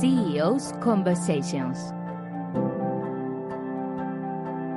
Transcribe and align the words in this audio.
CEO's 0.00 0.72
Conversations. 0.82 1.94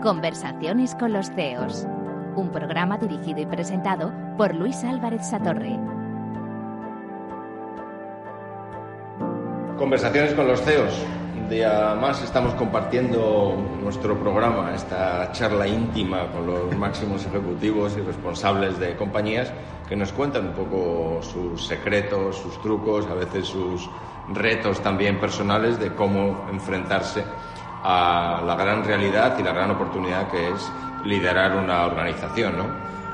Conversaciones 0.04 0.94
con 0.96 1.12
los 1.12 1.32
CEOs. 1.32 1.88
Un 2.36 2.52
programa 2.52 3.00
dirigido 3.00 3.42
y 3.42 3.46
presentado 3.48 4.14
por 4.38 4.54
Luis 4.54 4.84
Álvarez 4.84 5.28
Satorre. 5.28 5.80
Conversaciones 9.78 10.36
con 10.36 10.48
los 10.48 10.62
CEOs. 10.62 10.94
Un 11.36 11.50
día 11.50 11.96
más 12.00 12.22
estamos 12.22 12.54
compartiendo 12.54 13.56
nuestro 13.82 14.20
programa, 14.20 14.76
esta 14.76 15.32
charla 15.32 15.68
íntima 15.68 16.32
con 16.32 16.46
los 16.46 16.76
máximos 16.78 17.26
ejecutivos 17.26 17.98
y 17.98 18.02
responsables 18.02 18.78
de 18.80 18.96
compañías 18.96 19.52
que 19.90 19.96
nos 19.96 20.12
cuentan 20.12 20.48
un 20.48 20.54
poco 20.54 21.22
sus 21.24 21.66
secretos, 21.66 22.38
sus 22.38 22.62
trucos, 22.62 23.08
a 23.08 23.14
veces 23.14 23.48
sus 23.48 23.90
retos 24.34 24.82
también 24.82 25.20
personales 25.20 25.80
de 25.80 25.94
cómo 25.94 26.48
enfrentarse 26.52 27.24
a 27.84 28.42
la 28.46 28.56
gran 28.56 28.84
realidad 28.84 29.38
y 29.40 29.44
la 29.44 29.54
gran 29.54 29.72
oportunidad 29.72 30.30
que 30.30 30.50
es 30.50 30.72
liderar 31.06 31.56
una 31.56 31.86
organización. 31.86 32.58
¿no? 32.58 32.66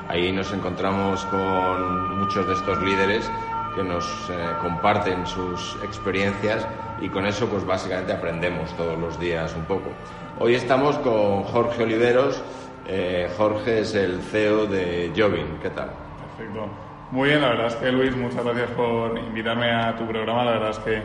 Ahí 0.08 0.32
nos 0.32 0.52
encontramos 0.52 1.24
con 1.26 2.18
muchos 2.18 2.46
de 2.46 2.54
estos 2.54 2.82
líderes 2.82 3.30
que 3.74 3.82
nos 3.82 4.04
eh, 4.30 4.34
comparten 4.62 5.26
sus 5.26 5.76
experiencias 5.82 6.66
y 7.00 7.08
con 7.08 7.26
eso 7.26 7.48
pues 7.48 7.64
básicamente 7.66 8.12
aprendemos 8.12 8.72
todos 8.76 8.98
los 8.98 9.18
días 9.18 9.54
un 9.54 9.64
poco. 9.64 9.90
Hoy 10.38 10.54
estamos 10.54 10.96
con 10.98 11.42
Jorge 11.44 11.82
Oliveros. 11.82 12.42
Eh, 12.86 13.30
Jorge 13.36 13.80
es 13.80 13.94
el 13.94 14.20
CEO 14.20 14.66
de 14.66 15.12
Jovin. 15.16 15.58
¿Qué 15.60 15.70
tal? 15.70 15.90
Perfecto. 16.36 16.93
Muy 17.14 17.28
bien, 17.28 17.42
la 17.42 17.50
verdad 17.50 17.66
es 17.68 17.76
que 17.76 17.92
Luis, 17.92 18.16
muchas 18.16 18.44
gracias 18.44 18.70
por 18.70 19.16
invitarme 19.16 19.70
a 19.70 19.94
tu 19.96 20.04
programa. 20.04 20.44
La 20.44 20.50
verdad 20.50 20.70
es 20.70 20.78
que 20.80 21.00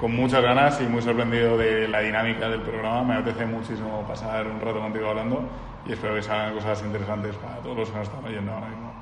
con 0.00 0.16
muchas 0.16 0.42
ganas 0.42 0.80
y 0.80 0.84
muy 0.84 1.02
sorprendido 1.02 1.58
de 1.58 1.86
la 1.86 2.00
dinámica 2.00 2.48
del 2.48 2.62
programa. 2.62 3.04
Me 3.04 3.20
apetece 3.20 3.44
muchísimo 3.44 4.02
pasar 4.08 4.46
un 4.46 4.58
rato 4.58 4.80
contigo 4.80 5.10
hablando 5.10 5.46
y 5.86 5.92
espero 5.92 6.14
que 6.14 6.22
salgan 6.22 6.54
cosas 6.54 6.82
interesantes 6.82 7.36
para 7.36 7.56
todos 7.56 7.76
los 7.76 7.90
que 7.90 7.98
nos 7.98 8.08
están 8.08 8.24
oyendo 8.24 8.52
ahora 8.52 8.68
mismo. 8.68 8.92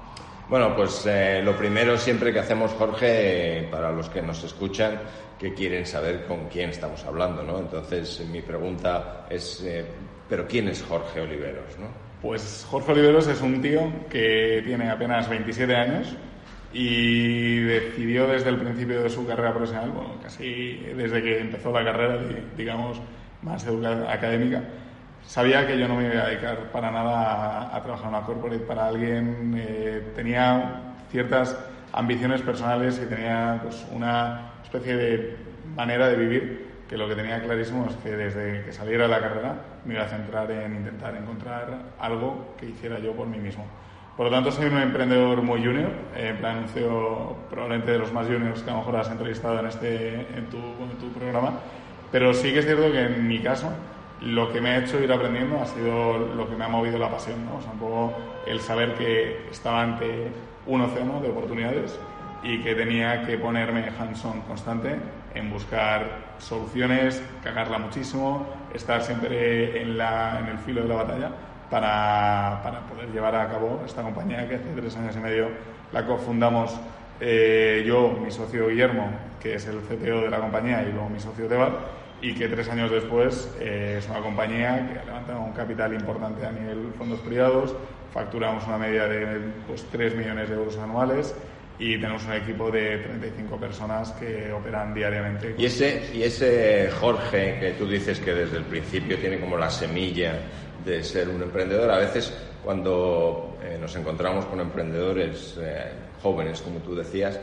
Bueno, 0.49 0.75
pues 0.75 1.07
eh, 1.07 1.43
lo 1.45 1.57
primero 1.57 1.97
siempre 1.97 2.33
que 2.33 2.41
hacemos, 2.41 2.73
Jorge, 2.73 3.69
para 3.71 3.93
los 3.93 4.09
que 4.09 4.21
nos 4.21 4.43
escuchan, 4.43 4.99
que 5.39 5.55
quieren 5.55 5.87
saber 5.87 6.27
con 6.27 6.49
quién 6.49 6.71
estamos 6.71 7.05
hablando, 7.05 7.45
¿no? 7.45 7.61
Entonces, 7.61 8.27
mi 8.33 8.43
pregunta 8.43 9.27
es, 9.31 9.63
eh, 9.63 9.87
¿pero 10.29 10.49
quién 10.49 10.67
es 10.67 10.83
Jorge 10.83 11.21
Oliveros, 11.21 11.79
no? 11.79 11.87
Pues 12.21 12.67
Jorge 12.69 12.91
Oliveros 12.91 13.29
es 13.29 13.41
un 13.43 13.63
tío 13.63 13.93
que 14.11 14.61
tiene 14.67 14.91
apenas 14.91 15.29
27 15.29 15.77
años 15.77 16.17
y 16.73 17.61
decidió 17.61 18.27
desde 18.27 18.51
el 18.51 18.59
principio 18.59 19.03
de 19.03 19.09
su 19.09 19.27
carrera 19.27 19.53
profesional, 19.53 19.91
bueno, 19.91 20.15
casi 20.23 20.77
desde 20.97 21.23
que 21.23 21.41
empezó 21.41 21.73
la 21.73 21.85
carrera, 21.85 22.19
digamos, 22.57 23.01
más 23.43 23.67
académica, 24.09 24.63
sabía 25.29 25.67
que 25.67 25.79
yo 25.79 25.87
no 25.89 25.97
me 25.97 26.07
iba 26.07 26.23
a 26.23 26.29
dedicar 26.29 26.71
para 26.73 26.91
nada 26.91 27.75
a, 27.75 27.83
trabajar 27.83 28.09
en 28.09 28.15
una 28.17 28.27
corporate 28.27 28.65
para 28.65 28.89
alguien. 28.89 29.55
Eh, 29.57 30.13
tenía 30.15 30.95
ciertas 31.11 31.57
ambiciones 31.93 32.43
personales 32.43 33.01
y 33.03 33.07
tenía 33.07 33.61
pues, 33.63 33.87
una 33.93 34.53
especie 34.63 34.97
de 34.97 35.37
manera 35.77 36.09
de 36.09 36.17
vivir 36.17 36.69
que 36.89 36.97
lo 36.97 37.07
que 37.09 37.15
tenía 37.15 37.43
clarísimo 37.43 37.87
es 37.89 37.97
que 37.97 38.17
desde 38.17 38.65
que 38.65 38.73
saliera 38.73 39.05
de 39.05 39.11
la 39.11 39.21
carrera 39.21 39.55
me 39.85 39.95
iba 39.95 40.05
a 40.05 40.09
centrar 40.09 40.51
en 40.51 40.77
intentar 40.77 41.15
encontrar 41.15 41.93
algo 41.99 42.55
que 42.59 42.67
hiciera 42.67 42.99
yo 42.99 43.13
por 43.13 43.27
mí 43.27 43.39
mismo. 43.39 43.67
Por 44.19 44.27
lo 44.27 44.33
tanto, 44.33 44.51
soy 44.51 44.67
un 44.67 44.79
emprendedor 44.79 45.43
muy 45.43 45.65
junior, 45.65 45.93
en 46.17 46.39
plan 46.39 46.67
CEO 46.75 47.37
probablemente 47.49 47.93
de 47.93 47.99
los 48.01 48.13
más 48.13 48.27
juniors 48.27 48.65
que 48.65 48.71
a 48.71 48.73
lo 48.73 48.81
mejor 48.81 48.97
has 48.97 49.11
entrevistado 49.13 49.61
en, 49.61 49.67
este, 49.67 50.15
en, 50.37 50.47
tu, 50.51 50.57
en 50.57 50.99
tu 50.99 51.13
programa, 51.17 51.53
pero 52.11 52.35
sí 52.35 52.53
que 52.53 52.59
es 52.59 52.65
cierto 52.65 52.91
que 52.91 53.01
en 53.01 53.29
mi 53.29 53.39
caso 53.39 53.71
lo 54.21 54.53
que 54.53 54.61
me 54.61 54.71
ha 54.71 54.79
hecho 54.79 54.99
ir 55.01 55.13
aprendiendo 55.13 55.61
ha 55.63 55.67
sido 55.67 56.19
lo 56.35 56.51
que 56.51 56.57
me 56.57 56.65
ha 56.65 56.69
movido 56.69 56.99
la 56.99 57.09
pasión, 57.09 57.47
¿no? 57.47 57.59
O 57.59 57.63
sea, 57.63 57.71
un 57.71 57.79
poco 57.79 58.13
el 58.45 58.59
saber 58.59 58.95
que 58.95 59.47
estaba 59.53 59.83
ante 59.83 60.33
un 60.67 60.81
océano 60.81 61.21
de 61.21 61.29
oportunidades 61.29 61.97
y 62.43 62.59
que 62.59 62.75
tenía 62.75 63.25
que 63.25 63.39
ponerme 63.39 63.85
hands-on 63.97 64.41
constante 64.41 64.97
en 65.33 65.49
buscar 65.49 66.35
soluciones, 66.39 67.23
cagarla 67.45 67.79
muchísimo, 67.79 68.49
estar 68.75 69.01
siempre 69.01 69.81
en, 69.81 69.97
la, 69.97 70.41
en 70.41 70.47
el 70.49 70.59
filo 70.59 70.83
de 70.83 70.89
la 70.89 70.95
batalla 70.97 71.31
para, 71.71 72.61
para, 72.63 72.81
poder 72.87 73.11
llevar 73.11 73.35
a 73.37 73.49
cabo 73.49 73.83
esta 73.85 74.03
compañía 74.03 74.49
que 74.49 74.57
hace 74.57 74.73
tres 74.75 74.97
años 74.97 75.17
y 75.17 75.21
medio 75.21 75.49
la 75.93 76.07
cofundamos 76.07 76.79
eh, 77.21 77.83
yo, 77.87 78.17
mi 78.23 78.31
socio 78.31 78.69
Guillermo, 78.69 79.11
que 79.41 79.55
es 79.55 79.67
el 79.67 79.81
CTO 79.81 80.23
de 80.23 80.31
la 80.31 80.39
compañía, 80.39 80.83
y 80.83 80.93
luego 80.93 81.09
mi 81.09 81.19
socio 81.19 81.47
Tebar 81.47 81.99
y 82.21 82.35
que 82.35 82.49
tres 82.49 82.69
años 82.69 82.91
después 82.91 83.49
eh, 83.61 83.97
es 83.99 84.09
una 84.09 84.21
compañía 84.21 84.89
que 84.93 84.99
ha 84.99 85.05
levantado 85.05 85.41
un 85.41 85.53
capital 85.53 85.95
importante 85.95 86.45
a 86.45 86.51
nivel 86.51 86.93
fondos 86.97 87.21
privados, 87.21 87.75
facturamos 88.13 88.67
una 88.67 88.79
media 88.79 89.07
de 89.07 89.39
pues, 89.67 89.85
3 89.93 90.17
millones 90.17 90.49
de 90.49 90.55
euros 90.57 90.77
anuales 90.79 91.35
y 91.79 91.97
tenemos 91.99 92.25
un 92.25 92.33
equipo 92.33 92.73
de 92.73 92.99
35 92.99 93.57
personas 93.57 94.11
que 94.13 94.53
operan 94.53 94.93
diariamente. 94.95 95.55
Y 95.57 95.67
ese, 95.67 96.11
y 96.13 96.25
ese 96.25 96.91
Jorge 96.91 97.59
que 97.61 97.71
tú 97.79 97.87
dices 97.87 98.19
que 98.19 98.35
desde 98.35 98.57
el 98.57 98.65
principio 98.65 99.17
tiene 99.19 99.39
como 99.39 99.57
la 99.57 99.71
semilla 99.71 100.41
de 100.89 101.05
ser 101.05 101.29
un 101.29 101.43
emprendedor, 101.43 101.91
a 101.91 101.99
veces 101.99 102.33
cuando 102.65 103.59
eh, 103.63 103.79
nos 103.81 103.95
encontramos 103.97 104.47
con 104.47 104.61
emprendedores 104.61 105.57
eh, 105.61 105.93
jóvenes, 106.23 106.61
como 106.61 106.81
tú 106.81 106.95
decías, 106.95 107.39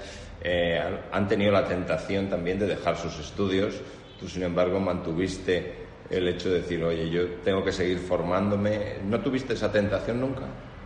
han 1.12 1.28
tenido 1.28 1.52
la 1.52 1.66
tentación 1.66 2.30
también 2.30 2.60
de 2.60 2.68
dejar 2.68 2.98
sus 2.98 3.18
estudios 3.20 3.82
Tú, 4.20 4.30
sin 4.30 4.44
embargo, 4.44 4.80
mantuviste 4.80 5.74
el 6.10 6.28
hecho 6.28 6.50
de 6.50 6.62
decir, 6.62 6.84
oye, 6.84 7.10
yo 7.10 7.28
tengo 7.44 7.64
que 7.64 7.72
seguir 7.72 8.00
formándome. 8.00 8.98
¿No 9.06 9.20
tuviste 9.20 9.54
esa 9.54 9.72
tentación 9.72 10.22
nunca? 10.22 10.44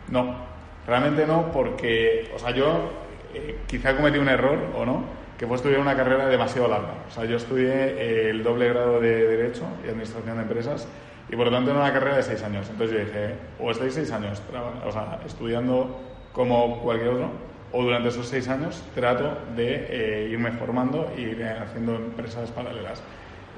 No, 0.10 0.36
realmente 0.88 1.28
no, 1.28 1.52
porque, 1.52 2.32
o 2.34 2.40
sea, 2.40 2.52
yo 2.52 2.90
eh, 3.34 3.60
quizá 3.68 3.96
cometí 3.96 4.18
un 4.18 4.30
error, 4.30 4.58
o 4.76 4.86
no, 4.86 5.04
que 5.38 5.46
fue 5.46 5.58
estudiar 5.58 5.80
una 5.80 5.96
carrera 5.96 6.28
demasiado 6.28 6.68
larga. 6.68 7.06
O 7.08 7.12
sea, 7.12 7.26
yo 7.26 7.38
estudié 7.38 7.72
eh, 7.72 8.30
el 8.32 8.44
doble 8.44 8.70
grado 8.70 9.00
de 9.00 9.28
Derecho 9.28 9.66
y 9.86 9.90
Administración 9.90 10.38
de 10.38 10.42
Empresas 10.42 10.88
y 11.32 11.36
por 11.36 11.46
lo 11.46 11.52
tanto 11.52 11.72
era 11.72 11.80
una 11.80 11.94
carrera 11.94 12.18
de 12.18 12.24
seis 12.24 12.42
años. 12.44 12.68
Entonces 12.70 12.98
yo 12.98 13.06
dije, 13.06 13.36
o 13.60 13.72
estáis 13.72 13.94
seis 13.94 14.12
años 14.12 14.42
o 14.86 14.92
sea, 14.92 15.20
estudiando 15.26 16.00
como 16.34 16.80
cualquier 16.80 17.10
otro, 17.10 17.30
o 17.72 17.84
durante 17.84 18.10
esos 18.10 18.28
seis 18.28 18.48
años 18.48 18.84
trato 18.96 19.38
de 19.56 19.86
eh, 19.90 20.30
irme 20.32 20.52
formando 20.52 21.12
y 21.16 21.22
ir 21.22 21.44
haciendo 21.44 21.96
empresas 21.96 22.50
paralelas. 22.52 23.02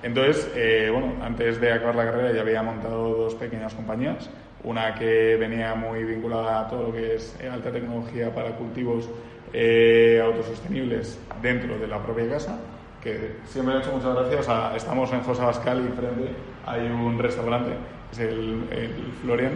Entonces, 0.04 0.52
eh, 0.56 0.90
bueno, 0.92 1.14
antes 1.24 1.62
de 1.62 1.72
acabar 1.72 1.96
la 1.96 2.06
carrera 2.06 2.34
ya 2.34 2.42
había 2.42 2.64
montado 2.64 3.16
dos 3.16 3.36
pequeñas 3.36 3.74
compañías, 3.74 4.30
una 4.64 4.96
que 4.96 5.38
venía 5.38 5.76
muy 5.76 6.04
vinculada 6.04 6.62
a 6.62 6.68
todo 6.68 6.88
lo 6.88 6.94
que 6.94 7.16
es 7.16 7.38
alta 7.52 7.72
tecnología 7.72 8.34
para 8.34 8.52
cultivos 8.52 9.10
eh, 9.54 10.22
autosostenibles 10.24 11.20
dentro 11.42 11.78
de 11.78 11.88
la 11.88 12.00
propia 12.02 12.28
casa, 12.30 12.58
que 13.02 13.38
siempre 13.46 13.74
me 13.74 13.80
ha 13.80 13.84
hecho 13.84 13.92
muchas 13.92 14.16
gracias. 14.16 14.48
O 14.48 14.76
estamos 14.76 15.12
en 15.14 15.22
José 15.22 15.42
Bascal 15.44 15.80
y 15.80 15.96
frente 15.96 16.32
hay 16.66 16.88
un 16.88 17.18
restaurante, 17.20 17.72
es 18.12 18.20
el, 18.20 18.68
el 18.72 18.94
Florian, 19.22 19.54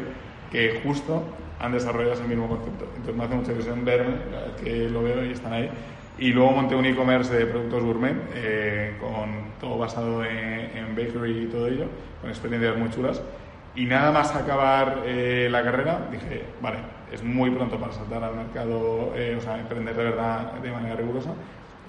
que 0.52 0.82
justo 0.84 1.24
han 1.60 1.72
desarrollado 1.72 2.14
ese 2.14 2.24
mismo 2.24 2.48
concepto. 2.48 2.86
Entonces 2.96 3.16
me 3.16 3.24
hace 3.24 3.36
mucha 3.36 3.52
ilusión 3.52 3.86
verme, 3.86 4.16
que 4.64 4.90
lo 4.90 5.04
veo 5.04 5.26
y 5.26 5.32
están 5.32 5.54
ahí. 5.54 5.70
Y 6.18 6.32
luego 6.32 6.52
monté 6.52 6.76
un 6.76 6.86
e-commerce 6.86 7.34
de 7.34 7.46
productos 7.46 7.84
gourmet, 7.84 8.16
eh, 8.34 8.96
con 9.00 9.52
todo 9.60 9.78
basado 9.78 10.24
en, 10.24 10.96
bakery 10.96 11.44
y 11.44 11.46
todo 11.48 11.68
ello, 11.68 11.88
con 12.22 12.30
experiencias 12.30 12.78
muy 12.78 12.90
chulas. 12.90 13.22
Y 13.76 13.86
nada 13.86 14.12
más 14.12 14.34
acabar 14.34 15.04
eh, 15.06 15.50
la 15.52 15.62
carrera, 15.62 16.08
dije, 16.10 16.44
vale, 16.62 16.78
es 17.12 17.22
muy 17.22 17.52
pronto 17.52 17.78
para 17.78 17.92
saltar 17.92 18.24
al 18.24 18.36
mercado, 18.36 19.12
eh, 19.16 19.36
o 19.38 19.42
sea, 19.42 19.60
emprender 19.60 19.94
de 19.94 20.04
verdad 20.06 20.54
de 20.54 20.72
manera 20.72 20.96
rigurosa. 20.96 21.32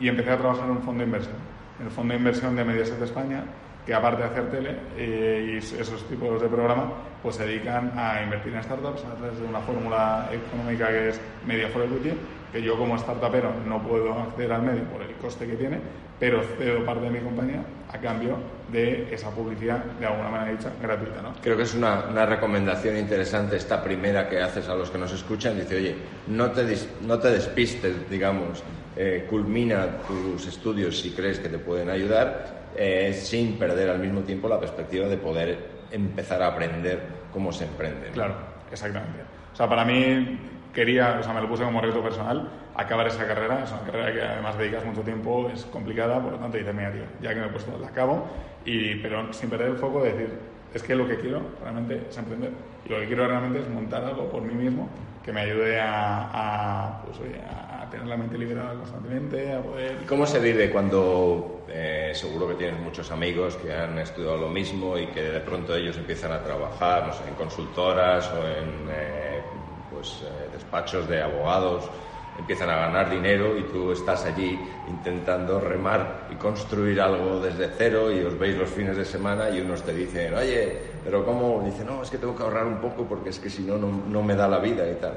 Y 0.01 0.09
empecé 0.09 0.31
a 0.31 0.37
trabajar 0.37 0.65
en 0.65 0.73
un 0.73 0.83
fondo 0.83 1.01
de 1.01 1.07
inversión, 1.07 1.37
en 1.79 1.87
el 1.87 1.93
fondo 1.93 2.13
de 2.13 2.19
inversión 2.19 2.57
de 2.57 2.65
Mediaset 2.65 2.99
de 2.99 3.05
España, 3.05 3.45
que 3.87 3.95
aparte 3.95 4.23
de 4.23 4.29
hacer 4.29 4.51
tele 4.51 4.77
eh, 4.97 5.53
y 5.55 5.57
esos 5.59 6.03
tipos 6.09 6.43
de 6.43 6.49
programa, 6.49 6.93
pues 7.23 7.37
se 7.37 7.47
dedican 7.47 7.93
a 7.97 8.21
invertir 8.21 8.53
en 8.53 8.63
startups 8.63 9.05
a 9.05 9.15
través 9.15 9.39
de 9.39 9.47
una 9.47 9.61
fórmula 9.61 10.29
económica 10.33 10.89
que 10.89 11.11
es 11.11 11.21
Media 11.47 11.69
for 11.69 11.83
Equity, 11.83 12.11
que 12.53 12.61
yo 12.63 12.77
como 12.77 12.99
startupero 12.99 13.53
no 13.65 13.81
puedo 13.83 14.13
acceder 14.13 14.53
al 14.53 14.63
medio 14.63 14.83
por 14.85 15.03
el 15.03 15.15
coste 15.15 15.47
que 15.47 15.55
tiene, 15.55 15.79
pero 16.19 16.43
cedo 16.59 16.85
parte 16.85 17.05
de 17.05 17.11
mi 17.11 17.21
compañía 17.21 17.63
a 17.93 17.99
cambio 17.99 18.39
de 18.73 19.15
esa 19.15 19.31
publicidad, 19.31 19.85
de 19.85 20.07
alguna 20.07 20.31
manera 20.31 20.51
dicha, 20.51 20.73
gratuita. 20.83 21.23
¿no? 21.23 21.35
Creo 21.41 21.57
que 21.57 21.63
es 21.63 21.75
una, 21.75 22.07
una 22.11 22.27
recomendación 22.27 22.97
interesante 22.97 23.57
esta 23.57 23.85
primera 23.85 24.29
que 24.29 24.43
haces 24.43 24.69
a 24.69 24.75
los 24.75 24.91
que 24.91 24.99
nos 24.99 25.13
escuchan. 25.13 25.57
Dice, 25.57 25.77
oye, 25.77 25.95
no 26.27 26.51
te, 26.51 26.65
no 27.03 27.19
te 27.21 27.31
despistes, 27.31 28.11
digamos, 28.11 28.65
eh, 28.97 29.27
culmina 29.31 29.99
tus 30.09 30.47
estudios 30.49 30.99
si 30.99 31.11
crees 31.13 31.39
que 31.39 31.49
te 31.49 31.59
pueden 31.59 31.91
ayudar 31.91 32.66
eh, 32.77 33.13
sin 33.13 33.59
perder 33.59 33.91
al 33.91 33.99
mismo 33.99 34.21
tiempo 34.21 34.49
la 34.49 34.61
perspectiva 34.61 35.09
de 35.09 35.17
poder 35.17 35.59
empezar 35.91 36.43
a 36.43 36.49
aprender 36.49 37.01
cómo 37.33 37.53
se 37.53 37.65
emprende. 37.65 38.11
Claro, 38.11 38.35
exactamente. 38.71 39.21
O 39.53 39.57
sea, 39.57 39.69
para 39.69 39.85
mí 39.85 40.39
quería, 40.73 41.17
o 41.19 41.23
sea, 41.23 41.33
me 41.33 41.41
lo 41.41 41.49
puse 41.49 41.65
como 41.65 41.81
reto 41.81 42.03
personal, 42.03 42.51
acabar 42.75 43.07
esa 43.07 43.27
carrera. 43.27 43.65
Es 43.65 43.73
una 43.73 43.81
carrera 43.83 44.13
que 44.13 44.21
además 44.21 44.59
dedicas 44.59 44.85
mucho 44.85 45.01
tiempo, 45.01 45.51
es 45.53 45.65
complicada, 45.65 46.21
por 46.23 46.33
lo 46.33 46.39
tanto 46.39 46.59
dices, 46.59 46.75
mira, 46.75 46.93
tío, 46.93 47.05
ya 47.23 47.33
que 47.33 47.41
me 47.41 47.47
he 47.47 47.49
puesto, 47.51 47.79
la 47.79 47.89
acabo, 47.89 48.27
y, 48.65 48.97
pero 48.97 49.33
sin 49.33 49.49
perder 49.49 49.69
el 49.69 49.77
foco 49.77 50.03
de 50.03 50.13
decir, 50.13 50.39
es 50.75 50.83
que 50.83 50.95
lo 50.95 51.09
que 51.09 51.17
quiero 51.17 51.41
realmente 51.63 52.03
es 52.11 52.19
emprender. 52.19 52.51
Y 52.85 52.91
lo 52.91 53.01
que 53.01 53.07
quiero 53.07 53.27
realmente 53.27 53.61
es 53.61 53.69
montar 53.71 54.05
algo 54.05 54.29
por 54.29 54.43
mí 54.43 54.55
mismo 54.55 54.89
que 55.25 55.33
me 55.33 55.41
ayude 55.41 55.81
a, 55.81 57.03
pues, 57.05 57.19
a 57.51 57.91
tener 57.91 58.07
la 58.07 58.17
mente 58.17 58.39
liberada 58.39 58.75
constantemente, 58.75 59.55
a 59.55 59.61
poder... 59.61 59.97
¿Y 60.03 60.07
cómo 60.07 60.27
se 60.27 60.39
vive 60.39 60.71
cuando 60.71 61.56
eh, 61.69 62.13
seguro 62.15 62.49
que 62.49 62.55
tienes 62.55 62.81
muchos 62.81 63.11
amigos 63.11 63.57
que 63.57 63.73
han 63.73 63.99
estudiado 63.99 64.37
lo 64.37 64.49
mismo 64.49 64.99
y 64.99 65.09
que 65.09 65.23
de 65.23 65.41
pronto 65.41 65.75
ellos 65.75 65.97
empiezan 65.97 66.33
a 66.33 66.43
trabajar, 66.43 67.07
no 67.07 67.13
sé, 67.13 67.29
en 67.29 67.35
consultoras 67.35 68.31
o 68.33 68.47
en 68.47 68.89
eh, 68.91 69.43
pues, 69.91 70.23
eh, 70.23 70.49
despachos 70.53 71.09
de 71.09 71.23
abogados? 71.23 71.91
empiezan 72.39 72.69
a 72.69 72.77
ganar 72.77 73.11
dinero 73.11 73.57
y 73.57 73.63
tú 73.65 73.93
estás 73.93 74.27
allí 74.27 74.69
intentando 74.89 75.59
remar 75.61 76.29
y 76.31 76.35
construir 76.35 77.01
algo 77.01 77.41
desde 77.41 77.69
cero 77.77 78.13
y 78.13 78.23
os 78.23 78.39
veis 78.39 78.57
los 78.57 78.69
fines 78.69 78.97
de 78.97 79.05
semana 79.05 79.49
y 79.51 79.61
unos 79.61 79.83
te 79.83 79.95
dicen, 79.95 80.35
oye, 80.35 80.79
pero 81.03 81.25
¿cómo? 81.25 81.63
Dice, 81.65 81.85
no, 81.85 82.03
es 82.03 82.11
que 82.11 82.19
tengo 82.19 82.37
que 82.37 82.43
ahorrar 82.43 82.67
un 82.67 82.79
poco 82.79 83.07
porque 83.09 83.31
es 83.31 83.39
que 83.39 83.49
si 83.49 83.63
no, 83.63 83.79
no 83.79 84.23
me 84.23 84.35
da 84.35 84.49
la 84.49 84.59
vida 84.59 84.89
y 84.91 84.97
tal. 84.97 85.17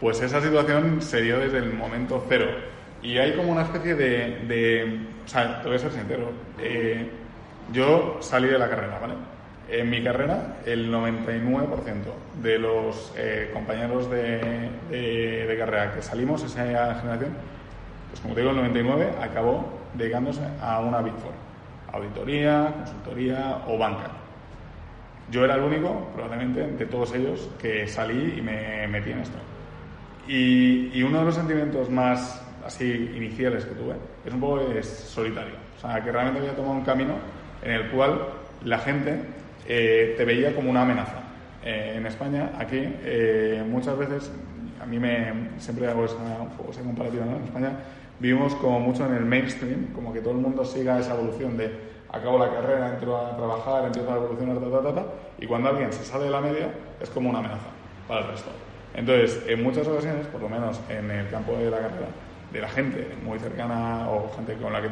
Pues 0.00 0.20
esa 0.20 0.40
situación 0.40 1.00
se 1.02 1.22
dio 1.22 1.38
desde 1.38 1.58
el 1.58 1.72
momento 1.72 2.24
cero. 2.28 2.46
Y 3.06 3.18
hay 3.18 3.34
como 3.34 3.52
una 3.52 3.62
especie 3.62 3.94
de... 3.94 4.40
de 4.48 4.98
o 5.24 5.28
sea, 5.28 5.62
te 5.62 5.68
voy 5.68 5.76
a 5.76 5.78
ser 5.78 5.92
sincero. 5.92 6.32
Eh, 6.60 7.08
yo 7.72 8.18
salí 8.20 8.48
de 8.48 8.58
la 8.58 8.68
carrera, 8.68 8.98
¿vale? 8.98 9.14
En 9.68 9.88
mi 9.88 10.02
carrera, 10.02 10.56
el 10.66 10.92
99% 10.92 11.86
de 12.42 12.58
los 12.58 13.14
eh, 13.16 13.50
compañeros 13.54 14.10
de, 14.10 14.70
de, 14.90 15.56
carrera 15.56 15.94
que 15.94 16.02
salimos, 16.02 16.42
esa 16.42 16.64
generación, 16.64 17.30
pues 18.10 18.20
como 18.20 18.34
te 18.34 18.40
digo, 18.40 18.50
el 18.50 18.56
99 18.56 19.12
acabó 19.22 19.68
dedicándose 19.94 20.42
a 20.60 20.80
una 20.80 21.00
Big 21.00 21.14
Four. 21.14 21.32
Auditoría, 21.92 22.72
consultoría 22.76 23.58
o 23.68 23.78
banca. 23.78 24.10
Yo 25.30 25.44
era 25.44 25.54
el 25.54 25.62
único, 25.62 26.08
probablemente, 26.12 26.66
de 26.66 26.86
todos 26.86 27.14
ellos, 27.14 27.48
que 27.60 27.86
salí 27.86 28.34
y 28.38 28.42
me 28.42 28.88
metí 28.88 29.12
en 29.12 29.20
esto. 29.20 29.38
Y, 30.26 30.90
y 30.92 31.04
uno 31.04 31.20
de 31.20 31.24
los 31.24 31.34
sentimientos 31.36 31.88
más 31.88 32.45
así 32.66 33.12
iniciales 33.16 33.64
que 33.64 33.74
tuve 33.74 33.94
es 34.24 34.32
un 34.32 34.40
poco 34.40 34.60
es 34.60 34.86
solitario. 34.86 35.54
O 35.76 35.80
sea, 35.80 36.02
que 36.02 36.10
realmente 36.10 36.40
había 36.40 36.56
tomado 36.56 36.74
un 36.74 36.84
camino 36.84 37.14
en 37.62 37.70
el 37.70 37.90
cual 37.90 38.20
la 38.64 38.78
gente 38.78 39.20
eh, 39.66 40.14
te 40.16 40.24
veía 40.24 40.54
como 40.54 40.70
una 40.70 40.82
amenaza. 40.82 41.22
Eh, 41.64 41.94
en 41.96 42.06
España, 42.06 42.52
aquí, 42.58 42.80
eh, 43.02 43.64
muchas 43.68 43.96
veces, 43.96 44.30
a 44.80 44.86
mí 44.86 44.98
me, 44.98 45.50
siempre 45.58 45.88
hago 45.88 46.04
esa, 46.04 46.16
esa 46.70 46.82
comparativa, 46.82 47.24
¿no? 47.24 47.36
En 47.36 47.44
España 47.44 47.70
vivimos 48.18 48.54
como 48.56 48.80
mucho 48.80 49.04
en 49.06 49.14
el 49.14 49.24
mainstream, 49.24 49.92
como 49.92 50.12
que 50.12 50.20
todo 50.20 50.32
el 50.32 50.38
mundo 50.38 50.64
siga 50.64 50.98
esa 50.98 51.14
evolución 51.14 51.56
de 51.56 51.70
acabo 52.08 52.38
la 52.38 52.50
carrera, 52.50 52.94
entro 52.94 53.16
a 53.16 53.36
trabajar, 53.36 53.86
empiezo 53.86 54.12
a 54.12 54.16
evolucionar, 54.16 54.58
ta, 54.58 54.70
ta, 54.70 54.82
ta, 54.82 54.94
ta, 54.94 55.06
y 55.38 55.46
cuando 55.46 55.68
alguien 55.68 55.92
se 55.92 56.04
sale 56.04 56.24
de 56.24 56.30
la 56.30 56.40
media 56.40 56.70
es 57.00 57.10
como 57.10 57.30
una 57.30 57.40
amenaza 57.40 57.66
para 58.08 58.20
el 58.20 58.28
resto. 58.28 58.50
Entonces, 58.94 59.42
en 59.46 59.62
muchas 59.62 59.86
ocasiones, 59.86 60.26
por 60.28 60.40
lo 60.40 60.48
menos 60.48 60.80
en 60.88 61.10
el 61.10 61.28
campo 61.28 61.52
de 61.56 61.70
la 61.70 61.78
carrera, 61.78 62.06
de 62.52 62.60
la 62.60 62.68
gente 62.68 63.08
muy 63.24 63.38
cercana 63.38 64.08
o 64.10 64.32
gente 64.36 64.54
con 64.54 64.72
la 64.72 64.82
que, 64.82 64.88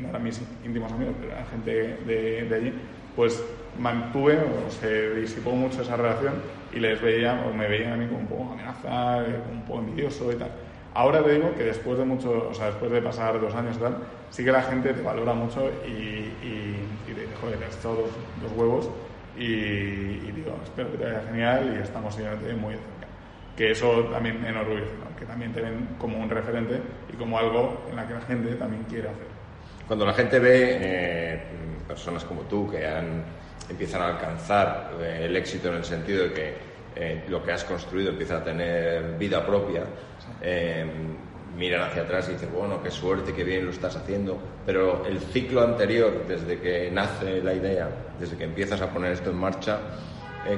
no 0.00 0.08
eran 0.10 0.22
mis 0.22 0.40
íntimos 0.64 0.92
amigos, 0.92 1.14
pero 1.18 1.32
era 1.32 1.46
gente 1.46 1.70
de, 2.04 2.44
de 2.44 2.54
allí, 2.54 2.74
pues 3.16 3.42
mantuve 3.78 4.38
o 4.38 4.70
se 4.70 5.14
disipó 5.14 5.52
mucho 5.52 5.82
esa 5.82 5.96
relación 5.96 6.34
y 6.72 6.80
les 6.80 7.00
veía 7.00 7.44
o 7.46 7.54
me 7.54 7.68
veían 7.68 7.92
a 7.92 7.96
mí 7.96 8.06
como 8.06 8.20
un 8.20 8.26
poco 8.26 8.52
amenaza, 8.52 9.24
como 9.46 9.60
un 9.60 9.66
poco 9.66 9.80
envidioso 9.80 10.32
y 10.32 10.36
tal. 10.36 10.50
Ahora 10.94 11.22
te 11.22 11.32
digo 11.32 11.54
que 11.56 11.64
después 11.64 11.98
de 11.98 12.04
mucho, 12.04 12.48
o 12.50 12.54
sea, 12.54 12.66
después 12.66 12.90
de 12.90 13.00
pasar 13.00 13.40
dos 13.40 13.54
años 13.54 13.76
y 13.76 13.80
tal, 13.80 13.98
sí 14.30 14.44
que 14.44 14.52
la 14.52 14.62
gente 14.62 14.92
te 14.92 15.02
valora 15.02 15.32
mucho 15.32 15.70
y, 15.86 15.90
y, 15.90 16.88
y 17.06 17.12
te 17.12 17.20
dice, 17.20 17.34
joder, 17.40 17.62
has 17.64 17.76
echado 17.76 18.08
dos, 18.42 18.52
huevos 18.56 18.90
y, 19.36 19.42
y, 19.44 20.32
digo, 20.34 20.58
espero 20.64 20.90
que 20.90 20.98
te 20.98 21.04
vaya 21.04 21.22
genial 21.28 21.76
y 21.76 21.82
estamos 21.82 22.16
muy. 22.60 22.74
Que 23.58 23.72
eso 23.72 24.04
también 24.04 24.44
enorgullece, 24.44 24.92
¿no? 25.00 25.18
que 25.18 25.26
también 25.26 25.52
te 25.52 25.60
ven 25.60 25.88
como 25.98 26.16
un 26.18 26.30
referente 26.30 26.80
y 27.12 27.16
como 27.16 27.36
algo 27.36 27.86
en 27.90 27.96
la 27.96 28.06
que 28.06 28.14
la 28.14 28.20
gente 28.20 28.54
también 28.54 28.84
quiere 28.84 29.08
hacer. 29.08 29.26
Cuando 29.84 30.06
la 30.06 30.14
gente 30.14 30.38
ve 30.38 30.78
eh, 30.80 31.42
personas 31.88 32.22
como 32.22 32.42
tú 32.42 32.70
que 32.70 32.86
han, 32.86 33.24
empiezan 33.68 34.02
a 34.02 34.10
alcanzar 34.10 34.92
eh, 35.00 35.22
el 35.24 35.34
éxito 35.34 35.70
en 35.70 35.74
el 35.74 35.84
sentido 35.84 36.28
de 36.28 36.32
que 36.32 36.54
eh, 36.94 37.24
lo 37.28 37.42
que 37.42 37.50
has 37.50 37.64
construido 37.64 38.10
empieza 38.10 38.36
a 38.36 38.44
tener 38.44 39.18
vida 39.18 39.44
propia, 39.44 39.82
miran 41.56 41.82
hacia 41.82 42.02
atrás 42.02 42.28
y 42.28 42.34
dicen, 42.34 42.50
bueno, 42.54 42.80
qué 42.80 42.92
suerte, 42.92 43.32
qué 43.32 43.42
bien 43.42 43.64
lo 43.64 43.72
estás 43.72 43.96
haciendo, 43.96 44.38
pero 44.64 45.04
el 45.04 45.18
ciclo 45.18 45.64
anterior, 45.64 46.24
desde 46.28 46.60
que 46.60 46.88
nace 46.92 47.42
la 47.42 47.54
idea, 47.54 47.88
desde 48.20 48.36
que 48.36 48.44
empiezas 48.44 48.80
a 48.80 48.88
poner 48.90 49.10
esto 49.10 49.30
en 49.30 49.36
marcha, 49.36 49.80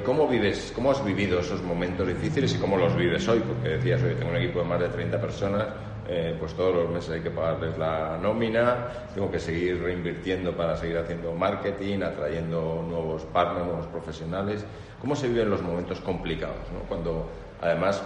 ¿cómo 0.04 0.28
vives, 0.28 0.72
cómo 0.74 0.90
has 0.90 1.04
vivido 1.04 1.40
esos 1.40 1.62
momentos 1.62 2.06
difíciles 2.06 2.54
y 2.54 2.58
cómo 2.58 2.76
los 2.76 2.96
vives 2.96 3.26
hoy? 3.28 3.40
Porque 3.40 3.70
decías, 3.70 4.02
hoy 4.02 4.14
tengo 4.14 4.30
un 4.30 4.36
equipo 4.36 4.60
de 4.60 4.64
más 4.64 4.80
de 4.80 4.88
30 4.88 5.20
personas, 5.20 5.66
eh, 6.08 6.36
pues 6.38 6.54
todos 6.54 6.74
los 6.74 6.90
meses 6.90 7.10
hay 7.10 7.20
que 7.20 7.30
pagarles 7.30 7.78
la 7.78 8.18
nómina, 8.20 8.88
tengo 9.14 9.30
que 9.30 9.38
seguir 9.38 9.82
reinvirtiendo 9.82 10.56
para 10.56 10.76
seguir 10.76 10.98
haciendo 10.98 11.32
marketing, 11.32 12.02
atrayendo 12.02 12.84
nuevos 12.88 13.22
partners, 13.26 13.66
nuevos 13.66 13.86
profesionales. 13.86 14.64
¿Cómo 15.00 15.14
se 15.14 15.28
viven 15.28 15.50
los 15.50 15.62
momentos 15.62 16.00
complicados? 16.00 16.66
Cuando 16.88 17.28
además 17.60 18.02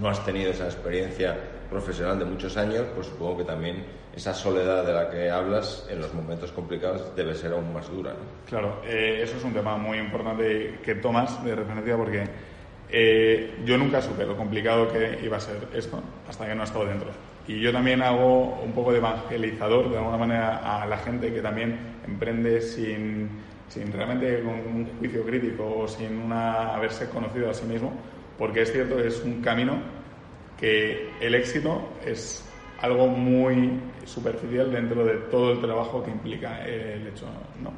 no 0.00 0.08
has 0.08 0.24
tenido 0.24 0.50
esa 0.50 0.66
experiencia 0.66 1.36
profesional 1.70 2.18
de 2.18 2.24
muchos 2.24 2.56
años, 2.56 2.84
pues 2.94 3.08
supongo 3.08 3.38
que 3.38 3.44
también 3.44 3.84
esa 4.16 4.32
soledad 4.32 4.84
de 4.86 4.94
la 4.94 5.10
que 5.10 5.30
hablas 5.30 5.86
en 5.90 6.00
los 6.00 6.12
momentos 6.14 6.50
complicados 6.50 7.14
debe 7.14 7.34
ser 7.34 7.52
aún 7.52 7.70
más 7.74 7.90
dura. 7.90 8.14
Claro, 8.48 8.80
eh, 8.86 9.20
eso 9.22 9.36
es 9.36 9.44
un 9.44 9.52
tema 9.52 9.76
muy 9.76 9.98
importante 9.98 10.78
que 10.82 10.94
tomas 10.94 11.44
de 11.44 11.54
referencia 11.54 11.96
porque 11.98 12.24
eh, 12.88 13.58
yo 13.66 13.76
nunca 13.76 14.00
supe 14.00 14.24
lo 14.24 14.34
complicado 14.34 14.90
que 14.90 15.20
iba 15.22 15.36
a 15.36 15.40
ser 15.40 15.68
esto 15.74 16.02
hasta 16.26 16.46
que 16.46 16.54
no 16.54 16.62
he 16.62 16.64
estado 16.64 16.86
dentro. 16.86 17.10
Y 17.46 17.60
yo 17.60 17.70
también 17.72 18.00
hago 18.00 18.58
un 18.62 18.72
poco 18.72 18.90
de 18.90 18.98
evangelizador 18.98 19.90
de 19.90 19.98
alguna 19.98 20.16
manera 20.16 20.82
a 20.82 20.86
la 20.86 20.96
gente 20.96 21.32
que 21.32 21.42
también 21.42 21.78
emprende 22.06 22.62
sin, 22.62 23.28
sin 23.68 23.92
realmente 23.92 24.42
con 24.42 24.54
un 24.54 24.88
juicio 24.98 25.24
crítico 25.24 25.80
o 25.80 25.86
sin 25.86 26.16
una, 26.16 26.74
haberse 26.74 27.10
conocido 27.10 27.50
a 27.50 27.54
sí 27.54 27.66
mismo, 27.66 27.92
porque 28.38 28.62
es 28.62 28.72
cierto 28.72 28.98
es 28.98 29.22
un 29.22 29.42
camino 29.42 29.78
que 30.58 31.10
el 31.20 31.34
éxito 31.34 31.86
es 32.04 32.42
algo 32.80 33.08
muy 33.08 33.78
superficial 34.06 34.72
dentro 34.72 35.04
de 35.04 35.14
todo 35.30 35.52
el 35.52 35.60
trabajo 35.60 36.02
que 36.02 36.10
implica 36.10 36.64
el 36.64 37.06
hecho. 37.06 37.26
¿no? 37.62 37.72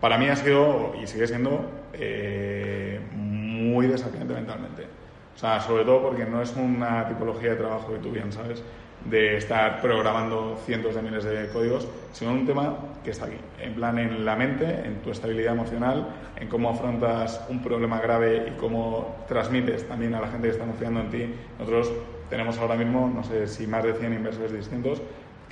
Para 0.00 0.18
mí 0.18 0.28
ha 0.28 0.36
sido 0.36 0.94
y 1.02 1.06
sigue 1.06 1.26
siendo 1.26 1.64
eh, 1.92 3.00
muy 3.12 3.86
desafiante 3.86 4.34
mentalmente. 4.34 4.86
O 5.34 5.38
sea, 5.38 5.60
sobre 5.60 5.84
todo 5.84 6.02
porque 6.02 6.24
no 6.24 6.42
es 6.42 6.54
una 6.56 7.08
tipología 7.08 7.50
de 7.50 7.56
trabajo 7.56 7.92
que 7.92 7.98
tú 7.98 8.10
bien 8.10 8.30
sabes, 8.30 8.62
de 9.04 9.36
estar 9.36 9.80
programando 9.80 10.56
cientos 10.64 10.94
de 10.94 11.02
miles 11.02 11.24
de 11.24 11.48
códigos, 11.48 11.88
sino 12.12 12.32
un 12.32 12.46
tema 12.46 12.76
que 13.02 13.10
está 13.10 13.26
aquí, 13.26 13.36
en 13.60 13.74
plan 13.74 13.98
en 13.98 14.24
la 14.24 14.36
mente, 14.36 14.64
en 14.84 15.02
tu 15.02 15.10
estabilidad 15.10 15.54
emocional, 15.54 16.08
en 16.36 16.48
cómo 16.48 16.70
afrontas 16.70 17.44
un 17.48 17.62
problema 17.62 18.00
grave 18.00 18.48
y 18.48 18.58
cómo 18.58 19.24
transmites 19.28 19.86
también 19.88 20.14
a 20.14 20.20
la 20.20 20.28
gente 20.28 20.48
que 20.48 20.52
está 20.52 20.64
confiando 20.64 21.00
en 21.00 21.10
ti. 21.10 21.34
Nosotros 21.58 21.92
tenemos 22.30 22.56
ahora 22.58 22.76
mismo, 22.76 23.10
no 23.14 23.22
sé 23.24 23.46
si 23.46 23.66
más 23.66 23.84
de 23.84 23.94
100 23.94 24.14
inversores 24.14 24.52
distintos, 24.52 25.02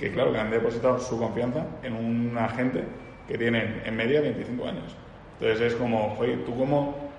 que 0.03 0.11
claro, 0.11 0.33
que 0.33 0.39
han 0.39 0.51
depositado 0.51 0.99
su 0.99 1.17
confianza 1.17 1.65
en 1.81 1.93
un 1.93 2.37
agente 2.37 2.83
que 3.25 3.37
tiene 3.37 3.81
en 3.85 3.95
media 3.95 4.19
25 4.19 4.67
años. 4.67 4.95
Entonces 5.39 5.71
es 5.71 5.75
como, 5.75 6.17
oye, 6.19 6.35
¿tú 6.45 6.57
cómo 6.57 7.09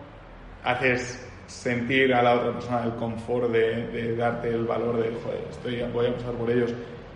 haces 0.62 1.26
sentir 1.46 2.12
a 2.12 2.22
la 2.22 2.34
otra 2.34 2.52
persona 2.52 2.84
el 2.84 2.94
confort 2.96 3.50
de, 3.50 4.14
darte 4.16 4.50
el 4.50 4.64
valor 4.64 4.98
de, 4.98 5.14
joder, 5.22 5.46
estoy, 5.50 5.82
voy 5.94 6.08
a 6.08 6.14
pasar 6.14 6.32
por 6.34 6.50
ellos, 6.50 6.74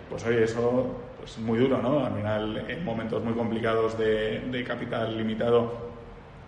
pues 0.09 0.25
oye, 0.25 0.43
eso 0.43 0.87
pues, 1.19 1.33
es 1.33 1.37
muy 1.37 1.59
duro, 1.59 1.79
¿no? 1.79 2.03
Al 2.03 2.15
final, 2.15 2.65
en 2.67 2.83
momentos 2.83 3.23
muy 3.23 3.33
complicados 3.33 3.95
de, 3.99 4.63
capital 4.67 5.15
limitado, 5.15 5.88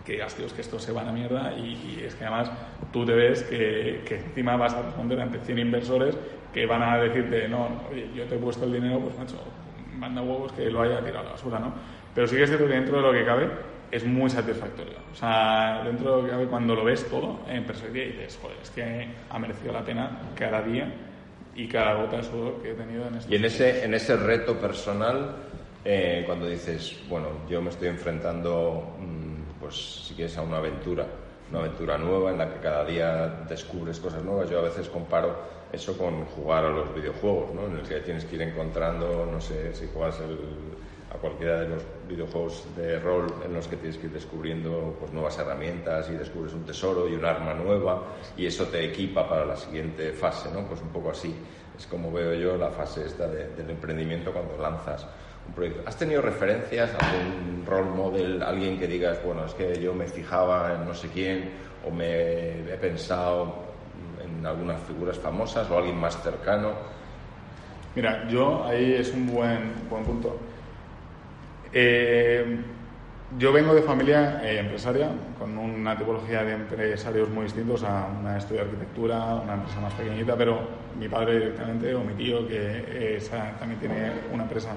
que 0.06 0.14
digas, 0.14 0.36
tío, 0.36 0.46
es 0.46 0.54
que 0.54 0.62
estos 0.62 0.84
se 0.84 0.92
van 0.92 1.08
a 1.08 1.12
mierda 1.12 1.54
y, 1.58 2.04
es 2.06 2.16
que 2.16 2.26
además 2.26 2.52
tú 2.92 3.06
te 3.06 3.14
ves 3.14 3.44
que, 3.44 4.02
que, 4.06 4.16
encima 4.16 4.56
vas 4.56 4.74
a 4.74 4.82
responder 4.82 5.20
ante 5.20 5.40
100 5.40 5.60
inversores 5.60 6.18
que 6.54 6.66
van 6.66 6.84
a 6.84 6.98
decirte, 6.98 7.48
no, 7.48 7.84
oye, 7.92 8.10
yo 8.16 8.26
te 8.26 8.36
he 8.36 8.38
puesto 8.38 8.66
el 8.66 8.74
dinero, 8.74 9.00
pues 9.00 9.18
macho, 9.18 9.38
manda 9.96 10.22
huevos 10.22 10.52
que 10.54 10.70
lo 10.70 10.82
haya 10.82 11.00
tirado 11.00 11.20
a 11.20 11.24
la 11.24 11.32
basura, 11.32 11.60
¿no? 11.60 11.74
Pero 12.14 12.28
sí 12.28 12.36
que 12.36 12.44
es 12.44 12.50
cierto 12.50 12.68
que 12.68 12.74
dentro 12.74 12.98
de 12.98 13.04
lo 13.04 13.14
que 13.14 13.26
cabe, 13.26 13.50
es 13.92 14.06
muy 14.06 14.30
satisfactorio. 14.30 14.96
O 15.12 15.16
sea, 15.16 15.82
dentro 15.84 16.24
de 16.24 16.46
cuando 16.48 16.76
lo 16.76 16.84
ves 16.84 17.06
todo 17.10 17.42
en 17.48 17.66
perspectiva 17.66 18.06
dices, 18.06 18.40
joder, 18.42 18.58
es 18.62 18.70
que 18.70 19.08
ha 19.30 19.40
merecido 19.40 19.74
la 19.74 19.84
pena 19.84 20.20
cada 20.36 20.62
día 20.62 20.92
y 21.56 21.68
cada 21.68 21.96
gota 21.96 22.18
de 22.18 22.24
sudor 22.24 22.62
que 22.62 22.72
he 22.72 22.74
tenido 22.74 23.08
en 23.08 23.16
este 23.16 23.34
Y 23.34 23.36
en 23.36 23.46
ese, 23.46 23.84
en 23.84 23.94
ese 23.94 24.16
reto 24.16 24.58
personal, 24.58 25.36
eh, 25.84 26.24
cuando 26.26 26.48
dices, 26.48 27.02
bueno, 27.10 27.28
yo 27.50 27.62
me 27.62 27.70
estoy 27.70 27.90
enfrentando, 27.90 28.96
mm, 29.00 29.21
pues 29.62 30.06
si 30.08 30.16
quieres, 30.16 30.38
a 30.38 30.42
una 30.42 30.58
aventura 30.58 31.08
una 31.52 31.60
aventura 31.60 31.98
nueva 31.98 32.32
en 32.32 32.38
la 32.38 32.52
que 32.52 32.60
cada 32.60 32.86
día 32.86 33.28
descubres 33.48 34.00
cosas 34.00 34.24
nuevas. 34.24 34.50
Yo 34.50 34.60
a 34.60 34.64
veces 34.64 34.88
comparo 34.88 35.36
eso 35.72 35.98
con 35.98 36.26
jugar 36.26 36.66
a 36.66 36.70
los 36.70 36.94
videojuegos, 36.96 37.54
¿no? 37.54 37.66
en 37.66 37.78
el 37.78 37.82
que 37.82 38.00
tienes 38.00 38.26
que 38.26 38.36
ir 38.36 38.42
encontrando, 38.42 39.28
no 39.30 39.40
sé, 39.40 39.74
si 39.74 39.88
juegas 39.94 40.20
a 41.14 41.18
cualquiera 41.18 41.62
de 41.62 41.70
los 41.70 41.84
videojuegos 42.08 42.66
de 42.76 43.00
rol 43.00 43.28
en 43.46 43.54
los 43.54 43.68
que 43.68 43.76
tienes 43.76 43.98
que 43.98 44.08
ir 44.08 44.14
descubriendo 44.14 44.96
pues, 45.00 45.12
nuevas 45.12 45.38
herramientas 45.38 46.10
y 46.10 46.14
descubres 46.14 46.54
un 46.54 46.66
tesoro 46.66 47.08
y 47.08 47.16
un 47.16 47.26
arma 47.26 47.54
nueva 47.54 48.04
y 48.38 48.46
eso 48.46 48.66
te 48.68 48.86
equipa 48.86 49.28
para 49.28 49.46
la 49.46 49.58
siguiente 49.58 50.14
fase, 50.14 50.50
¿no? 50.54 50.66
Pues 50.68 50.82
un 50.82 50.90
poco 50.90 51.12
así 51.12 51.36
es 51.78 51.86
como 51.88 52.12
veo 52.12 52.34
yo 52.34 52.58
la 52.58 52.70
fase 52.70 53.06
esta 53.06 53.28
del 53.28 53.70
emprendimiento 53.70 54.32
cuando 54.32 54.58
lanzas 54.58 55.06
¿Has 55.86 55.98
tenido 55.98 56.22
referencias, 56.22 56.92
algún 56.98 57.66
role 57.66 57.90
model, 57.90 58.42
alguien 58.42 58.80
que 58.80 58.88
digas, 58.88 59.20
bueno, 59.24 59.46
es 59.46 59.54
que 59.54 59.80
yo 59.82 59.94
me 59.94 60.08
fijaba 60.08 60.76
en 60.76 60.86
no 60.86 60.94
sé 60.94 61.10
quién 61.10 61.52
o 61.86 61.92
me 61.92 62.74
he 62.74 62.78
pensado 62.80 63.72
en 64.24 64.46
algunas 64.46 64.82
figuras 64.82 65.18
famosas 65.20 65.70
o 65.70 65.78
alguien 65.78 66.00
más 66.00 66.22
cercano? 66.24 66.72
Mira, 67.96 68.28
yo 68.30 68.64
ahí 68.66 68.94
es 68.94 69.14
un 69.14 69.28
buen, 69.28 69.74
buen 69.90 70.04
punto. 70.04 70.40
Eh, 71.74 72.58
yo 73.38 73.54
vengo 73.54 73.74
de 73.74 73.82
familia 73.82 74.42
eh, 74.44 74.60
empresaria, 74.60 75.10
con 75.40 75.58
una 75.58 75.98
tipología 75.98 76.44
de 76.44 76.54
empresarios 76.54 77.30
muy 77.30 77.44
distintos 77.44 77.84
a 77.84 78.08
una 78.20 78.38
estudio 78.38 78.62
de 78.62 78.68
arquitectura, 78.68 79.36
una 79.36 79.54
empresa 79.54 79.80
más 79.80 79.94
pequeñita, 79.94 80.36
pero 80.36 80.60
mi 81.00 81.08
padre 81.08 81.40
directamente 81.40 81.96
o 81.96 82.04
mi 82.04 82.14
tío, 82.14 82.46
que 82.48 82.58
eh, 82.58 83.20
también 83.60 83.80
tiene 83.80 84.12
una 84.34 84.44
empresa 84.44 84.72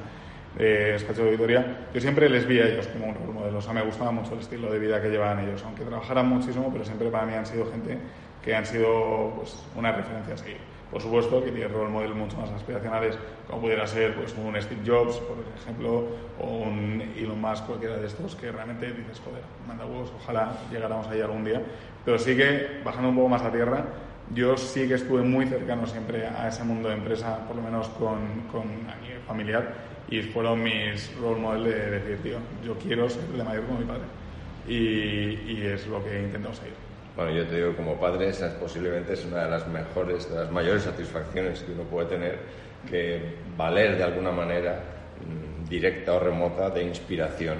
de 0.57 0.93
despacho 0.93 1.23
de 1.23 1.29
auditoría, 1.29 1.89
yo 1.93 2.01
siempre 2.01 2.29
les 2.29 2.47
vi 2.47 2.61
a 2.61 2.69
ellos 2.69 2.87
como 2.89 3.07
un 3.07 3.15
rol 3.15 3.35
modelo. 3.35 3.59
O 3.59 3.63
sea, 3.63 3.73
me 3.73 3.83
gustaba 3.83 4.13
mucho 4.13 4.35
el 4.35 4.41
estilo 4.41 4.73
de 4.73 4.79
vida 4.79 5.01
que 5.01 5.09
llevaban 5.09 5.41
ellos, 5.41 5.63
aunque 5.65 5.85
trabajaran 5.85 6.29
muchísimo, 6.29 6.71
pero 6.73 6.85
siempre 6.85 7.09
para 7.11 7.27
mí 7.27 7.35
han 7.35 7.47
sido 7.47 7.71
gente 7.71 7.99
que 8.43 8.55
han 8.55 8.67
sido 8.67 9.33
pues, 9.37 9.65
una 9.75 9.93
referencia 9.93 10.35
a 10.35 10.37
seguir. 10.37 10.59
Por 10.91 11.03
supuesto 11.03 11.43
que 11.43 11.51
tiene 11.51 11.67
rol 11.67 11.91
model 11.91 12.15
mucho 12.15 12.37
más 12.37 12.51
aspiracionales, 12.51 13.19
como 13.49 13.63
pudiera 13.63 13.87
ser 13.87 14.15
pues, 14.15 14.35
un 14.37 14.55
Steve 14.61 14.83
Jobs, 14.87 15.17
por 15.17 15.39
ejemplo, 15.61 16.07
o 16.39 16.47
un 16.47 17.03
Elon 17.17 17.41
Musk, 17.41 17.67
cualquiera 17.67 17.97
de 17.97 18.07
estos, 18.07 18.37
que 18.37 18.53
realmente 18.53 18.93
dices, 18.93 19.21
joder, 19.25 19.43
manda 19.67 19.87
huevos, 19.87 20.13
ojalá 20.23 20.53
llegáramos 20.71 21.09
ahí 21.09 21.21
algún 21.21 21.45
día. 21.45 21.63
Pero 22.05 22.19
sí 22.19 22.37
que, 22.37 22.81
bajando 22.85 23.09
un 23.09 23.17
poco 23.17 23.29
más 23.29 23.43
a 23.43 23.51
tierra, 23.51 23.85
yo 24.33 24.57
sí 24.57 24.89
que 24.89 24.95
estuve 24.95 25.23
muy 25.23 25.47
cercano 25.47 25.87
siempre 25.87 26.27
a 26.27 26.49
ese 26.49 26.65
mundo 26.65 26.89
de 26.89 26.95
empresa, 26.95 27.47
por 27.47 27.57
lo 27.57 27.63
menos 27.63 27.89
con, 27.91 28.43
con 28.51 28.63
a 28.63 29.01
nivel 29.03 29.21
familiar, 29.27 29.75
y 30.09 30.23
fueron 30.23 30.63
mis 30.63 31.15
role 31.19 31.41
models 31.41 31.65
de 31.65 31.91
decir, 31.91 32.23
tío, 32.23 32.39
yo 32.65 32.75
quiero 32.79 33.09
ser 33.09 33.25
de 33.25 33.45
mayor 33.45 33.65
como 33.65 33.79
mi 33.81 33.85
padre. 33.85 34.03
Y, 34.67 35.53
y 35.53 35.63
es 35.67 35.87
lo 35.87 36.03
que 36.03 36.17
he 36.17 36.23
intentado 36.23 36.55
seguir. 36.55 36.73
Bueno, 37.17 37.31
yo 37.33 37.47
te 37.47 37.57
digo, 37.57 37.77
como 37.77 37.95
padre, 38.01 38.29
esa 38.29 38.59
posiblemente 38.59 39.13
es 39.13 39.25
una 39.25 39.45
de 39.45 39.51
las 39.51 39.69
mejores, 39.69 40.29
de 40.29 40.37
las 40.37 40.51
mayores 40.51 40.83
satisfacciones 40.83 41.61
que 41.61 41.73
uno 41.73 41.83
puede 41.85 42.09
tener, 42.09 42.39
que 42.89 43.37
valer 43.57 43.97
de 43.97 44.03
alguna 44.03 44.33
manera, 44.33 44.81
mm, 45.21 45.69
directa 45.69 46.15
o 46.15 46.19
remota, 46.19 46.71
de 46.71 46.83
inspiración 46.83 47.57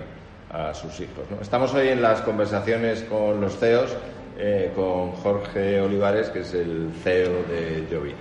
a 0.51 0.75
sus 0.75 0.99
hijos. 1.01 1.25
Estamos 1.41 1.73
hoy 1.75 1.89
en 1.89 2.03
las 2.03 2.21
conversaciones 2.23 3.03
con 3.05 3.41
los 3.41 3.59
CEOs, 3.59 3.97
eh, 4.39 4.73
con 4.75 5.13
Jorge 5.13 5.81
Olivares, 5.81 6.29
que 6.31 6.41
es 6.41 6.55
el 6.55 6.91
CEO 7.03 7.43
de 7.45 7.87
Jovi. 7.91 8.15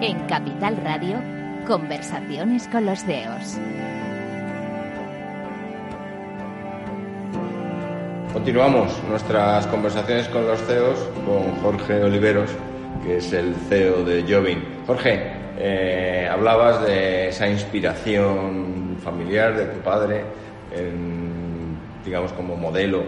En 0.00 0.18
Capital 0.26 0.76
Radio, 0.84 1.18
conversaciones 1.66 2.68
con 2.68 2.86
los 2.86 3.04
CEOs. 3.04 3.58
Continuamos 8.32 9.02
nuestras 9.08 9.66
conversaciones 9.66 10.28
con 10.28 10.46
los 10.46 10.60
CEOs 10.60 10.98
con 11.26 11.50
Jorge 11.62 12.02
Oliveros, 12.02 12.50
que 13.04 13.16
es 13.16 13.32
el 13.32 13.54
CEO 13.68 14.04
de 14.04 14.22
Jovin. 14.22 14.62
Jorge, 14.86 15.32
eh, 15.58 16.28
hablabas 16.30 16.86
de 16.86 17.28
esa 17.28 17.48
inspiración 17.48 18.96
familiar 19.02 19.56
de 19.56 19.66
tu 19.66 19.80
padre, 19.80 20.24
digamos 22.04 22.32
como 22.32 22.56
modelo 22.56 23.02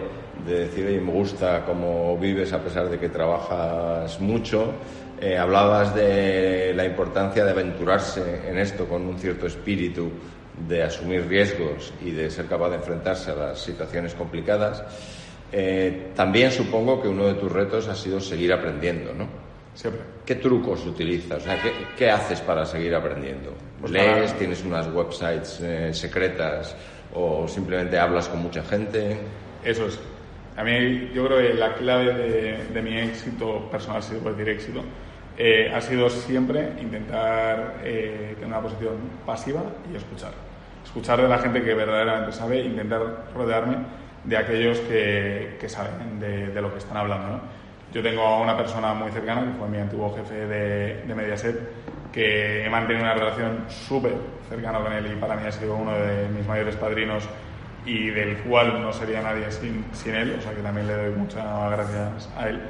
de 0.45 0.65
decir, 0.65 0.85
oye, 0.85 0.99
me 0.99 1.11
gusta 1.11 1.63
cómo 1.65 2.17
vives 2.17 2.53
a 2.53 2.59
pesar 2.59 2.89
de 2.89 2.99
que 2.99 3.09
trabajas 3.09 4.19
mucho. 4.19 4.73
Eh, 5.21 5.37
hablabas 5.37 5.95
de 5.95 6.73
la 6.75 6.85
importancia 6.85 7.45
de 7.45 7.51
aventurarse 7.51 8.49
en 8.49 8.57
esto 8.57 8.87
con 8.87 9.03
un 9.03 9.17
cierto 9.17 9.47
espíritu 9.47 10.11
de 10.67 10.83
asumir 10.83 11.27
riesgos 11.27 11.93
y 12.03 12.11
de 12.11 12.29
ser 12.29 12.45
capaz 12.47 12.69
de 12.69 12.75
enfrentarse 12.75 13.31
a 13.31 13.35
las 13.35 13.59
situaciones 13.59 14.13
complicadas. 14.13 14.83
Eh, 15.51 16.11
también 16.15 16.51
supongo 16.51 17.01
que 17.01 17.07
uno 17.07 17.27
de 17.27 17.35
tus 17.35 17.51
retos 17.51 17.87
ha 17.87 17.95
sido 17.95 18.19
seguir 18.19 18.51
aprendiendo, 18.51 19.13
¿no? 19.13 19.27
Siempre. 19.75 20.01
¿Qué 20.25 20.35
trucos 20.35 20.85
utilizas? 20.85 21.43
¿qué, 21.97 22.09
haces 22.09 22.41
para 22.41 22.65
seguir 22.65 22.93
aprendiendo? 22.93 23.53
Pues 23.79 23.91
¿Lees? 23.91 24.33
¿Tienes 24.37 24.63
unas 24.63 24.87
websites 24.93 25.59
eh, 25.61 25.93
secretas? 25.93 26.75
¿O 27.13 27.47
simplemente 27.47 27.99
hablas 27.99 28.27
con 28.27 28.41
mucha 28.41 28.63
gente? 28.63 29.17
Eso 29.63 29.85
es. 29.85 29.99
A 30.55 30.63
mí, 30.63 31.11
yo 31.13 31.25
creo 31.25 31.39
que 31.39 31.53
la 31.55 31.73
clave 31.73 32.13
de, 32.71 32.81
mi 32.81 32.97
éxito 32.97 33.69
personal, 33.71 34.03
si 34.03 34.13
se 34.13 34.19
puede 34.19 34.35
decir 34.35 34.53
éxito, 34.53 34.83
eh, 35.37 35.71
ha 35.73 35.81
sido 35.81 36.09
siempre 36.09 36.73
intentar 36.79 37.79
eh, 37.83 38.33
tener 38.35 38.47
una 38.47 38.61
posición 38.61 38.93
pasiva 39.25 39.63
y 39.91 39.95
escuchar. 39.95 40.31
Escuchar 40.83 41.21
de 41.21 41.27
la 41.27 41.39
gente 41.39 41.63
que 41.63 41.73
verdaderamente 41.73 42.31
sabe, 42.33 42.61
intentar 42.61 43.25
rodearme 43.33 43.77
de 44.23 44.37
aquellos 44.37 44.79
que, 44.81 45.57
que 45.59 45.69
saben 45.69 46.19
de, 46.19 46.61
lo 46.61 46.71
que 46.71 46.79
están 46.79 46.97
hablando. 46.97 47.41
Yo 47.91 48.03
tengo 48.03 48.21
a 48.21 48.39
una 48.39 48.55
persona 48.55 48.93
muy 48.93 49.11
cercana, 49.11 49.41
que 49.41 49.57
fue 49.57 49.67
mi 49.67 49.77
antiguo 49.77 50.15
jefe 50.15 50.35
de, 50.47 51.03
de 51.03 51.15
Mediaset, 51.15 51.59
que 52.13 52.65
he 52.65 52.69
mantenido 52.69 53.03
una 53.03 53.15
relación 53.15 53.65
súper 53.67 54.13
cercana 54.47 54.79
con 54.79 54.93
él 54.93 55.11
y 55.11 55.15
para 55.15 55.35
mí 55.35 55.47
ha 55.47 55.51
sido 55.51 55.75
uno 55.75 55.93
de 55.93 56.29
mis 56.29 56.47
mayores 56.47 56.75
padrinos 56.75 57.27
y 57.85 58.11
del 58.11 58.37
cual 58.43 58.81
no 58.81 58.93
sería 58.93 59.21
nadie 59.21 59.51
sin, 59.51 59.83
sin 59.91 60.13
él, 60.15 60.35
o 60.37 60.41
sea 60.41 60.53
que 60.53 60.61
también 60.61 60.87
le 60.87 60.93
doy 60.93 61.15
muchas 61.15 61.43
gracias 61.71 62.29
a 62.37 62.47
él. 62.47 62.61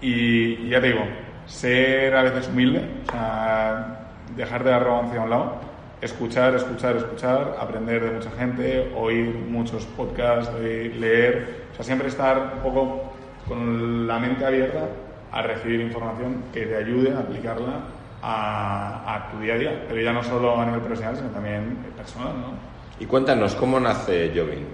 Y, 0.00 0.68
ya 0.68 0.80
te 0.80 0.88
digo, 0.88 1.04
ser 1.46 2.14
a 2.14 2.22
veces 2.22 2.48
humilde, 2.48 2.88
o 3.08 3.10
sea, 3.10 4.06
dejar 4.36 4.64
de 4.64 4.70
la 4.70 4.76
arrogancia 4.76 5.20
a 5.20 5.24
un 5.24 5.30
lado, 5.30 5.60
escuchar, 6.00 6.54
escuchar, 6.54 6.96
escuchar, 6.96 7.56
aprender 7.58 8.04
de 8.04 8.10
mucha 8.12 8.30
gente, 8.30 8.92
oír 8.96 9.34
muchos 9.48 9.84
podcasts, 9.86 10.52
leer, 10.60 11.64
o 11.72 11.74
sea, 11.74 11.84
siempre 11.84 12.08
estar 12.08 12.52
un 12.56 12.62
poco 12.62 13.12
con 13.48 14.06
la 14.06 14.18
mente 14.18 14.46
abierta 14.46 14.86
a 15.32 15.42
recibir 15.42 15.80
información 15.80 16.44
que 16.52 16.64
te 16.64 16.76
ayude 16.76 17.12
a 17.12 17.18
aplicarla 17.18 17.80
a, 18.26 19.14
a 19.14 19.30
tu 19.30 19.38
día 19.38 19.54
a 19.54 19.58
día, 19.58 19.84
pero 19.86 20.00
ya 20.00 20.12
no 20.12 20.22
solo 20.22 20.58
a 20.58 20.64
nivel 20.64 20.80
profesional, 20.80 21.14
sino 21.14 21.28
también 21.28 21.76
personal, 21.94 22.32
¿no? 22.40 22.54
Y 22.98 23.04
cuéntanos, 23.04 23.54
¿cómo 23.54 23.78
nace 23.78 24.32
Jovin? 24.34 24.66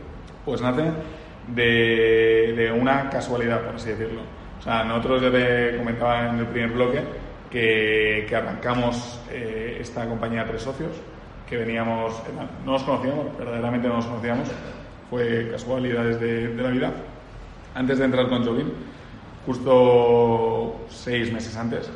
Pues 0.45 0.61
nace 0.63 0.85
de, 1.49 2.55
de, 2.57 2.71
una 2.71 3.11
casualidad, 3.11 3.63
por 3.63 3.75
así 3.75 3.91
decirlo. 3.91 4.21
O 4.61 4.63
sea, 4.63 4.85
nosotros 4.85 5.23
ya 5.23 5.31
te 5.33 5.77
comentaba 5.79 6.29
en 6.29 6.39
el 6.39 6.47
primer 6.47 6.71
bloque 6.71 7.01
que, 7.51 8.25
que 8.29 8.37
arrancamos 8.37 9.21
eh, 9.33 9.79
esta 9.81 10.07
compañía 10.07 10.45
de 10.45 10.51
tres 10.51 10.63
socios, 10.63 10.93
que 11.49 11.57
veníamos, 11.57 12.23
no 12.65 12.73
nos 12.73 12.85
conocíamos, 12.85 13.37
verdaderamente 13.37 13.89
no 13.89 13.97
nos 13.97 14.07
conocíamos, 14.07 14.49
fue 15.09 15.49
casualidades 15.51 16.21
de, 16.21 16.55
de 16.55 16.63
la 16.63 16.71
vida. 16.71 16.93
Antes 17.75 17.99
de 17.99 18.05
entrar 18.05 18.29
con 18.29 18.45
Jovin, 18.45 18.73
justo 19.45 20.87
seis 20.89 21.33
meses 21.33 21.57
antes, 21.57 21.91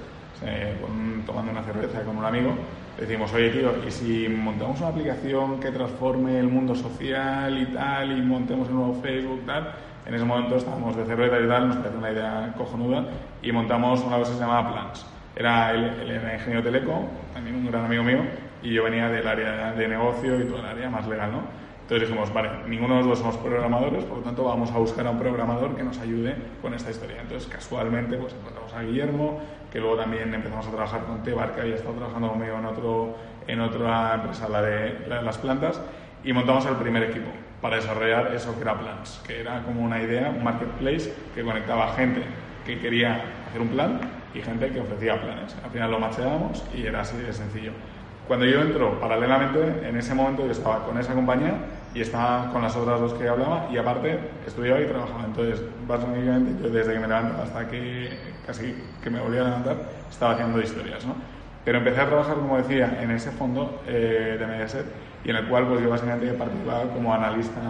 tomando 1.26 1.52
una 1.52 1.62
cerveza 1.62 2.02
con 2.02 2.16
un 2.16 2.24
amigo, 2.24 2.54
decimos, 2.98 3.32
oye 3.32 3.50
tío, 3.50 3.72
¿y 3.86 3.90
si 3.90 4.28
montamos 4.28 4.80
una 4.80 4.90
aplicación 4.90 5.58
que 5.60 5.70
transforme 5.70 6.38
el 6.38 6.48
mundo 6.48 6.74
social 6.74 7.58
y 7.58 7.66
tal, 7.66 8.18
y 8.18 8.22
montemos 8.22 8.68
un 8.68 8.76
nuevo 8.76 8.94
Facebook, 9.02 9.42
tal? 9.46 9.74
En 10.06 10.14
ese 10.14 10.24
momento 10.24 10.56
estábamos 10.56 10.96
de 10.96 11.04
cerveza 11.06 11.40
y 11.40 11.48
tal, 11.48 11.68
nos 11.68 11.76
parece 11.78 11.96
una 11.96 12.12
idea 12.12 12.54
cojonuda, 12.56 13.06
y 13.42 13.52
montamos 13.52 14.04
una 14.04 14.18
cosa 14.18 14.32
que 14.32 14.38
se 14.38 14.44
llamaba 14.44 14.70
Plans. 14.70 15.06
Era 15.34 15.70
el, 15.72 15.84
el 16.08 16.34
ingeniero 16.34 16.62
Teleco, 16.62 17.04
también 17.32 17.56
un 17.56 17.70
gran 17.70 17.86
amigo 17.86 18.02
mío, 18.04 18.18
y 18.62 18.72
yo 18.72 18.84
venía 18.84 19.08
del 19.08 19.26
área 19.26 19.72
de 19.72 19.88
negocio 19.88 20.40
y 20.40 20.44
todo 20.44 20.58
el 20.58 20.66
área 20.66 20.90
más 20.90 21.06
legal, 21.08 21.32
¿no? 21.32 21.64
Entonces 21.84 22.08
dijimos, 22.08 22.32
vale, 22.32 22.48
ninguno 22.66 22.94
de 22.94 23.00
los 23.00 23.08
dos 23.08 23.18
somos 23.18 23.36
programadores, 23.36 24.04
por 24.04 24.18
lo 24.18 24.24
tanto 24.24 24.44
vamos 24.44 24.70
a 24.70 24.78
buscar 24.78 25.06
a 25.06 25.10
un 25.10 25.18
programador 25.18 25.76
que 25.76 25.82
nos 25.82 25.98
ayude 25.98 26.34
con 26.62 26.72
esta 26.72 26.90
historia. 26.90 27.20
Entonces, 27.20 27.46
casualmente, 27.46 28.16
pues 28.16 28.32
encontramos 28.32 28.72
a 28.72 28.82
Guillermo, 28.82 29.38
que 29.74 29.80
luego 29.80 29.96
también 29.96 30.32
empezamos 30.32 30.68
a 30.68 30.70
trabajar 30.70 31.00
con 31.00 31.24
Tebar, 31.24 31.52
que 31.52 31.62
había 31.62 31.74
estado 31.74 31.96
trabajando 31.96 32.28
conmigo 32.28 32.56
en, 32.56 32.64
otro, 32.64 33.16
en 33.48 33.60
otra 33.60 34.14
empresa, 34.14 34.48
la 34.48 34.62
de, 34.62 35.04
las 35.08 35.36
plantas, 35.38 35.80
y 36.22 36.32
montamos 36.32 36.64
el 36.66 36.76
primer 36.76 37.02
equipo 37.02 37.26
para 37.60 37.74
desarrollar 37.74 38.32
eso 38.32 38.54
que 38.54 38.62
era 38.62 38.78
Plans, 38.78 39.20
que 39.26 39.40
era 39.40 39.64
como 39.64 39.82
una 39.82 40.00
idea, 40.00 40.30
un 40.30 40.44
marketplace 40.44 41.12
que 41.34 41.42
conectaba 41.42 41.92
gente 41.94 42.22
que 42.64 42.78
quería 42.78 43.20
hacer 43.48 43.62
un 43.62 43.68
plan 43.70 43.98
y 44.32 44.40
gente 44.42 44.70
que 44.70 44.80
ofrecía 44.80 45.20
planes. 45.20 45.56
Al 45.64 45.70
final 45.70 45.90
lo 45.90 45.98
macheábamos 45.98 46.64
y 46.72 46.86
era 46.86 47.00
así 47.00 47.16
de 47.16 47.32
sencillo. 47.32 47.72
Cuando 48.28 48.46
yo 48.46 48.60
entro, 48.60 49.00
paralelamente, 49.00 49.88
en 49.88 49.96
ese 49.96 50.14
momento 50.14 50.46
yo 50.46 50.52
estaba 50.52 50.84
con 50.86 50.96
esa 50.98 51.14
compañía 51.14 51.54
y 51.94 52.00
estaba 52.00 52.50
con 52.52 52.62
las 52.62 52.74
otras 52.74 53.00
dos 53.00 53.14
que 53.14 53.28
hablaba 53.28 53.68
y 53.72 53.76
aparte 53.76 54.18
estudiaba 54.46 54.80
y 54.80 54.86
trabajaba. 54.86 55.24
Entonces, 55.24 55.62
básicamente 55.86 56.62
yo 56.62 56.70
desde 56.70 56.92
que 56.92 56.98
me 56.98 57.06
levanto 57.06 57.40
hasta 57.42 57.68
que 57.68 58.10
casi 58.46 58.74
que 59.02 59.10
me 59.10 59.20
volví 59.20 59.38
a 59.38 59.44
levantar 59.44 59.76
estaba 60.10 60.32
haciendo 60.32 60.60
historias, 60.60 61.04
¿no? 61.06 61.14
Pero 61.64 61.78
empecé 61.78 62.00
a 62.00 62.06
trabajar, 62.06 62.34
como 62.34 62.58
decía, 62.58 62.98
en 63.00 63.10
ese 63.10 63.30
fondo 63.30 63.82
eh, 63.86 64.36
de 64.38 64.46
Mediaset 64.46 64.84
y 65.24 65.30
en 65.30 65.36
el 65.36 65.46
cual 65.46 65.66
pues 65.66 65.80
yo 65.82 65.88
básicamente 65.88 66.26
participaba 66.34 66.82
como 66.92 67.14
analista 67.14 67.60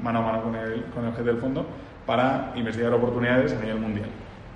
mano 0.00 0.20
a 0.20 0.22
mano 0.22 0.42
con 0.42 0.54
el, 0.54 0.84
con 0.94 1.04
el 1.06 1.10
jefe 1.12 1.24
del 1.24 1.38
fondo 1.38 1.66
para 2.06 2.52
investigar 2.54 2.92
oportunidades 2.92 3.52
a 3.52 3.60
nivel 3.60 3.78
mundial 3.78 4.08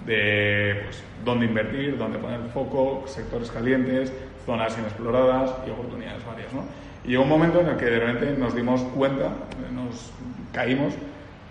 de 0.07 0.83
pues, 0.85 1.03
dónde 1.25 1.47
invertir, 1.47 1.99
dónde 1.99 2.19
poner 2.19 2.41
el 2.41 2.49
foco, 2.49 3.05
sectores 3.07 3.51
calientes, 3.51 4.13
zonas 4.47 4.77
inexploradas 4.79 5.55
y 5.67 5.71
oportunidades 5.71 6.25
varias. 6.25 6.53
¿no? 6.53 6.63
Y 7.05 7.11
llegó 7.11 7.23
un 7.23 7.29
momento 7.29 7.61
en 7.61 7.69
el 7.69 7.77
que 7.77 7.87
de 7.87 8.01
repente 8.01 8.39
nos 8.39 8.55
dimos 8.55 8.83
cuenta, 8.95 9.31
nos 9.73 10.13
caímos, 10.53 10.95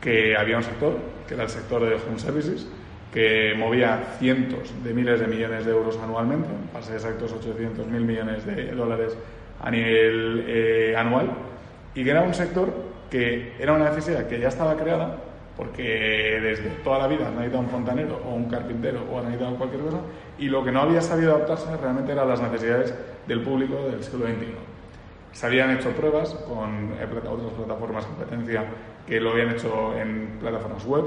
que 0.01 0.38
había 0.38 0.58
un 0.58 0.63
sector, 0.63 0.98
que 1.27 1.34
era 1.34 1.44
el 1.44 1.50
sector 1.50 1.82
de 1.82 1.96
Home 1.96 2.20
Services, 2.20 2.68
que 3.13 3.56
movía 3.58 4.16
cientos 4.20 4.72
de 4.84 4.94
miles 4.94 5.20
de 5.20 5.27
millones 5.27 5.66
de 5.66 5.72
euros 5.72 5.98
anualmente, 6.01 6.48
para 6.72 6.86
ser 6.86 6.96
exactos 6.96 7.34
800 7.34 7.88
mil 7.88 8.01
millones 8.01 8.46
de 8.46 8.72
dólares 8.74 9.18
a 9.62 9.72
nivel 9.72 10.46
eh, 10.48 10.96
anual, 10.96 11.32
y 11.96 12.04
que 12.04 12.12
era 12.12 12.22
un 12.22 12.34
sector 12.34 12.72
que 13.10 13.54
era 13.60 13.74
una 13.74 13.89
necesidad 13.89 14.27
que 14.27 14.39
ya 14.39 14.50
estaba 14.50 14.75
creada, 14.75 15.18
porque 15.56 16.39
desde 16.44 16.70
toda 16.84 17.00
la 17.00 17.08
vida 17.08 17.27
han 17.27 17.36
necesitado 17.36 17.63
un 17.63 17.70
fontanero 17.70 18.22
o 18.24 18.36
un 18.36 18.46
carpintero 18.46 19.04
o 19.12 19.18
han 19.18 19.25
necesitado 19.25 19.56
cualquier 19.56 19.82
cosa, 19.82 19.98
y 20.38 20.50
lo 20.50 20.63
que 20.63 20.72
no 20.72 20.82
había 20.82 21.01
sabido 21.01 21.36
adaptarse 21.36 21.75
realmente 21.77 22.12
eran 22.12 22.30
las 22.30 22.42
necesidades 22.42 22.94
del 23.25 23.42
público 23.42 23.75
del 23.89 24.04
siglo 24.04 24.27
XXI. 24.27 24.76
Se 25.38 25.46
habían 25.46 25.70
hecho 25.70 25.91
pruebas 25.91 26.34
con 26.34 26.94
eh, 27.00 27.06
otras 27.29 27.53
plataformas 27.53 28.06
de 28.06 28.10
competencia 28.10 28.65
que 29.06 29.20
lo 29.20 29.34
habían 29.34 29.51
hecho 29.51 29.96
en 29.96 30.39
plataformas 30.39 30.84
web, 30.84 31.03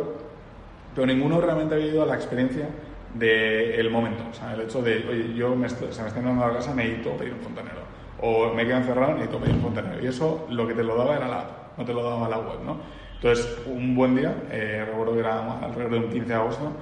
pero 0.95 1.05
ninguno 1.05 1.41
realmente 1.41 1.75
había 1.75 1.89
ido 1.89 2.05
a 2.05 2.07
la 2.07 2.15
experiencia 2.15 2.69
del 3.13 3.91
momento. 3.91 4.23
O 4.31 4.33
sea, 4.33 4.55
el 4.55 4.61
hecho 4.61 4.83
de, 4.83 5.05
oye, 5.11 5.35
yo 5.35 5.57
me 5.57 5.69
se 5.69 5.83
me 5.85 5.91
está 5.91 6.23
dando 6.23 6.47
la 6.47 6.53
casa, 6.53 6.73
necesito 6.77 7.17
pedir 7.17 7.33
un 7.33 7.41
fontanero. 7.41 7.81
O 8.21 8.55
me 8.55 8.65
quedo 8.65 8.77
encerrado, 8.77 9.15
necesito 9.15 9.41
pedir 9.41 9.57
un 9.57 9.63
fontanero. 9.63 10.01
Y 10.01 10.07
eso 10.07 10.47
lo 10.49 10.65
que 10.69 10.75
te 10.75 10.85
lo 10.85 10.97
daba 10.97 11.17
era 11.17 11.27
la 11.27 11.41
app, 11.41 11.77
no 11.79 11.85
te 11.85 11.93
lo 11.93 12.05
daba 12.05 12.29
la 12.29 12.39
web, 12.39 12.61
¿no? 12.65 12.77
Entonces, 13.17 13.59
un 13.67 13.97
buen 13.97 14.15
día, 14.15 14.33
eh, 14.53 14.85
recuerdo 14.87 15.15
que 15.15 15.19
era 15.19 15.59
alrededor 15.59 15.91
de 15.91 15.99
un 15.99 16.09
15 16.09 16.29
de 16.29 16.35
agosto, 16.35 16.73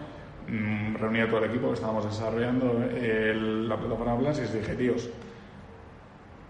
mmm, 0.48 0.96
reuní 0.96 1.20
a 1.20 1.28
todo 1.28 1.38
el 1.38 1.48
equipo 1.48 1.68
que 1.68 1.74
estábamos 1.76 2.04
desarrollando 2.04 2.78
la 2.92 3.76
plataforma 3.78 4.16
Blas 4.16 4.38
y 4.38 4.54
dije, 4.54 4.74
tíos, 4.74 5.08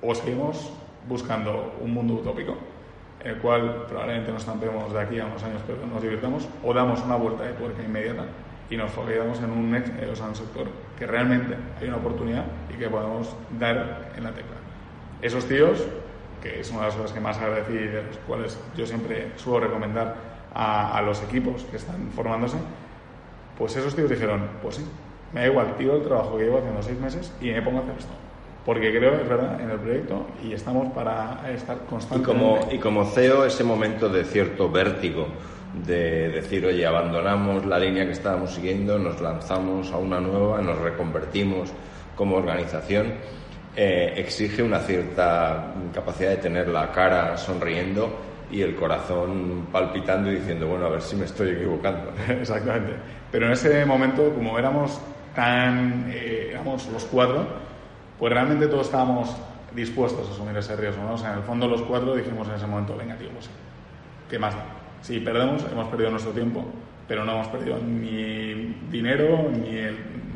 o 0.02 0.12
seguimos 0.12 0.72
buscando 1.06 1.74
un 1.80 1.92
mundo 1.92 2.14
utópico, 2.14 2.56
en 3.20 3.30
el 3.32 3.38
cual 3.38 3.84
probablemente 3.88 4.32
nos 4.32 4.42
estampemos 4.42 4.92
de 4.92 5.00
aquí 5.00 5.18
a 5.20 5.26
unos 5.26 5.42
años, 5.42 5.62
pero 5.66 5.86
nos 5.86 6.02
divirtamos, 6.02 6.48
o 6.64 6.72
damos 6.72 7.02
una 7.02 7.16
vuelta 7.16 7.44
de 7.44 7.52
tuerca 7.52 7.82
inmediata 7.82 8.24
y 8.70 8.76
nos 8.76 8.90
focalizamos 8.90 9.38
en 9.38 9.50
un, 9.50 9.70
sea, 10.14 10.26
un 10.26 10.34
sector 10.34 10.66
que 10.98 11.06
realmente 11.06 11.56
hay 11.80 11.88
una 11.88 11.96
oportunidad 11.96 12.44
y 12.72 12.78
que 12.78 12.88
podemos 12.88 13.34
dar 13.58 14.12
en 14.16 14.24
la 14.24 14.30
tecla. 14.30 14.56
Esos 15.22 15.46
tíos 15.46 15.84
que 16.42 16.60
es 16.60 16.70
una 16.70 16.80
de 16.80 16.86
las 16.86 16.94
cosas 16.96 17.12
que 17.12 17.20
más 17.20 17.38
agradecí 17.38 17.72
y 17.72 17.88
de 17.88 18.02
las 18.02 18.16
cuales 18.26 18.58
yo 18.76 18.86
siempre 18.86 19.32
suelo 19.36 19.66
recomendar 19.66 20.14
a, 20.54 21.00
los 21.02 21.22
equipos 21.22 21.62
que 21.64 21.76
están 21.76 22.10
formándose, 22.14 22.56
pues 23.56 23.76
esos 23.76 23.94
tíos 23.94 24.10
dijeron, 24.10 24.48
pues 24.62 24.76
sí, 24.76 24.86
me 25.32 25.40
da 25.40 25.46
igual, 25.46 25.76
tiro 25.76 25.96
el 25.96 26.02
trabajo 26.02 26.36
que 26.36 26.44
llevo 26.44 26.58
haciendo 26.58 26.82
seis 26.82 26.98
meses 26.98 27.32
y 27.40 27.50
me 27.50 27.62
pongo 27.62 27.78
a 27.78 27.82
hacer 27.82 27.94
esto. 27.98 28.12
Porque 28.68 28.90
creo, 28.94 29.14
es 29.14 29.26
verdad, 29.26 29.58
en 29.62 29.70
el 29.70 29.78
proyecto 29.78 30.26
y 30.44 30.52
estamos 30.52 30.92
para 30.92 31.40
estar 31.50 31.78
constantemente... 31.88 32.20
Y 32.20 32.58
como, 32.58 32.72
y 32.74 32.78
como 32.78 33.04
CEO, 33.06 33.46
ese 33.46 33.64
momento 33.64 34.10
de 34.10 34.24
cierto 34.24 34.70
vértigo, 34.70 35.26
de 35.86 36.28
decir, 36.28 36.66
oye, 36.66 36.84
abandonamos 36.84 37.64
la 37.64 37.78
línea 37.78 38.04
que 38.04 38.12
estábamos 38.12 38.50
siguiendo, 38.50 38.98
nos 38.98 39.22
lanzamos 39.22 39.90
a 39.90 39.96
una 39.96 40.20
nueva, 40.20 40.60
nos 40.60 40.76
reconvertimos 40.80 41.70
como 42.14 42.36
organización 42.36 43.14
eh, 43.74 44.12
exige 44.16 44.62
una 44.62 44.80
cierta 44.80 45.72
capacidad 45.94 46.28
de 46.28 46.36
tener 46.36 46.68
la 46.68 46.92
cara 46.92 47.38
sonriendo 47.38 48.18
y 48.50 48.60
el 48.60 48.76
corazón 48.76 49.68
palpitando 49.72 50.30
y 50.30 50.40
diciendo, 50.40 50.66
bueno, 50.66 50.84
a 50.84 50.90
ver 50.90 51.00
si 51.00 51.16
me 51.16 51.24
estoy 51.24 51.52
equivocando. 51.52 52.12
Exactamente. 52.28 52.92
Pero 53.32 53.46
en 53.46 53.52
ese 53.52 53.86
momento, 53.86 54.30
como 54.34 54.58
éramos 54.58 55.00
tan, 55.34 56.10
eh, 56.10 56.48
éramos 56.50 56.86
los 56.92 57.04
cuatro, 57.06 57.46
pues 58.18 58.32
realmente 58.32 58.66
todos 58.66 58.86
estábamos 58.86 59.34
dispuestos 59.74 60.28
a 60.28 60.32
asumir 60.32 60.56
ese 60.56 60.74
riesgo, 60.76 61.02
¿no? 61.02 61.14
O 61.14 61.18
en 61.18 61.38
el 61.38 61.42
fondo 61.42 61.68
los 61.68 61.82
cuatro 61.82 62.14
dijimos 62.14 62.48
en 62.48 62.54
ese 62.54 62.66
momento, 62.66 62.96
venga, 62.96 63.16
tío, 63.16 63.30
pues, 63.30 63.48
¿qué 64.28 64.38
más 64.38 64.54
da? 64.54 64.64
Si 65.02 65.20
perdemos, 65.20 65.64
hemos 65.70 65.88
perdido 65.88 66.10
nuestro 66.10 66.32
tiempo, 66.32 66.64
pero 67.06 67.24
no 67.24 67.32
hemos 67.32 67.48
perdido 67.48 67.78
ni 67.78 68.76
dinero, 68.90 69.48
ni 69.50 69.80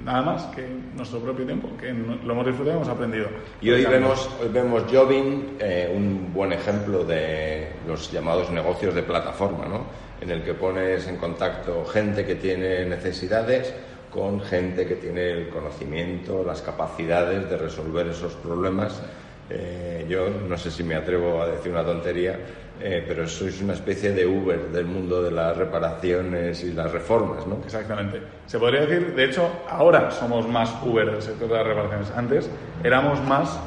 nada 0.05 0.23
más 0.23 0.45
que 0.47 0.66
nuestro 0.95 1.21
propio 1.21 1.45
tiempo, 1.45 1.68
que 1.79 1.92
lo 1.92 2.33
hemos 2.33 2.47
disfrutado 2.47 2.77
y 2.77 2.77
hemos 2.77 2.88
aprendido. 2.88 3.27
Y 3.61 3.71
hoy 3.71 3.85
vemos, 3.85 4.31
hoy 4.40 4.49
vemos 4.49 4.85
Jobin, 4.90 5.57
eh, 5.59 5.92
un 5.95 6.33
buen 6.33 6.53
ejemplo 6.53 7.05
de 7.05 7.73
los 7.87 8.11
llamados 8.12 8.51
negocios 8.51 8.95
de 8.95 9.03
plataforma, 9.03 9.66
¿no? 9.66 10.12
en 10.23 10.31
el 10.31 10.42
que 10.42 10.55
pones 10.55 11.09
en 11.09 11.16
contacto 11.16 11.85
gente 11.85 12.25
que 12.25 12.37
tiene 12.37 12.85
necesidades 12.87 13.75
con 14.12 14.40
gente 14.40 14.87
que 14.87 14.96
tiene 14.96 15.31
el 15.31 15.48
conocimiento, 15.48 16.44
las 16.44 16.61
capacidades 16.61 17.48
de 17.48 17.57
resolver 17.57 18.09
esos 18.09 18.35
problemas. 18.35 19.03
Eh, 19.48 20.07
yo 20.09 20.29
no 20.29 20.57
sé 20.57 20.70
si 20.70 20.85
me 20.85 20.94
atrevo 20.94 21.42
a 21.42 21.48
decir 21.48 21.72
una 21.72 21.85
tontería, 21.85 22.38
eh, 22.81 23.05
pero 23.07 23.27
sois 23.27 23.61
una 23.62 23.72
especie 23.72 24.12
de 24.12 24.27
Uber 24.27 24.68
del 24.68 24.87
mundo 24.87 25.22
de 25.22 25.31
las 25.31 25.57
reparaciones 25.57 26.62
y 26.64 26.72
las 26.72 26.90
reformas, 26.92 27.46
¿no? 27.46 27.59
Exactamente. 27.64 28.20
Se 28.46 28.59
podría 28.59 28.83
decir, 28.83 29.14
de 29.14 29.25
hecho, 29.25 29.48
ahora 29.68 30.11
somos 30.11 30.48
más 30.48 30.75
Uber 30.85 31.11
del 31.11 31.22
sector 31.22 31.48
de 31.48 31.55
las 31.55 31.66
reparaciones. 31.66 32.11
Antes 32.14 32.51
éramos 32.85 33.20
más 33.22 33.59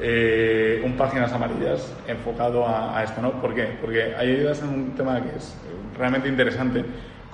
eh, 0.00 0.82
un 0.84 0.96
páginas 0.96 1.32
amarillas 1.32 1.92
enfocado 2.06 2.66
a, 2.66 3.02
esto, 3.02 3.22
¿no? 3.22 3.40
¿Por 3.40 3.54
qué? 3.54 3.78
Porque 3.80 4.14
hay 4.16 4.30
ideas 4.30 4.60
en 4.62 4.68
un 4.68 4.94
tema 4.94 5.22
que 5.22 5.36
es 5.36 5.54
realmente 5.96 6.28
interesante, 6.28 6.84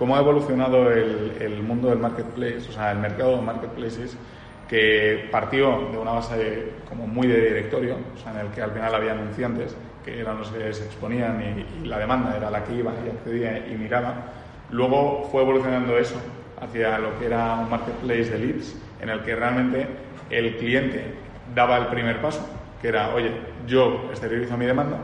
cómo 0.01 0.17
ha 0.17 0.21
evolucionado 0.21 0.91
el, 0.91 1.37
el 1.39 1.63
mundo 1.63 1.91
del 1.91 1.99
marketplace, 1.99 2.71
o 2.71 2.73
sea, 2.73 2.91
el 2.93 2.99
mercado 3.01 3.37
de 3.37 3.43
marketplaces, 3.43 4.17
que 4.67 5.29
partió 5.31 5.91
de 5.93 5.99
una 5.99 6.13
base 6.13 6.73
como 6.89 7.07
muy 7.07 7.27
de 7.27 7.39
directorio, 7.49 7.99
o 8.15 8.19
sea, 8.19 8.33
en 8.33 8.47
el 8.47 8.53
que 8.53 8.63
al 8.63 8.71
final 8.71 8.95
había 8.95 9.13
anunciantes, 9.13 9.77
que 10.03 10.21
eran 10.21 10.39
los 10.39 10.49
que 10.49 10.73
se 10.73 10.87
exponían 10.87 11.67
y, 11.83 11.87
la 11.87 11.99
demanda 11.99 12.35
era 12.35 12.51
la 12.51 12.65
que 12.65 12.77
iba 12.77 12.93
y 13.05 13.11
accedía 13.11 13.59
y 13.69 13.77
miraba. 13.77 14.15
Luego 14.71 15.29
fue 15.31 15.43
evolucionando 15.43 15.99
eso 15.99 16.17
hacia 16.59 16.99
lo 16.99 17.19
que 17.19 17.27
era 17.27 17.57
un 17.57 17.69
marketplace 17.69 18.31
de 18.31 18.39
leads, 18.39 18.77
en 19.03 19.11
el 19.11 19.21
que 19.21 19.37
realmente 19.37 19.87
el 20.31 20.57
cliente 20.57 21.05
daba 21.55 21.77
el 21.77 21.89
primer 21.89 22.23
paso, 22.23 22.49
que 22.81 22.89
era, 22.89 23.15
oye, 23.15 23.33
yo 23.67 24.07
exteriorizo 24.11 24.57
mi 24.57 24.65
demanda, 24.65 24.97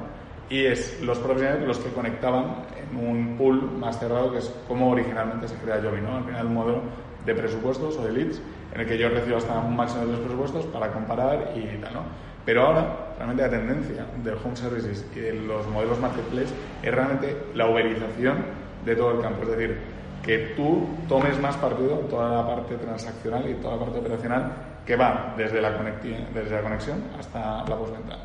y 0.49 0.65
es 0.65 1.01
los 1.03 1.19
profesionales 1.19 1.67
los 1.67 1.79
que 1.79 1.91
conectaban 1.91 2.67
en 2.77 2.97
un 2.97 3.37
pool 3.37 3.63
más 3.79 3.99
cerrado, 3.99 4.33
que 4.33 4.39
es 4.39 4.53
como 4.69 4.91
originalmente 4.91 5.49
se 5.49 5.57
crea 5.57 5.81
Jovi, 5.83 6.01
¿no? 6.01 6.17
Al 6.17 6.25
final, 6.25 6.47
un 6.47 6.55
modelo 6.55 6.81
de 7.25 7.35
presupuestos 7.35 7.97
o 7.97 8.05
de 8.05 8.13
leads, 8.13 8.41
en 8.73 8.81
el 8.81 8.87
que 8.87 8.99
yo 8.99 9.09
recibo 9.09 9.37
hasta 9.37 9.59
un 9.59 9.75
máximo 9.75 10.07
de 10.07 10.13
los 10.13 10.21
presupuestos 10.21 10.67
para 10.67 10.93
comparar 10.93 11.53
y 11.57 11.79
tal, 11.79 11.95
¿no? 11.95 12.03
Pero 12.45 12.63
ahora, 12.63 13.15
realmente 13.17 13.43
la 13.43 13.51
tendencia 13.51 14.07
del 14.23 14.35
home 14.35 14.55
services 14.55 15.05
y 15.17 15.19
de 15.19 15.33
los 15.33 15.67
modelos 15.67 15.99
marketplace 15.99 16.55
es 16.83 16.95
realmente 16.95 17.37
la 17.55 17.69
uberización 17.69 18.37
de 18.85 18.95
todo 18.95 19.17
el 19.17 19.21
campo. 19.21 19.43
Es 19.43 19.49
decir, 19.49 19.79
que 20.23 20.55
tú 20.57 20.89
tomes 21.09 21.41
más 21.41 21.57
partido 21.57 21.99
toda 22.09 22.43
la 22.43 22.47
parte 22.47 22.77
transaccional 22.77 23.51
y 23.51 23.55
toda 23.55 23.77
la 23.77 23.85
parte 23.85 23.99
operacional 23.99 24.53
que 24.87 24.95
va 24.95 25.35
desde 25.37 25.61
la, 25.61 25.73
desde 25.73 26.51
la 26.51 26.63
conexión 26.63 27.03
hasta 27.19 27.65
la 27.69 27.77
postventa. 27.77 28.19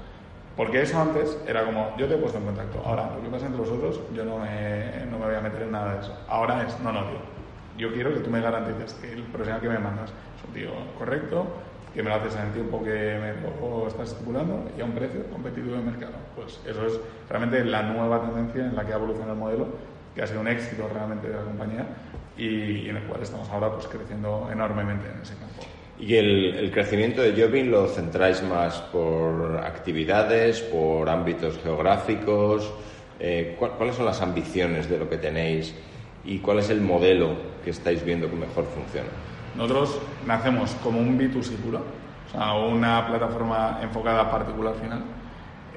Porque 0.62 0.84
eso 0.84 1.02
antes 1.02 1.39
era 1.47 1.65
como, 1.65 1.97
yo 1.97 2.08
te 2.08 2.13
he 2.13 2.17
puesto 2.17 2.38
en 2.38 2.45
contacto. 2.45 2.84
Ahora, 2.86 3.10
lo 3.15 3.24
que 3.24 3.30
pasa 3.30 3.47
entre 3.47 3.62
vosotros, 3.62 4.00
yo 4.13 4.24
no 4.24 4.38
me, 4.38 5.08
no 5.10 5.17
me 5.17 5.26
voy 5.26 5.34
a 5.34 5.41
meter 5.41 5.63
en 5.63 5.71
nada 5.71 5.95
de 5.95 6.02
eso. 6.02 6.15
Ahora 6.28 6.62
es, 6.67 6.80
no, 6.82 6.91
no, 6.91 7.00
tío. 7.06 7.17
Yo 7.80 7.91
quiero 7.91 8.13
que 8.13 8.19
tú 8.19 8.30
me 8.30 8.41
garantices 8.41 8.93
que 8.93 9.12
el 9.12 9.24
profesional 9.24 9.60
que 9.60 9.69
me 9.69 9.80
mandas 9.80 10.12
es 10.12 10.47
un 10.47 10.54
tío 10.54 10.69
correcto, 11.00 11.47
que 11.95 12.04
me 12.04 12.10
lo 12.10 12.15
haces 12.17 12.36
en 12.36 12.41
el 12.41 12.54
tiempo 12.54 12.84
que 12.84 12.91
me 12.91 13.88
estás 13.88 14.12
estipulando 14.12 14.69
y 14.78 14.82
a 14.82 14.86
un 14.86 14.91
precio 14.91 15.26
competitivo 15.32 15.78
de 15.78 15.82
mercado. 15.82 16.13
Pues 16.36 16.60
eso 16.63 16.86
es 16.86 17.00
realmente 17.28 17.65
la 17.65 17.82
nueva 17.82 18.21
tendencia 18.21 18.63
en 18.63 18.76
la 18.76 18.86
que 18.86 18.93
ha 18.93 18.97
evolucionado 18.97 19.34
el 19.34 19.39
modelo, 19.39 19.67
que 20.13 20.21
ha 20.21 20.28
sido 20.28 20.41
un 20.41 20.47
éxito 20.47 20.88
realmente 20.93 21.28
de 21.28 21.38
la 21.38 21.43
compañía 21.43 21.88
y, 22.38 22.88
en 22.88 22.97
el 22.97 23.04
cual 23.06 23.24
estamos 23.24 23.50
ahora 23.50 23.71
pues 23.71 23.88
creciendo 23.88 24.47
enormemente 24.54 25.10
en 25.10 25.24
ese 25.24 25.34
campo. 25.38 25.63
¿Y 26.02 26.16
el, 26.16 26.72
crecimiento 26.74 27.22
de 27.22 27.40
Jobin 27.40 27.70
lo 27.70 27.88
centráis 27.88 28.42
más 28.42 28.80
por 28.92 29.62
actividades, 29.64 30.60
por 30.60 31.08
ámbitos 31.08 31.60
geográficos? 31.62 32.74
Eh, 33.20 33.56
¿Cuáles 33.60 33.96
son 33.96 34.06
las 34.06 34.20
ambiciones 34.20 34.90
de 34.90 34.98
lo 34.98 35.08
que 35.08 35.18
tenéis 35.18 35.76
y 36.26 36.40
cuál 36.40 36.58
es 36.58 36.72
el 36.72 36.82
modelo 36.82 37.36
que 37.64 37.70
estáis 37.70 38.04
viendo 38.04 38.28
que 38.32 38.36
mejor 38.36 38.66
funciona? 38.66 39.10
Nosotros 39.56 40.02
nacemos 40.26 40.72
como 40.84 41.00
un 41.00 41.20
B2C 41.20 41.56
puro, 41.58 41.84
o 42.28 42.32
sea, 42.32 42.54
una 42.54 43.06
plataforma 43.06 43.78
enfocada 43.84 44.22
a 44.22 44.32
particular 44.32 44.74
final, 44.82 45.04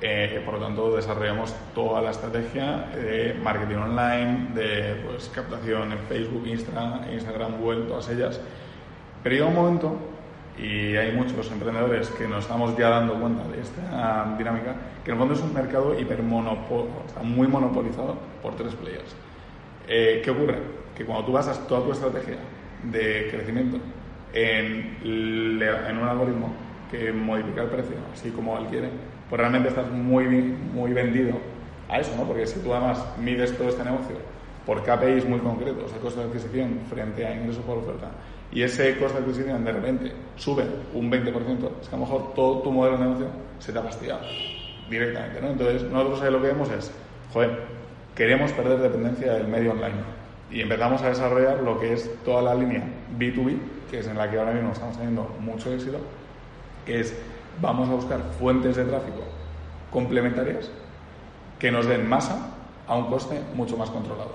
Eh, 0.06 0.42
por 0.44 0.54
lo 0.54 0.60
tanto, 0.60 0.96
desarrollamos 0.96 1.54
toda 1.74 2.02
la 2.02 2.10
estrategia 2.10 2.88
de 2.94 3.32
marketing 3.42 3.76
online, 3.76 4.48
de 4.52 5.00
pues, 5.06 5.30
captación 5.32 5.92
en 5.92 5.98
Facebook, 6.00 6.44
Instagram, 6.46 7.60
Google, 7.60 7.86
todas 7.86 8.10
ellas. 8.10 8.38
Pero 9.22 9.36
llega 9.36 9.46
un 9.46 9.54
momento, 9.54 9.96
y 10.58 10.96
hay 10.96 11.12
muchos 11.12 11.50
emprendedores 11.50 12.08
que 12.10 12.28
nos 12.28 12.44
estamos 12.44 12.76
ya 12.76 12.88
dando 12.90 13.14
cuenta 13.14 13.46
de 13.48 13.60
esta 13.60 14.34
dinámica, 14.38 14.74
que 15.04 15.10
en 15.10 15.14
el 15.14 15.18
fondo 15.18 15.34
es 15.34 15.40
un 15.40 15.52
mercado 15.52 15.98
hipermonopol, 15.98 16.88
está 17.06 17.22
muy 17.22 17.48
monopolizado 17.48 18.16
por 18.42 18.54
tres 18.54 18.74
players. 18.74 19.16
Eh, 19.88 20.22
¿Qué 20.24 20.30
ocurre? 20.30 20.58
Que 20.96 21.04
cuando 21.04 21.26
tú 21.26 21.32
basas 21.32 21.66
toda 21.66 21.84
tu 21.84 21.92
estrategia 21.92 22.36
de 22.84 23.28
crecimiento 23.30 23.78
en, 24.32 24.98
en 25.02 25.98
un 25.98 26.08
algoritmo 26.08 26.52
que 26.90 27.12
modifica 27.12 27.62
el 27.62 27.68
precio, 27.68 27.96
así 28.12 28.30
como 28.30 28.56
él 28.58 28.66
quiere, 28.66 28.90
pues 29.28 29.40
realmente 29.40 29.68
estás 29.68 29.90
muy, 29.90 30.26
muy 30.26 30.92
vendido 30.92 31.38
a 31.88 31.98
eso, 31.98 32.14
¿no? 32.16 32.24
Porque 32.24 32.46
si 32.46 32.60
tú 32.60 32.72
además 32.72 33.04
mides 33.18 33.56
todo 33.56 33.68
este 33.68 33.82
negocio 33.84 34.16
por 34.64 34.82
KPIs 34.82 35.28
muy 35.28 35.40
concretos, 35.40 35.92
el 35.92 36.00
costo 36.00 36.20
de 36.20 36.26
adquisición 36.26 36.80
frente 36.88 37.26
a 37.26 37.34
ingresos 37.34 37.62
por 37.64 37.78
oferta, 37.78 38.10
y 38.54 38.62
ese 38.62 38.96
costo 38.98 39.18
de 39.18 39.24
adquisición 39.24 39.64
de 39.64 39.72
repente 39.72 40.12
sube 40.36 40.64
un 40.94 41.10
20%, 41.10 41.70
es 41.82 41.88
que 41.88 41.94
a 41.94 41.98
lo 41.98 42.04
mejor 42.06 42.34
todo 42.34 42.60
tu 42.60 42.70
modelo 42.70 42.96
de 42.96 43.04
negocio 43.04 43.26
se 43.58 43.72
te 43.72 43.78
ha 43.80 43.82
fastidiado 43.82 44.20
directamente, 44.88 45.40
¿no? 45.40 45.48
Entonces, 45.48 45.82
nosotros 45.82 46.22
ahí 46.22 46.30
lo 46.30 46.40
que 46.40 46.46
vemos 46.48 46.70
es, 46.70 46.92
joder, 47.32 47.50
queremos 48.14 48.52
perder 48.52 48.78
dependencia 48.78 49.32
del 49.32 49.48
medio 49.48 49.72
online 49.72 49.96
y 50.50 50.60
empezamos 50.60 51.02
a 51.02 51.08
desarrollar 51.08 51.62
lo 51.62 51.80
que 51.80 51.94
es 51.94 52.08
toda 52.24 52.42
la 52.42 52.54
línea 52.54 52.84
B2B, 53.18 53.58
que 53.90 53.98
es 53.98 54.06
en 54.06 54.16
la 54.16 54.30
que 54.30 54.38
ahora 54.38 54.52
mismo 54.52 54.72
estamos 54.72 54.96
teniendo 54.96 55.28
mucho 55.40 55.72
éxito, 55.72 55.98
que 56.86 57.00
es 57.00 57.16
vamos 57.60 57.88
a 57.88 57.92
buscar 57.92 58.20
fuentes 58.38 58.76
de 58.76 58.84
tráfico 58.84 59.22
complementarias 59.90 60.70
que 61.58 61.70
nos 61.70 61.86
den 61.86 62.08
masa 62.08 62.50
a 62.86 62.96
un 62.96 63.06
coste 63.06 63.40
mucho 63.54 63.76
más 63.76 63.90
controlado. 63.90 64.32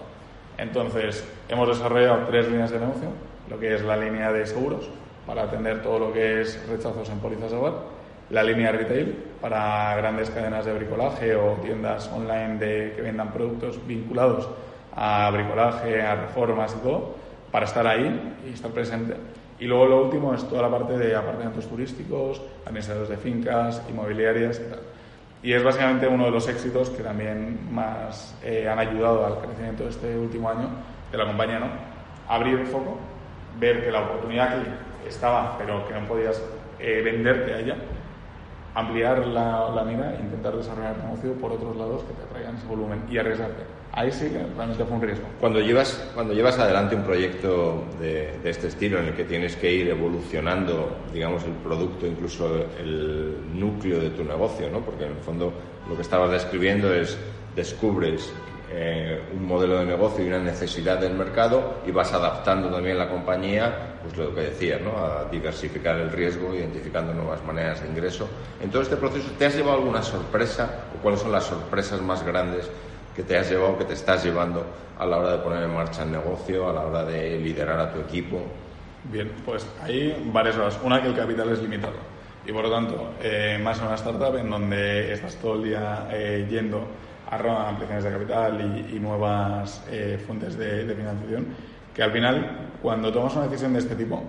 Entonces, 0.58 1.25
hemos 1.47 1.69
desarrollado 1.69 2.27
tres 2.27 2.49
líneas 2.49 2.71
de 2.71 2.79
negocio, 2.79 3.10
lo 3.49 3.59
que 3.59 3.75
es 3.75 3.83
la 3.83 3.97
línea 3.97 4.31
de 4.31 4.45
seguros, 4.45 4.89
para 5.25 5.43
atender 5.43 5.81
todo 5.81 5.99
lo 5.99 6.13
que 6.13 6.41
es 6.41 6.67
rechazos 6.67 7.09
en 7.09 7.19
pólizas 7.19 7.51
de 7.51 7.57
hogar, 7.57 7.73
la 8.29 8.43
línea 8.43 8.71
retail, 8.71 9.15
para 9.41 9.95
grandes 9.95 10.29
cadenas 10.29 10.65
de 10.65 10.73
bricolaje 10.73 11.35
o 11.35 11.53
tiendas 11.62 12.09
online 12.13 12.57
de, 12.57 12.93
que 12.95 13.01
vendan 13.01 13.31
productos 13.31 13.85
vinculados 13.88 14.47
a 14.95 15.29
bricolaje, 15.31 16.01
a 16.01 16.15
reformas 16.15 16.75
y 16.77 16.83
todo, 16.83 17.15
para 17.51 17.65
estar 17.65 17.88
ahí 17.88 18.35
y 18.47 18.53
estar 18.53 18.71
presente. 18.71 19.15
Y 19.59 19.65
luego 19.65 19.85
lo 19.88 20.03
último 20.05 20.33
es 20.33 20.47
toda 20.47 20.62
la 20.62 20.69
parte 20.69 20.97
de 20.97 21.15
apartamentos 21.15 21.67
turísticos, 21.67 22.41
administradores 22.65 23.09
de 23.09 23.17
fincas, 23.17 23.81
inmobiliarias 23.89 24.59
y 24.59 24.69
tal. 24.69 24.79
Y 25.41 25.53
es 25.53 25.63
básicamente 25.63 26.07
uno 26.07 26.25
de 26.25 26.31
los 26.31 26.47
éxitos 26.47 26.89
que 26.89 27.01
también 27.01 27.59
más 27.71 28.35
eh, 28.43 28.67
han 28.69 28.77
ayudado 28.77 29.25
al 29.25 29.39
crecimiento 29.39 29.83
de 29.83 29.89
este 29.89 30.17
último 30.17 30.49
año 30.49 30.69
de 31.12 31.17
la 31.17 31.25
compañía, 31.25 31.59
¿no? 31.59 31.67
Abrir 32.27 32.59
el 32.59 32.67
foco, 32.67 32.97
ver 33.60 33.84
que 33.84 33.91
la 33.91 34.02
oportunidad 34.02 34.63
que 35.04 35.10
estaba, 35.10 35.58
pero 35.58 35.88
que 35.88 35.93
no 35.93 36.08
podías 36.08 36.41
eh, 36.80 37.02
venderte 37.04 37.54
a 37.54 37.60
ella, 37.60 37.76
ampliar 38.76 39.28
la, 39.28 39.69
la 39.69 39.84
mira 39.84 40.15
e 40.15 40.22
intentar 40.22 40.56
desarrollar 40.56 40.95
el 40.95 41.04
negocio 41.04 41.34
por 41.34 41.52
otros 41.52 41.76
lados 41.76 42.04
que 42.04 42.13
te 42.13 42.24
traigan 42.32 42.56
ese 42.56 42.67
volumen 42.67 43.04
y 43.10 43.17
arriesgarte 43.17 43.80
ahí 43.91 44.12
sí 44.12 44.30
que 44.30 44.39
realmente 44.56 44.86
fue 44.86 44.95
un 44.95 45.02
riesgo. 45.02 45.26
Cuando 45.39 45.60
llevas, 45.60 46.10
cuando 46.13 46.34
llevas 46.34 46.58
adelante 46.60 46.95
un 46.95 47.04
proyecto 47.04 47.86
de, 48.00 48.39
este 48.43 48.67
estilo 48.67 49.00
en 49.00 49.08
el 49.08 49.13
que 49.13 49.26
tienes 49.26 49.56
que 49.56 49.72
ir 49.72 49.89
evolucionando, 49.89 50.98
digamos, 51.13 51.43
el 51.43 51.52
producto, 51.52 52.06
incluso 52.06 52.65
el 52.80 53.36
núcleo 53.54 54.00
de 54.00 54.12
tu 54.12 54.24
negocio, 54.24 54.69
¿no? 54.69 54.80
Porque 54.82 55.06
en 55.06 55.12
el 55.12 55.17
fondo 55.17 55.54
lo 55.88 55.95
que 55.95 56.02
estabas 56.02 56.32
describiendo 56.32 56.93
es 56.93 57.17
descubres 57.56 58.32
eh, 58.71 59.21
un 59.34 59.47
modelo 59.47 59.79
de 59.79 59.86
negocio 59.86 60.23
y 60.23 60.27
una 60.27 60.39
necesidad 60.39 60.99
del 60.99 61.13
mercado 61.13 61.79
y 61.88 61.91
vas 61.91 62.13
adaptando 62.13 62.69
también 62.69 62.99
la 62.99 63.10
compañía, 63.10 63.95
pues 64.03 64.15
lo 64.15 64.34
que 64.36 64.41
decías, 64.41 64.79
¿no? 64.82 64.91
A 64.97 65.25
diversificar 65.32 65.95
el 65.95 66.12
riesgo, 66.12 66.53
identificando 66.53 67.13
nuevas 67.13 67.43
maneras 67.43 67.82
de 67.82 67.89
ingreso. 67.89 68.29
En 68.62 68.69
todo 68.69 68.84
este 68.84 68.95
proceso, 68.95 69.32
¿te 69.39 69.47
has 69.47 69.55
llevado 69.55 69.77
alguna 69.77 70.03
sorpresa 70.03 70.84
o 70.95 71.01
cuáles 71.01 71.21
son 71.21 71.32
las 71.32 71.45
sorpresas 71.45 71.99
más 72.01 72.23
grandes 72.23 72.69
que 73.15 73.23
te 73.23 73.38
has 73.38 73.49
llevado, 73.49 73.77
que 73.77 73.86
te 73.86 73.93
estás 73.93 74.23
llevando 74.23 74.63
a 74.99 75.05
la 75.05 75.17
hora 75.17 75.32
de 75.32 75.38
poner 75.39 75.63
en 75.63 75.73
marcha 75.73 76.03
el 76.03 76.12
negocio, 76.12 76.69
a 76.69 76.73
la 76.73 76.82
hora 76.82 77.03
de 77.05 77.39
liderar 77.39 77.79
a 77.79 77.91
tu 77.91 77.99
equipo? 78.01 78.43
Bien, 79.05 79.32
pues 79.45 79.65
hay 79.82 80.29
varias 80.32 80.55
cosas. 80.55 80.79
Una, 80.84 81.01
que 81.01 81.08
el 81.08 81.15
capital 81.15 81.49
es 81.49 81.62
limitado. 81.62 81.95
Y 82.45 82.51
por 82.51 82.63
lo 82.63 82.71
tanto, 82.71 83.13
eh, 83.21 83.60
más 83.62 83.79
en 83.79 83.88
una 83.88 83.95
startup 83.95 84.36
en 84.38 84.49
donde 84.49 85.13
estás 85.13 85.36
todo 85.36 85.55
el 85.55 85.63
día 85.63 86.08
eh, 86.12 86.47
yendo 86.49 86.88
a 87.29 87.69
ampliaciones 87.69 88.03
de 88.03 88.11
capital 88.11 88.85
y, 88.91 88.99
nuevas 88.99 89.83
eh, 89.89 90.21
fuentes 90.25 90.57
de, 90.57 90.85
de, 90.85 90.95
financiación, 90.95 91.47
que 91.93 92.03
al 92.03 92.11
final, 92.11 92.69
cuando 92.81 93.11
tomas 93.11 93.35
una 93.35 93.45
decisión 93.45 93.73
de 93.73 93.79
este 93.79 93.95
tipo, 93.95 94.23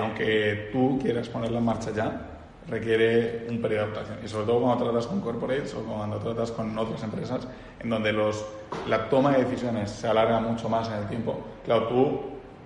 aunque 0.00 0.70
tú 0.72 0.98
quieras 1.00 1.28
ponerla 1.28 1.58
en 1.58 1.64
marcha 1.64 1.90
ya, 1.92 2.32
requiere 2.68 3.46
un 3.48 3.60
periodo 3.60 3.86
de 3.86 3.92
adaptación. 3.92 4.18
Y 4.24 4.28
sobre 4.28 4.46
todo 4.46 4.60
cuando 4.60 4.84
tratas 4.84 5.06
con 5.06 5.20
corporates 5.20 5.74
o 5.74 5.82
cuando 5.82 6.18
tratas 6.18 6.50
con 6.52 6.76
otras 6.78 7.02
empresas 7.02 7.46
en 7.80 7.90
donde 7.90 8.12
los, 8.12 8.44
la 8.88 9.08
toma 9.08 9.32
de 9.32 9.44
decisiones 9.44 9.90
se 9.90 10.06
alarga 10.06 10.40
mucho 10.40 10.68
más 10.68 10.88
en 10.88 10.94
el 10.94 11.08
tiempo. 11.08 11.40
Claro, 11.64 11.88
tú, 11.88 12.20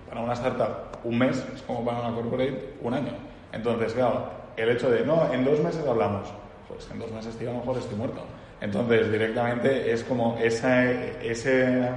para 0.07 0.21
una 0.21 0.33
startup, 0.33 0.99
un 1.03 1.17
mes 1.17 1.43
es 1.53 1.61
como 1.63 1.83
para 1.83 2.01
una 2.01 2.15
corporate 2.15 2.75
un 2.81 2.93
año. 2.93 3.11
Entonces, 3.51 3.93
claro, 3.93 4.29
el 4.55 4.69
hecho 4.69 4.89
de, 4.89 5.05
no, 5.05 5.31
en 5.31 5.43
dos 5.43 5.59
meses 5.59 5.85
hablamos, 5.87 6.27
pues 6.67 6.89
en 6.91 6.99
dos 6.99 7.11
meses, 7.11 7.35
tío, 7.37 7.49
a 7.49 7.53
lo 7.53 7.59
mejor 7.59 7.77
estoy 7.77 7.97
muerto. 7.97 8.21
Entonces, 8.59 9.11
directamente 9.11 9.91
es 9.91 10.03
como 10.03 10.37
esa, 10.41 10.91
esa 10.91 11.95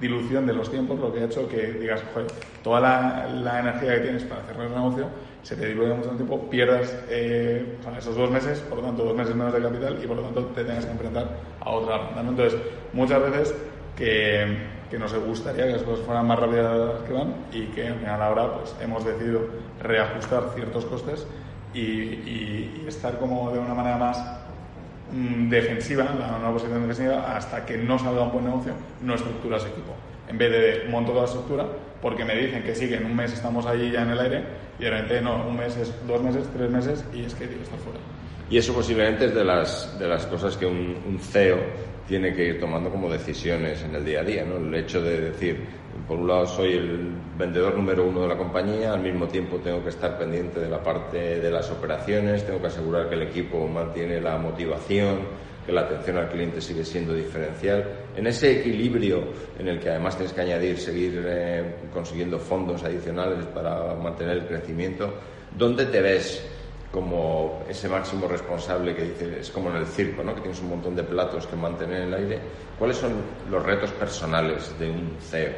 dilución 0.00 0.46
de 0.46 0.52
los 0.52 0.70
tiempos 0.70 0.98
lo 0.98 1.12
que 1.12 1.20
ha 1.20 1.24
hecho 1.24 1.48
que 1.48 1.72
digas, 1.72 2.02
joder, 2.12 2.30
toda 2.62 2.80
la, 2.80 3.28
la 3.32 3.60
energía 3.60 3.94
que 3.94 4.00
tienes 4.00 4.24
para 4.24 4.42
cerrar 4.42 4.66
el 4.66 4.74
negocio 4.74 5.06
se 5.46 5.54
te 5.54 5.68
diluye 5.68 5.94
mucho 5.94 6.10
tiempo, 6.10 6.50
pierdas 6.50 6.92
eh, 7.08 7.78
esos 7.96 8.16
dos 8.16 8.28
meses, 8.32 8.58
por 8.62 8.78
lo 8.78 8.84
tanto, 8.84 9.04
dos 9.04 9.16
meses 9.16 9.32
menos 9.32 9.52
de 9.52 9.62
capital 9.62 9.96
y 10.02 10.06
por 10.08 10.16
lo 10.16 10.24
tanto 10.24 10.46
te 10.46 10.64
tengas 10.64 10.84
que 10.84 10.90
enfrentar 10.90 11.28
a 11.60 11.70
otra 11.70 11.98
ronda. 11.98 12.20
Entonces, 12.20 12.60
muchas 12.92 13.22
veces 13.22 13.54
que, 13.96 14.56
que, 14.90 14.98
nos 14.98 15.14
gustaría 15.14 15.66
que 15.66 15.72
las 15.74 15.82
cosas 15.84 16.04
fueran 16.04 16.26
más 16.26 16.40
rápidas 16.40 17.00
que 17.06 17.12
van 17.12 17.32
y 17.52 17.66
que 17.66 17.86
al 17.86 17.94
final 17.94 18.22
ahora 18.22 18.54
pues, 18.54 18.74
hemos 18.82 19.04
decidido 19.04 19.42
reajustar 19.80 20.50
ciertos 20.56 20.84
costes 20.86 21.24
y, 21.72 21.80
y, 21.80 22.84
estar 22.88 23.16
como 23.16 23.52
de 23.52 23.60
una 23.60 23.74
manera 23.74 23.98
más 23.98 24.18
defensiva, 25.12 26.04
la 26.04 26.38
nueva 26.38 26.52
posición 26.54 26.80
defensiva, 26.80 27.36
hasta 27.36 27.64
que 27.64 27.76
no 27.76 27.98
salga 27.98 28.22
un 28.22 28.32
buen 28.32 28.44
negocio, 28.44 28.72
no 29.02 29.14
estructuras 29.14 29.64
equipo. 29.64 29.94
En 30.28 30.38
vez 30.38 30.50
de 30.50 30.90
monto 30.90 31.12
toda 31.12 31.22
la 31.22 31.28
estructura, 31.28 31.66
porque 32.02 32.24
me 32.24 32.34
dicen 32.34 32.62
que 32.62 32.74
sí, 32.74 32.88
que 32.88 32.96
en 32.96 33.06
un 33.06 33.16
mes 33.16 33.32
estamos 33.32 33.66
ahí 33.66 33.90
ya 33.90 34.02
en 34.02 34.10
el 34.10 34.18
aire, 34.18 34.42
y 34.78 34.84
de 34.84 34.90
repente 34.90 35.20
no, 35.20 35.46
un 35.46 35.56
mes 35.56 35.76
es 35.76 35.92
dos 36.06 36.22
meses, 36.22 36.46
tres 36.56 36.70
meses 36.70 37.04
y 37.14 37.24
es 37.24 37.34
que 37.34 37.46
tío, 37.46 37.62
está 37.62 37.76
fuera. 37.76 37.98
Y 38.50 38.58
eso 38.58 38.72
posiblemente 38.72 39.26
es 39.26 39.34
de 39.34 39.44
las, 39.44 39.98
de 39.98 40.06
las 40.06 40.26
cosas 40.26 40.56
que 40.56 40.66
un, 40.66 41.18
CEO 41.20 41.58
tiene 42.06 42.32
que 42.32 42.44
ir 42.44 42.60
tomando 42.60 42.90
como 42.90 43.10
decisiones 43.10 43.82
en 43.82 43.94
el 43.94 44.04
día 44.04 44.20
a 44.20 44.24
día, 44.24 44.44
¿no? 44.44 44.56
El 44.56 44.74
hecho 44.74 45.02
de 45.02 45.20
decir, 45.20 45.64
por 46.06 46.18
un 46.18 46.28
lado 46.28 46.46
soy 46.46 46.74
el 46.74 47.10
vendedor 47.36 47.76
número 47.76 48.04
uno 48.06 48.22
de 48.22 48.28
la 48.28 48.36
compañía, 48.36 48.92
al 48.92 49.00
mismo 49.00 49.26
tiempo 49.26 49.56
tengo 49.56 49.82
que 49.82 49.90
estar 49.90 50.18
pendiente 50.18 50.60
de 50.60 50.68
la 50.68 50.82
parte 50.82 51.40
de 51.40 51.50
las 51.50 51.70
operaciones, 51.70 52.44
tengo 52.46 52.60
que 52.60 52.68
asegurar 52.68 53.08
que 53.08 53.16
el 53.16 53.22
equipo 53.22 53.66
mantiene 53.66 54.20
la 54.20 54.38
motivación, 54.38 55.18
que 55.64 55.72
la 55.72 55.80
atención 55.82 56.16
al 56.18 56.28
cliente 56.28 56.60
sigue 56.60 56.84
siendo 56.84 57.12
diferencial. 57.12 57.84
En 58.16 58.26
ese 58.28 58.60
equilibrio 58.60 59.24
en 59.58 59.66
el 59.66 59.80
que 59.80 59.90
además 59.90 60.16
tienes 60.16 60.32
que 60.32 60.40
añadir, 60.40 60.78
seguir 60.78 61.24
eh, 61.26 61.74
consiguiendo 61.92 62.38
fondos 62.38 62.84
adicionales 62.84 63.44
para 63.46 63.94
mantener 63.94 64.38
el 64.38 64.46
crecimiento, 64.46 65.12
¿dónde 65.58 65.86
te 65.86 66.00
ves 66.00 66.55
como 66.96 67.62
ese 67.68 67.90
máximo 67.90 68.26
responsable 68.26 68.96
que 68.96 69.02
dice, 69.02 69.40
es 69.40 69.50
como 69.50 69.68
en 69.68 69.76
el 69.76 69.86
circo, 69.86 70.24
¿no? 70.24 70.34
que 70.34 70.40
tienes 70.40 70.62
un 70.62 70.70
montón 70.70 70.96
de 70.96 71.02
platos 71.02 71.46
que 71.46 71.54
mantener 71.54 72.00
en 72.00 72.08
el 72.08 72.14
aire? 72.14 72.40
¿Cuáles 72.78 72.96
son 72.96 73.12
los 73.50 73.62
retos 73.62 73.90
personales 73.90 74.74
de 74.78 74.88
un 74.88 75.14
CEO 75.20 75.52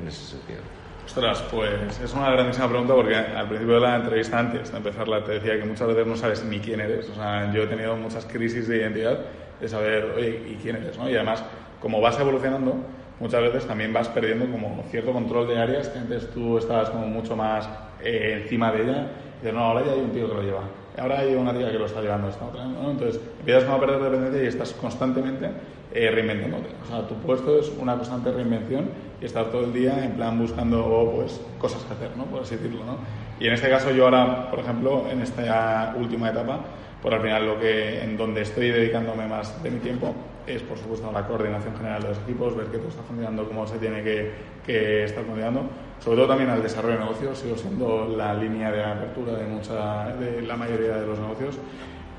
en 0.00 0.06
ese 0.06 0.24
sentido? 0.24 0.60
Ostras, 1.04 1.42
pues 1.50 1.98
es 1.98 2.14
una 2.14 2.30
grandísima 2.30 2.68
pregunta 2.68 2.94
porque 2.94 3.16
al 3.16 3.48
principio 3.48 3.74
de 3.74 3.80
la 3.80 3.96
entrevista, 3.96 4.38
antes 4.38 4.70
de 4.70 4.76
empezarla, 4.76 5.24
te 5.24 5.32
decía 5.32 5.58
que 5.58 5.64
muchas 5.64 5.88
veces 5.88 6.06
no 6.06 6.14
sabes 6.14 6.44
ni 6.44 6.60
quién 6.60 6.78
eres. 6.78 7.10
O 7.10 7.14
sea, 7.16 7.52
yo 7.52 7.64
he 7.64 7.66
tenido 7.66 7.96
muchas 7.96 8.24
crisis 8.26 8.68
de 8.68 8.76
identidad 8.76 9.18
de 9.60 9.68
saber, 9.68 10.12
oye, 10.16 10.44
¿y 10.46 10.54
quién 10.62 10.76
eres? 10.76 10.96
¿no? 10.96 11.10
Y 11.10 11.16
además, 11.16 11.42
como 11.80 12.00
vas 12.00 12.20
evolucionando, 12.20 12.76
muchas 13.18 13.42
veces 13.42 13.66
también 13.66 13.92
vas 13.92 14.08
perdiendo 14.10 14.46
como 14.46 14.84
cierto 14.92 15.12
control 15.12 15.48
de 15.48 15.58
áreas 15.58 15.88
que 15.88 15.98
antes 15.98 16.30
tú 16.30 16.56
estabas 16.56 16.88
como 16.90 17.08
mucho 17.08 17.34
más 17.34 17.68
eh, 18.00 18.42
encima 18.42 18.70
de 18.70 18.82
ella. 18.84 19.08
Y 19.08 19.38
dices, 19.40 19.54
no, 19.54 19.60
ahora 19.64 19.84
ya 19.84 19.90
hay 19.90 19.98
un 19.98 20.12
tío 20.12 20.28
que 20.28 20.34
lo 20.34 20.42
lleva. 20.42 20.83
Ahora 20.96 21.20
hay 21.20 21.34
una 21.34 21.52
tía 21.52 21.72
que 21.72 21.78
lo 21.78 21.86
está 21.86 22.00
llevando 22.00 22.28
esta 22.28 22.44
otra. 22.44 22.64
¿no? 22.66 22.90
Entonces, 22.90 23.20
empiezas 23.40 23.68
a 23.68 23.80
perder 23.80 24.00
dependencia 24.00 24.44
y 24.44 24.46
estás 24.46 24.72
constantemente 24.72 25.50
eh, 25.92 26.10
reinventándote. 26.10 26.68
O 26.84 26.88
sea, 26.88 27.06
tu 27.08 27.14
puesto 27.16 27.58
es 27.58 27.72
una 27.78 27.96
constante 27.96 28.30
reinvención 28.30 28.90
y 29.20 29.24
estar 29.24 29.46
todo 29.46 29.64
el 29.64 29.72
día 29.72 30.04
en 30.04 30.12
plan 30.12 30.38
buscando 30.38 31.12
pues, 31.16 31.40
cosas 31.58 31.82
que 31.84 31.94
hacer, 31.94 32.16
¿no? 32.16 32.24
por 32.26 32.42
así 32.42 32.56
decirlo. 32.56 32.84
¿no? 32.84 32.98
Y 33.40 33.48
en 33.48 33.54
este 33.54 33.68
caso 33.68 33.90
yo 33.90 34.04
ahora, 34.04 34.50
por 34.50 34.60
ejemplo, 34.60 35.04
en 35.10 35.20
esta 35.20 35.94
última 35.98 36.30
etapa, 36.30 36.60
por 37.04 37.12
al 37.12 37.20
final 37.20 37.44
lo 37.44 37.60
que 37.60 38.02
en 38.02 38.16
donde 38.16 38.40
estoy 38.40 38.70
dedicándome 38.70 39.26
más 39.28 39.62
de 39.62 39.70
mi 39.70 39.78
tiempo 39.78 40.14
es 40.46 40.62
por 40.62 40.78
supuesto 40.78 41.12
la 41.12 41.26
coordinación 41.26 41.76
general 41.76 42.00
de 42.00 42.08
los 42.08 42.18
equipos, 42.20 42.56
ver 42.56 42.68
que 42.68 42.78
todo 42.78 42.88
está 42.88 43.02
funcionando 43.02 43.46
como 43.46 43.66
se 43.66 43.76
tiene 43.76 44.02
que, 44.02 44.32
que 44.64 45.04
estar 45.04 45.22
funcionando, 45.22 45.68
sobre 46.00 46.16
todo 46.16 46.28
también 46.28 46.48
al 46.48 46.62
desarrollo 46.62 46.94
de 46.94 47.00
negocios, 47.00 47.38
sigo 47.38 47.58
siendo 47.58 48.08
la 48.16 48.32
línea 48.32 48.72
de 48.72 48.82
apertura 48.82 49.34
de 49.34 49.44
mucha 49.44 50.16
de 50.16 50.42
la 50.42 50.56
mayoría 50.56 50.96
de 50.96 51.06
los 51.06 51.18
negocios 51.18 51.58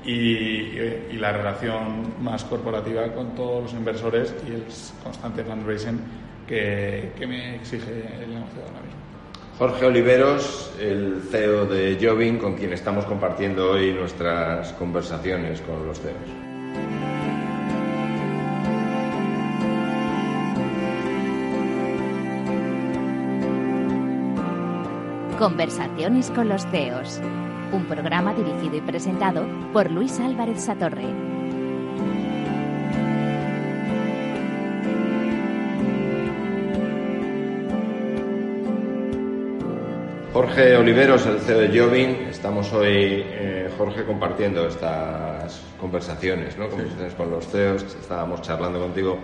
y, 0.04 1.16
la 1.18 1.32
relación 1.32 2.22
más 2.22 2.44
corporativa 2.44 3.12
con 3.12 3.34
todos 3.34 3.64
los 3.64 3.72
inversores 3.72 4.36
y 4.46 4.52
el 4.52 4.64
constante 5.02 5.42
fundraising 5.42 5.98
que, 6.46 7.10
que 7.18 7.26
me 7.26 7.56
exige 7.56 7.90
el 7.90 8.34
negocio 8.34 8.62
ahora 8.62 8.82
mismo. 8.84 9.05
Jorge 9.58 9.86
Oliveros, 9.86 10.70
el 10.78 11.22
CEO 11.30 11.64
de 11.64 11.96
Jobin, 11.98 12.36
con 12.36 12.56
quien 12.56 12.74
estamos 12.74 13.06
compartiendo 13.06 13.70
hoy 13.70 13.90
nuestras 13.94 14.74
conversaciones 14.74 15.62
con 15.62 15.86
los 15.86 15.98
CEOs. 15.98 16.14
Conversaciones 25.38 26.30
con 26.32 26.50
los 26.50 26.66
CEOs, 26.66 27.20
un 27.72 27.86
programa 27.86 28.34
dirigido 28.34 28.76
y 28.76 28.80
presentado 28.82 29.46
por 29.72 29.90
Luis 29.90 30.20
Álvarez 30.20 30.64
Satorre. 30.64 31.35
Jorge 40.36 40.76
Oliveros, 40.76 41.24
el 41.24 41.40
CEO 41.40 41.60
de 41.60 41.80
Jobin. 41.80 42.28
Estamos 42.28 42.70
hoy, 42.74 43.24
eh, 43.24 43.70
Jorge, 43.78 44.04
compartiendo 44.04 44.68
estas 44.68 45.62
conversaciones, 45.80 46.58
¿no? 46.58 46.68
conversaciones 46.68 47.14
con 47.14 47.30
los 47.30 47.48
CEOs. 47.48 47.82
Estábamos 47.98 48.42
charlando 48.42 48.78
contigo 48.78 49.18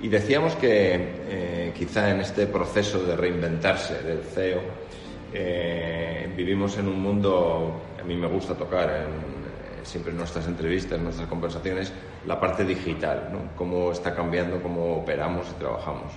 y 0.00 0.08
decíamos 0.08 0.54
que 0.54 0.94
eh, 1.28 1.72
quizá 1.76 2.10
en 2.10 2.20
este 2.20 2.46
proceso 2.46 3.04
de 3.04 3.16
reinventarse 3.16 4.02
del 4.02 4.22
CEO 4.22 4.62
eh, 5.34 6.32
vivimos 6.34 6.78
en 6.78 6.88
un 6.88 7.02
mundo, 7.02 7.82
a 8.00 8.04
mí 8.04 8.16
me 8.16 8.26
gusta 8.26 8.54
tocar 8.54 8.88
en, 8.88 9.84
siempre 9.84 10.12
en 10.12 10.16
nuestras 10.16 10.46
entrevistas, 10.46 10.96
en 10.96 11.04
nuestras 11.04 11.28
conversaciones, 11.28 11.92
la 12.26 12.40
parte 12.40 12.64
digital, 12.64 13.28
¿no? 13.30 13.54
cómo 13.56 13.92
está 13.92 14.14
cambiando, 14.14 14.62
cómo 14.62 14.96
operamos 14.96 15.48
y 15.54 15.60
trabajamos. 15.60 16.14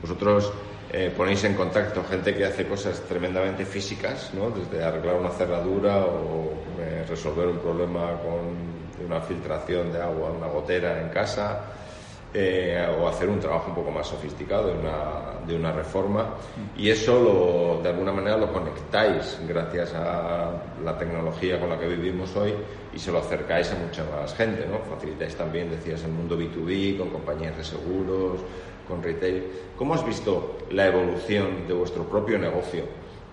Vosotros 0.00 0.54
eh, 0.96 1.10
ponéis 1.10 1.42
en 1.42 1.54
contacto 1.54 2.04
gente 2.04 2.32
que 2.36 2.44
hace 2.44 2.68
cosas 2.68 3.00
tremendamente 3.00 3.64
físicas, 3.64 4.30
¿no? 4.32 4.50
desde 4.50 4.84
arreglar 4.84 5.16
una 5.16 5.30
cerradura 5.30 6.06
o 6.06 6.52
eh, 6.78 7.04
resolver 7.08 7.48
un 7.48 7.58
problema 7.58 8.12
con 8.22 9.04
una 9.04 9.20
filtración 9.20 9.92
de 9.92 10.00
agua, 10.00 10.30
una 10.30 10.46
gotera 10.46 11.02
en 11.02 11.08
casa, 11.08 11.62
eh, 12.32 12.86
o 12.96 13.08
hacer 13.08 13.28
un 13.28 13.40
trabajo 13.40 13.70
un 13.70 13.74
poco 13.74 13.90
más 13.90 14.06
sofisticado 14.06 14.68
de 14.68 14.74
una, 14.74 15.44
de 15.44 15.56
una 15.56 15.72
reforma. 15.72 16.34
Y 16.76 16.88
eso 16.88 17.20
lo, 17.20 17.82
de 17.82 17.88
alguna 17.88 18.12
manera 18.12 18.36
lo 18.36 18.52
conectáis 18.52 19.40
gracias 19.48 19.94
a 19.94 20.52
la 20.84 20.96
tecnología 20.96 21.58
con 21.58 21.70
la 21.70 21.78
que 21.78 21.88
vivimos 21.88 22.36
hoy 22.36 22.54
y 22.92 22.98
se 23.00 23.10
lo 23.10 23.18
acercáis 23.18 23.72
a 23.72 23.74
mucha 23.84 24.04
más 24.04 24.32
gente. 24.34 24.64
¿no? 24.68 24.78
Facilitáis 24.94 25.34
también, 25.34 25.70
decías, 25.70 26.04
el 26.04 26.12
mundo 26.12 26.38
B2B 26.38 26.98
con 26.98 27.10
compañías 27.10 27.56
de 27.56 27.64
seguros 27.64 28.42
con 28.86 29.02
retail. 29.02 29.44
¿Cómo 29.76 29.94
has 29.94 30.04
visto 30.06 30.58
la 30.70 30.86
evolución 30.86 31.66
de 31.66 31.74
vuestro 31.74 32.04
propio 32.04 32.38
negocio 32.38 32.84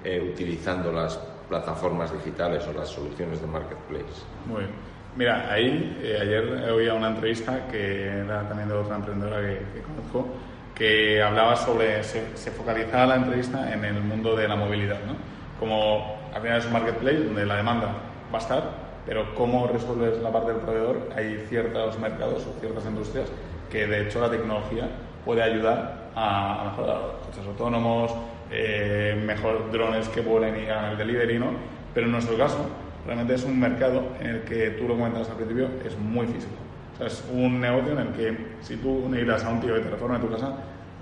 eh, 0.04 0.32
utilizando 0.34 0.92
las 0.92 1.18
plataformas 1.48 2.12
digitales 2.14 2.66
o 2.68 2.74
las 2.74 2.90
soluciones 2.90 3.42
de 3.42 3.48
marketplace? 3.48 4.24
Muy 4.46 4.60
bien. 4.60 4.72
Mira, 5.16 5.52
ahí 5.52 6.00
eh, 6.02 6.18
ayer 6.22 6.72
oía 6.72 6.94
una 6.94 7.10
entrevista 7.10 7.68
que 7.70 8.08
era 8.08 8.48
también 8.48 8.70
de 8.70 8.76
otra 8.76 8.96
emprendedora 8.96 9.42
que, 9.42 9.82
conozco 9.82 10.28
que 10.74 11.22
hablaba 11.22 11.56
sobre, 11.58 12.02
se, 12.04 12.36
se, 12.38 12.50
focalizaba 12.50 13.08
la 13.08 13.16
entrevista 13.18 13.74
en 13.74 13.84
el 13.84 14.02
mundo 14.02 14.36
de 14.36 14.48
la 14.48 14.56
movilidad, 14.56 15.00
¿no? 15.06 15.16
Como 15.60 16.18
al 16.34 16.42
final 16.42 16.58
es 16.58 16.66
un 16.66 16.74
marketplace 16.74 17.26
donde 17.26 17.46
la 17.46 17.58
demanda 17.58 17.88
va 18.34 18.40
a 18.40 18.42
estar, 18.42 18.64
pero 19.06 19.36
cómo 19.36 19.68
resuelves 19.68 20.18
la 20.22 20.32
parte 20.32 20.54
del 20.54 20.62
proveedor, 20.62 21.10
hay 21.16 21.46
ciertos 21.50 22.00
mercados 22.00 22.48
o 22.48 22.60
ciertas 22.60 22.86
industrias 22.86 23.30
que 23.70 23.88
de 23.88 24.08
hecho 24.08 24.22
la 24.22 24.30
tecnología 24.30 24.88
puede 25.26 25.44
ayudar 25.44 26.10
a, 26.16 26.72
mejorar 26.72 27.02
los 27.02 27.28
coches 27.28 27.48
autónomos, 27.48 28.12
eh, 28.52 29.22
mejor 29.26 29.72
drones 29.72 30.10
que 30.10 30.22
vuelen 30.22 30.64
y 30.64 30.70
hagan 30.70 30.92
el 30.92 30.98
delivery, 30.98 31.40
¿no? 31.40 31.48
Pero 31.94 32.08
en 32.08 32.12
nuestro 32.12 32.38
caso, 32.38 32.66
realmente 33.06 33.36
es 33.36 33.44
un 33.44 33.60
mercado 33.60 34.04
en 34.20 34.28
el 34.28 34.42
que 34.42 34.72
tú 34.72 34.88
lo 34.88 34.96
comentabas 34.96 35.30
al 35.30 35.36
principio, 35.38 35.70
es 35.86 35.98
muy 35.98 36.28
físico. 36.28 36.54
O 36.94 36.98
sea, 36.98 37.08
es 37.08 37.24
un 37.32 37.62
negocio 37.62 37.94
en 37.94 38.00
el 38.00 38.08
que 38.14 38.38
si 38.62 38.78
tú 38.78 39.08
necesitas 39.10 39.46
a 39.46 39.50
un 39.50 39.62
tío 39.62 39.74
que 39.76 39.82
te 39.82 39.90
reforme 39.90 40.20
tu 40.20 40.30
casa, 40.30 40.56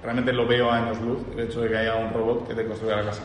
realmente 0.03 0.31
lo 0.33 0.47
veo 0.47 0.69
a 0.69 0.77
años 0.77 1.01
luz 1.01 1.19
el 1.33 1.41
hecho 1.41 1.61
de 1.61 1.69
que 1.69 1.77
haya 1.77 1.95
un 1.95 2.13
robot 2.13 2.47
que 2.47 2.55
te 2.55 2.65
construya 2.65 2.97
la 2.97 3.05
casa. 3.05 3.23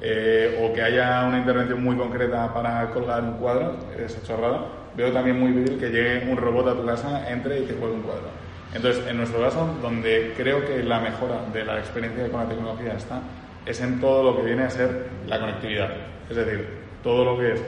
Eh, 0.00 0.60
o 0.62 0.72
que 0.72 0.80
haya 0.80 1.24
una 1.26 1.38
intervención 1.38 1.82
muy 1.82 1.96
concreta 1.96 2.54
para 2.54 2.88
colgar 2.90 3.22
un 3.22 3.32
cuadro, 3.34 3.76
esa 3.98 4.22
chorrada, 4.22 4.66
veo 4.96 5.12
también 5.12 5.38
muy 5.38 5.50
útil 5.50 5.78
que 5.78 5.90
llegue 5.90 6.30
un 6.30 6.36
robot 6.36 6.68
a 6.68 6.74
tu 6.74 6.86
casa, 6.86 7.28
entre 7.30 7.60
y 7.60 7.64
te 7.64 7.74
cuelgue 7.74 7.96
un 7.96 8.02
cuadro. 8.02 8.47
Entonces, 8.74 9.06
en 9.06 9.16
nuestro 9.16 9.40
caso, 9.40 9.76
donde 9.80 10.34
creo 10.36 10.64
que 10.64 10.82
la 10.82 11.00
mejora 11.00 11.40
de 11.52 11.64
la 11.64 11.78
experiencia 11.78 12.28
con 12.30 12.40
la 12.40 12.48
tecnología 12.48 12.94
está, 12.94 13.20
es 13.64 13.80
en 13.80 14.00
todo 14.00 14.22
lo 14.22 14.36
que 14.36 14.42
viene 14.42 14.64
a 14.64 14.70
ser 14.70 15.08
la 15.26 15.40
conectividad. 15.40 15.90
Es 16.28 16.36
decir, 16.36 16.68
todo 17.02 17.24
lo 17.24 17.38
que 17.38 17.52
es 17.52 17.62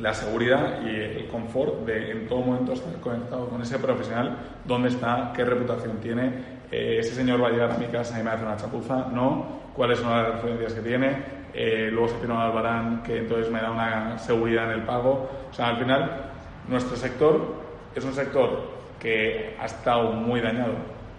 la 0.00 0.12
seguridad 0.12 0.82
y 0.82 0.90
el 0.90 1.26
confort 1.28 1.86
de 1.86 2.10
en 2.10 2.28
todo 2.28 2.40
momento 2.40 2.72
estar 2.72 2.92
conectado 3.00 3.48
con 3.48 3.62
ese 3.62 3.78
profesional, 3.78 4.36
dónde 4.64 4.88
está, 4.88 5.32
qué 5.34 5.44
reputación 5.44 5.98
tiene, 5.98 6.56
eh, 6.70 6.98
ese 7.00 7.14
señor 7.14 7.42
va 7.42 7.48
a 7.48 7.50
llegar 7.50 7.70
a 7.72 7.78
mi 7.78 7.86
casa 7.86 8.20
y 8.20 8.22
me 8.22 8.30
hace 8.30 8.44
una 8.44 8.56
chapuza, 8.56 9.06
no, 9.12 9.60
cuáles 9.74 9.98
son 9.98 10.10
las 10.10 10.34
referencias 10.34 10.74
que 10.74 10.82
tiene, 10.82 11.16
eh, 11.54 11.88
luego 11.90 12.08
se 12.08 12.16
tiene 12.16 12.34
un 12.34 12.40
albarán 12.40 13.02
que 13.02 13.18
entonces 13.18 13.50
me 13.50 13.60
da 13.60 13.70
una 13.70 14.18
seguridad 14.18 14.66
en 14.66 14.80
el 14.80 14.84
pago. 14.84 15.30
O 15.50 15.54
sea, 15.54 15.68
al 15.68 15.78
final, 15.78 16.30
nuestro 16.68 16.96
sector 16.96 17.54
es 17.94 18.04
un 18.04 18.12
sector 18.12 18.75
que 19.00 19.56
ha 19.60 19.66
estado 19.66 20.12
muy 20.12 20.40
dañado 20.40 20.74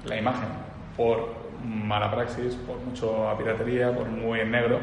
la 0.06 0.18
imagen 0.18 0.50
por 0.96 1.36
mala 1.64 2.12
praxis, 2.12 2.56
por 2.56 2.78
mucho 2.80 3.28
piratería, 3.38 3.92
por 3.92 4.08
muy 4.08 4.40
en 4.40 4.52
negro. 4.52 4.80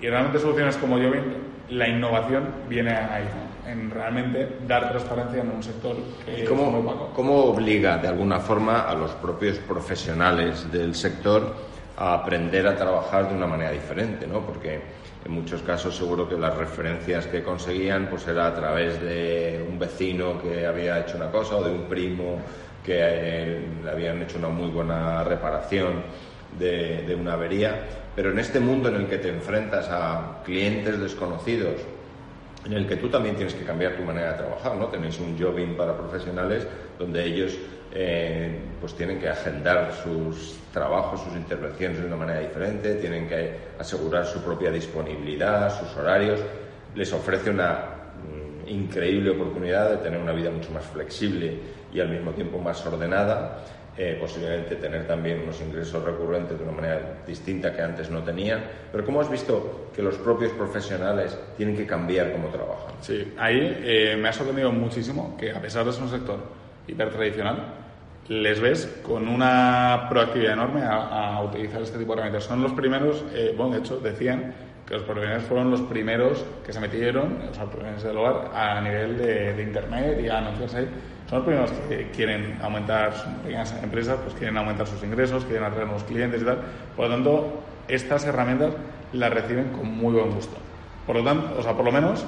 Y 0.00 0.08
realmente 0.08 0.38
soluciones 0.38 0.76
como 0.76 0.96
Jovin, 0.96 1.24
la 1.70 1.88
innovación 1.88 2.44
viene 2.68 2.92
ahí, 2.92 3.28
en 3.66 3.90
realmente 3.90 4.58
dar 4.66 4.90
transparencia 4.90 5.42
en 5.42 5.50
un 5.50 5.62
sector 5.62 5.96
que 6.24 6.44
cómo, 6.44 6.66
es 6.66 6.70
muy 6.70 6.80
opaco. 6.80 7.10
¿Cómo 7.14 7.44
obliga 7.44 7.98
de 7.98 8.08
alguna 8.08 8.38
forma 8.40 8.82
a 8.82 8.94
los 8.94 9.12
propios 9.12 9.58
profesionales 9.58 10.70
del 10.72 10.94
sector 10.94 11.54
a 11.96 12.14
aprender 12.14 12.66
a 12.66 12.76
trabajar 12.76 13.28
de 13.28 13.34
una 13.34 13.46
manera 13.46 13.72
diferente? 13.72 14.26
¿no? 14.26 14.40
Porque 14.40 14.80
en 15.28 15.34
muchos 15.34 15.60
casos 15.62 15.94
seguro 15.94 16.26
que 16.26 16.36
las 16.36 16.56
referencias 16.56 17.26
que 17.26 17.42
conseguían 17.42 18.08
pues 18.08 18.26
era 18.26 18.46
a 18.46 18.54
través 18.54 19.00
de 19.02 19.64
un 19.68 19.78
vecino 19.78 20.40
que 20.40 20.66
había 20.66 21.00
hecho 21.00 21.16
una 21.16 21.30
cosa 21.30 21.56
o 21.56 21.64
de 21.64 21.70
un 21.70 21.82
primo 21.84 22.38
que 22.82 22.96
eh, 22.98 23.60
le 23.84 23.90
habían 23.90 24.22
hecho 24.22 24.38
una 24.38 24.48
muy 24.48 24.70
buena 24.70 25.22
reparación 25.24 26.02
de, 26.58 27.04
de, 27.06 27.14
una 27.14 27.34
avería. 27.34 27.84
Pero 28.16 28.30
en 28.30 28.38
este 28.38 28.58
mundo 28.58 28.88
en 28.88 28.96
el 28.96 29.06
que 29.06 29.18
te 29.18 29.28
enfrentas 29.28 29.88
a 29.90 30.40
clientes 30.44 30.98
desconocidos, 30.98 31.74
en 32.64 32.72
el 32.72 32.86
que 32.86 32.96
tú 32.96 33.08
también 33.08 33.36
tienes 33.36 33.54
que 33.54 33.64
cambiar 33.64 33.96
tu 33.96 34.02
manera 34.02 34.32
de 34.32 34.38
trabajar, 34.38 34.74
¿no? 34.76 34.86
Tenéis 34.86 35.18
un 35.20 35.38
jobbing 35.38 35.76
para 35.76 35.96
profesionales 35.96 36.66
donde 36.98 37.24
ellos 37.24 37.56
eh, 37.92 38.58
pues 38.80 38.94
tienen 38.94 39.18
que 39.18 39.28
agendar 39.28 39.92
sus 40.02 40.56
trabajos, 40.72 41.22
sus 41.22 41.34
intervenciones 41.34 42.00
de 42.00 42.06
una 42.06 42.16
manera 42.16 42.40
diferente, 42.40 42.96
tienen 42.96 43.28
que 43.28 43.56
asegurar 43.78 44.26
su 44.26 44.42
propia 44.42 44.70
disponibilidad, 44.70 45.78
sus 45.78 45.96
horarios. 45.96 46.40
Les 46.94 47.12
ofrece 47.12 47.50
una 47.50 47.78
mm, 48.66 48.68
increíble 48.68 49.30
oportunidad 49.30 49.90
de 49.90 49.96
tener 49.98 50.20
una 50.20 50.32
vida 50.32 50.50
mucho 50.50 50.70
más 50.72 50.84
flexible 50.84 51.58
y 51.92 52.00
al 52.00 52.10
mismo 52.10 52.32
tiempo 52.32 52.58
más 52.58 52.84
ordenada. 52.84 53.64
Eh, 54.00 54.16
posiblemente 54.20 54.76
tener 54.76 55.08
también 55.08 55.40
unos 55.40 55.60
ingresos 55.60 56.04
recurrentes 56.04 56.56
de 56.56 56.62
una 56.62 56.70
manera 56.70 57.18
distinta 57.26 57.74
que 57.74 57.82
antes 57.82 58.08
no 58.10 58.22
tenían. 58.22 58.62
Pero 58.92 59.04
¿cómo 59.04 59.20
has 59.20 59.28
visto 59.28 59.90
que 59.92 60.02
los 60.02 60.14
propios 60.18 60.52
profesionales 60.52 61.36
tienen 61.56 61.76
que 61.76 61.84
cambiar 61.84 62.30
cómo 62.30 62.46
trabajan? 62.46 62.94
Sí, 63.00 63.34
ahí 63.36 63.76
eh, 63.82 64.16
me 64.16 64.28
ha 64.28 64.32
sorprendido 64.32 64.70
muchísimo 64.70 65.36
que 65.36 65.50
a 65.50 65.60
pesar 65.60 65.84
de 65.84 65.92
ser 65.92 66.04
un 66.04 66.10
sector 66.10 66.38
hipertradicional, 66.86 67.74
les 68.28 68.60
ves 68.60 69.00
con 69.02 69.26
una 69.26 70.06
proactividad 70.08 70.52
enorme 70.52 70.82
a, 70.84 71.42
utilizar 71.42 71.82
este 71.82 71.98
tipo 71.98 72.12
de 72.12 72.20
herramientas. 72.20 72.44
Son 72.44 72.62
los 72.62 72.70
primeros, 72.74 73.24
eh, 73.34 73.52
bueno, 73.56 73.72
de 73.72 73.78
hecho, 73.80 73.98
decían 73.98 74.54
que 74.88 74.94
los 74.94 75.02
profesionales 75.02 75.44
fueron 75.44 75.70
los 75.70 75.82
primeros 75.82 76.44
que 76.64 76.72
se 76.72 76.80
metieron, 76.80 77.38
los 77.46 77.58
profesionales 77.58 78.02
del 78.02 78.16
hogar, 78.16 78.50
a 78.54 78.80
nivel 78.80 79.18
de, 79.18 79.62
Internet 79.62 80.18
y 80.22 80.28
a 80.28 80.38
ahí. 80.38 80.88
Son 81.28 81.38
los 81.38 81.44
primeros 81.44 81.70
que 81.88 82.10
quieren 82.10 82.58
aumentar, 82.62 83.12
sus 83.14 83.30
pequeñas 83.42 83.74
empresas, 83.82 84.18
pues 84.22 84.34
quieren 84.34 84.56
aumentar 84.56 84.86
sus 84.86 85.02
ingresos, 85.02 85.44
quieren 85.44 85.64
atraer 85.64 85.86
nuevos 85.86 86.04
clientes 86.04 86.40
y 86.40 86.44
tal. 86.44 86.58
Por 86.96 87.06
lo 87.06 87.14
tanto, 87.14 87.62
estas 87.86 88.24
herramientas 88.24 88.72
las 89.12 89.30
reciben 89.32 89.68
con 89.68 89.94
muy 89.94 90.14
buen 90.14 90.30
gusto. 90.30 90.56
Por 91.06 91.16
lo 91.16 91.24
tanto, 91.24 91.58
o 91.58 91.62
sea, 91.62 91.74
por 91.74 91.84
lo 91.84 91.92
menos, 91.92 92.24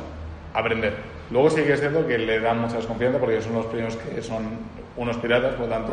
aprender 0.53 0.95
Luego 1.31 1.49
sí 1.49 1.63
que 1.63 1.75
es 1.75 1.81
cierto 1.81 2.07
que 2.07 2.19
le 2.19 2.41
dan 2.41 2.61
mucha 2.61 2.77
desconfianza 2.77 3.19
porque 3.19 3.41
son 3.41 3.55
los 3.55 3.67
primeros 3.67 3.97
que 3.97 4.21
son 4.21 4.49
unos 4.97 5.17
piratas, 5.19 5.55
por 5.55 5.69
lo 5.69 5.75
tanto, 5.75 5.93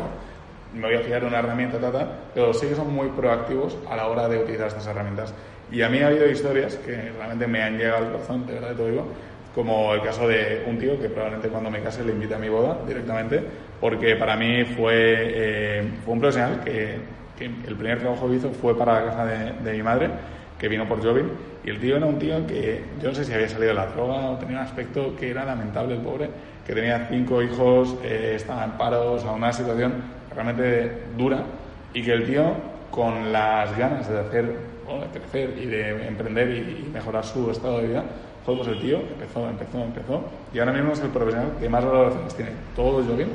me 0.74 0.88
voy 0.88 0.96
a 0.96 1.00
fijar 1.00 1.20
de 1.20 1.28
una 1.28 1.38
herramienta, 1.38 1.78
tata, 1.78 2.08
pero 2.34 2.52
sí 2.52 2.66
que 2.66 2.74
son 2.74 2.92
muy 2.92 3.08
proactivos 3.10 3.78
a 3.88 3.94
la 3.94 4.08
hora 4.08 4.28
de 4.28 4.38
utilizar 4.38 4.66
estas 4.66 4.86
herramientas. 4.88 5.32
Y 5.70 5.82
a 5.82 5.88
mí 5.88 5.98
ha 5.98 6.08
habido 6.08 6.28
historias 6.28 6.76
que 6.76 7.12
realmente 7.16 7.46
me 7.46 7.62
han 7.62 7.76
llegado 7.76 7.98
al 7.98 8.12
corazón, 8.12 8.46
de 8.46 8.54
verdad 8.54 8.74
te 8.74 8.90
digo, 8.90 9.06
como 9.54 9.92
el 9.92 10.02
caso 10.02 10.26
de 10.26 10.64
un 10.66 10.78
tío 10.78 11.00
que 11.00 11.08
probablemente 11.08 11.48
cuando 11.48 11.70
me 11.70 11.80
case 11.80 12.04
le 12.04 12.12
invite 12.12 12.34
a 12.34 12.38
mi 12.38 12.48
boda 12.48 12.78
directamente, 12.86 13.42
porque 13.80 14.16
para 14.16 14.36
mí 14.36 14.64
fue, 14.64 14.94
eh, 14.94 15.82
fue 16.04 16.14
un 16.14 16.20
profesional 16.20 16.60
que, 16.64 16.96
que, 17.38 17.44
el 17.44 17.76
primer 17.76 17.98
trabajo 17.98 18.28
que 18.28 18.36
hizo 18.36 18.50
fue 18.50 18.76
para 18.76 19.00
la 19.00 19.06
casa 19.10 19.26
de, 19.26 19.52
de 19.64 19.72
mi 19.76 19.82
madre, 19.82 20.10
que 20.58 20.68
vino 20.68 20.88
por 20.88 21.02
Jovin, 21.02 21.30
y 21.64 21.70
el 21.70 21.80
tío 21.80 21.96
era 21.96 22.06
un 22.06 22.18
tío 22.18 22.46
que 22.46 22.82
yo 23.02 23.10
no 23.10 23.14
sé 23.14 23.24
si 23.24 23.32
había 23.32 23.48
salido 23.48 23.68
de 23.68 23.74
la 23.74 23.86
droga 23.86 24.30
o 24.30 24.38
tenía 24.38 24.58
un 24.58 24.64
aspecto 24.64 25.14
que 25.16 25.30
era 25.30 25.44
lamentable 25.44 25.94
el 25.94 26.00
pobre, 26.00 26.30
que 26.66 26.74
tenía 26.74 27.06
cinco 27.10 27.42
hijos, 27.42 27.96
eh, 28.04 28.34
estaba 28.36 28.64
en 28.64 28.72
paros, 28.72 29.24
a 29.24 29.32
una 29.32 29.52
situación 29.52 29.94
realmente 30.34 30.92
dura, 31.16 31.42
y 31.94 32.02
que 32.02 32.12
el 32.12 32.24
tío 32.24 32.52
con 32.90 33.32
las 33.32 33.76
ganas 33.76 34.08
de 34.08 34.18
hacer, 34.18 34.56
bueno, 34.88 35.04
de 35.04 35.20
crecer 35.20 35.54
y 35.58 35.66
de 35.66 36.06
emprender 36.06 36.48
y, 36.50 36.90
mejorar 36.92 37.24
su 37.24 37.50
estado 37.50 37.78
de 37.78 37.88
vida, 37.88 38.04
pues 38.44 38.66
el 38.66 38.80
tío 38.80 38.98
empezó, 38.98 39.48
empezó, 39.48 39.82
empezó, 39.82 40.24
y 40.54 40.58
ahora 40.58 40.72
mismo 40.72 40.92
es 40.92 41.00
el 41.00 41.10
profesional 41.10 41.52
que 41.60 41.68
más 41.68 41.84
valoraciones 41.84 42.34
tiene. 42.34 42.52
Todos 42.74 43.06
Jovin 43.06 43.28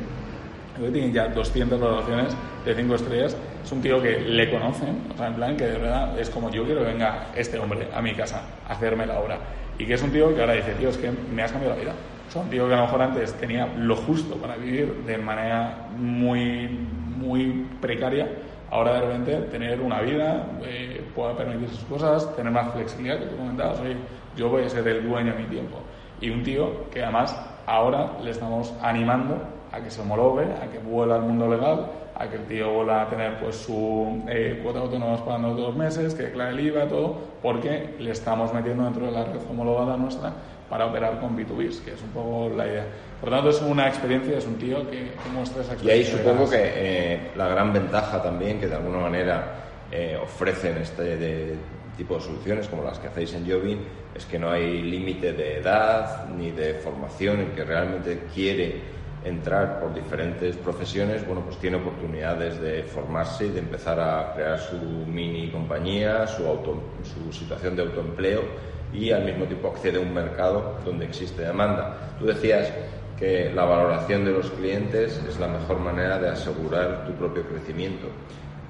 tiene 0.92 1.12
ya 1.12 1.28
200 1.28 1.80
valoraciones 1.80 2.36
de 2.66 2.76
5 2.76 2.96
estrellas. 2.96 3.38
Es 3.64 3.72
un 3.72 3.82
tío 3.82 4.02
que 4.02 4.20
le 4.20 4.50
conocen, 4.50 5.02
o 5.14 5.18
sea, 5.18 5.28
en 5.28 5.36
plan 5.36 5.56
que 5.56 5.66
de 5.66 5.78
verdad 5.78 6.20
es 6.20 6.30
como 6.30 6.50
yo 6.50 6.66
quiero 6.66 6.82
que 6.82 6.88
venga 6.88 7.28
este 7.36 7.60
hombre 7.60 7.88
a 7.94 8.02
mi 8.02 8.14
casa 8.14 8.42
a 8.68 8.74
hacerme 8.74 9.06
la 9.06 9.20
obra. 9.20 9.38
Y 9.78 9.86
que 9.86 9.94
es 9.94 10.02
un 10.02 10.12
tío 10.12 10.34
que 10.34 10.42
ahora 10.42 10.54
dice, 10.54 10.74
tío, 10.74 10.90
es 10.90 10.98
que 10.98 11.12
me 11.12 11.44
has 11.44 11.52
cambiado 11.52 11.76
la 11.76 11.82
vida. 11.82 11.94
O 12.28 12.32
sea, 12.32 12.42
un 12.42 12.50
tío 12.50 12.68
que 12.68 12.74
a 12.74 12.78
lo 12.78 12.84
mejor 12.84 13.02
antes 13.02 13.34
tenía 13.34 13.68
lo 13.78 13.96
justo 13.96 14.36
para 14.36 14.56
vivir 14.56 14.92
de 15.06 15.18
manera 15.18 15.90
muy, 15.96 16.68
muy 17.18 17.68
precaria. 17.80 18.28
Ahora 18.74 18.94
de 18.96 19.02
repente 19.02 19.36
tener 19.52 19.80
una 19.82 20.02
vida, 20.02 20.48
eh, 20.64 21.06
pueda 21.14 21.38
permitir 21.38 21.70
sus 21.70 21.84
cosas, 21.84 22.36
tener 22.36 22.52
más 22.52 22.74
flexibilidad, 22.74 23.20
que 23.20 23.28
tú 23.28 23.38
comentabas, 23.38 23.80
oye, 23.80 23.96
yo 24.36 24.50
voy 24.50 24.64
a 24.64 24.70
ser 24.70 24.88
el 24.88 25.08
dueño 25.08 25.32
de 25.32 25.44
mi 25.44 25.46
tiempo. 25.46 25.78
Y 26.20 26.32
un 26.32 26.42
tío 26.42 26.90
que 26.90 27.04
además 27.04 27.40
ahora 27.68 28.14
le 28.24 28.32
estamos 28.32 28.74
animando 28.82 29.38
a 29.72 29.80
que 29.80 29.92
se 29.92 30.02
homologue, 30.02 30.46
a 30.60 30.72
que 30.72 30.80
vuela 30.80 31.18
al 31.18 31.22
mundo 31.22 31.48
legal, 31.48 31.86
a 32.16 32.28
que 32.28 32.38
el 32.38 32.46
tío 32.46 32.74
vuelva 32.74 33.04
a 33.04 33.10
tener 33.10 33.40
pues 33.40 33.58
su 33.58 34.24
eh, 34.28 34.60
cuota 34.64 34.80
autónoma 34.80 35.24
pagando 35.24 35.54
dos 35.54 35.76
meses, 35.76 36.16
que 36.16 36.24
declare 36.24 36.54
el 36.54 36.60
IVA, 36.62 36.88
todo, 36.88 37.16
porque 37.44 37.94
le 38.00 38.10
estamos 38.10 38.52
metiendo 38.56 38.86
dentro 38.86 39.06
de 39.06 39.12
la 39.12 39.24
red 39.26 39.42
homologada 39.52 39.98
nuestra 39.98 40.34
para 40.74 40.88
operar 40.88 41.20
con 41.20 41.38
B2B, 41.38 41.84
que 41.84 41.94
es 41.94 42.02
un 42.02 42.10
poco 42.10 42.50
la 42.50 42.66
idea. 42.66 42.88
Por 43.22 43.30
lo 43.30 43.36
tanto, 43.36 43.52
es 43.52 43.62
una 43.62 43.88
experiencia, 43.88 44.40
es 44.40 44.48
un 44.48 44.56
tío 44.56 44.90
que, 44.90 45.12
muestra 45.32 45.62
esa 45.62 45.74
experiencia. 45.74 45.86
Y 45.86 46.00
ahí 46.00 46.04
supongo 46.04 46.50
que 46.50 46.58
eh, 46.60 47.32
la 47.36 47.48
gran 47.48 47.72
ventaja 47.72 48.24
también 48.24 48.60
que 48.60 48.68
de 48.68 48.74
alguna 48.74 48.98
manera 48.98 49.54
eh, 49.92 50.18
ofrecen 50.20 50.78
este 50.78 51.56
tipo 51.96 52.16
de 52.16 52.22
soluciones 52.22 52.68
como 52.70 52.84
las 52.84 52.98
que 52.98 53.06
hacéis 53.06 53.36
en 53.36 53.48
Jobin 53.48 53.82
es 54.16 54.26
que 54.26 54.40
no 54.40 54.50
hay 54.50 54.82
límite 54.82 55.34
de 55.34 55.60
edad 55.60 56.26
ni 56.30 56.50
de 56.50 56.74
formación, 56.74 57.42
el 57.42 57.52
que 57.52 57.64
realmente 57.64 58.24
quiere 58.34 58.82
entrar 59.24 59.80
por 59.80 59.94
diferentes 59.94 60.56
profesiones, 60.56 61.24
bueno, 61.28 61.42
pues 61.42 61.58
tiene 61.60 61.78
oportunidades 61.78 62.60
de 62.60 62.82
formarse 62.82 63.46
y 63.46 63.50
de 63.50 63.60
empezar 63.60 64.00
a 64.00 64.34
crear 64.34 64.58
su 64.58 64.76
mini 64.76 65.52
compañía, 65.52 66.26
su, 66.26 66.48
auto, 66.48 66.82
su 67.04 67.32
situación 67.32 67.76
de 67.76 67.84
autoempleo 67.84 68.74
y 68.94 69.12
al 69.12 69.26
mismo 69.26 69.46
tiempo 69.46 69.70
accede 69.70 69.98
a 69.98 70.02
un 70.02 70.14
mercado 70.14 70.80
donde 70.86 71.06
existe 71.06 71.42
demanda. 71.42 72.16
Tú 72.20 72.26
decías 72.26 72.72
que 73.18 73.52
la 73.54 73.66
valoración 73.66 74.26
de 74.26 74.32
los 74.32 74.50
clientes 74.52 75.22
es 75.28 75.40
la 75.40 75.48
mejor 75.48 75.80
manera 75.80 76.20
de 76.20 76.30
asegurar 76.30 77.06
tu 77.06 77.14
propio 77.14 77.44
crecimiento. 77.44 78.08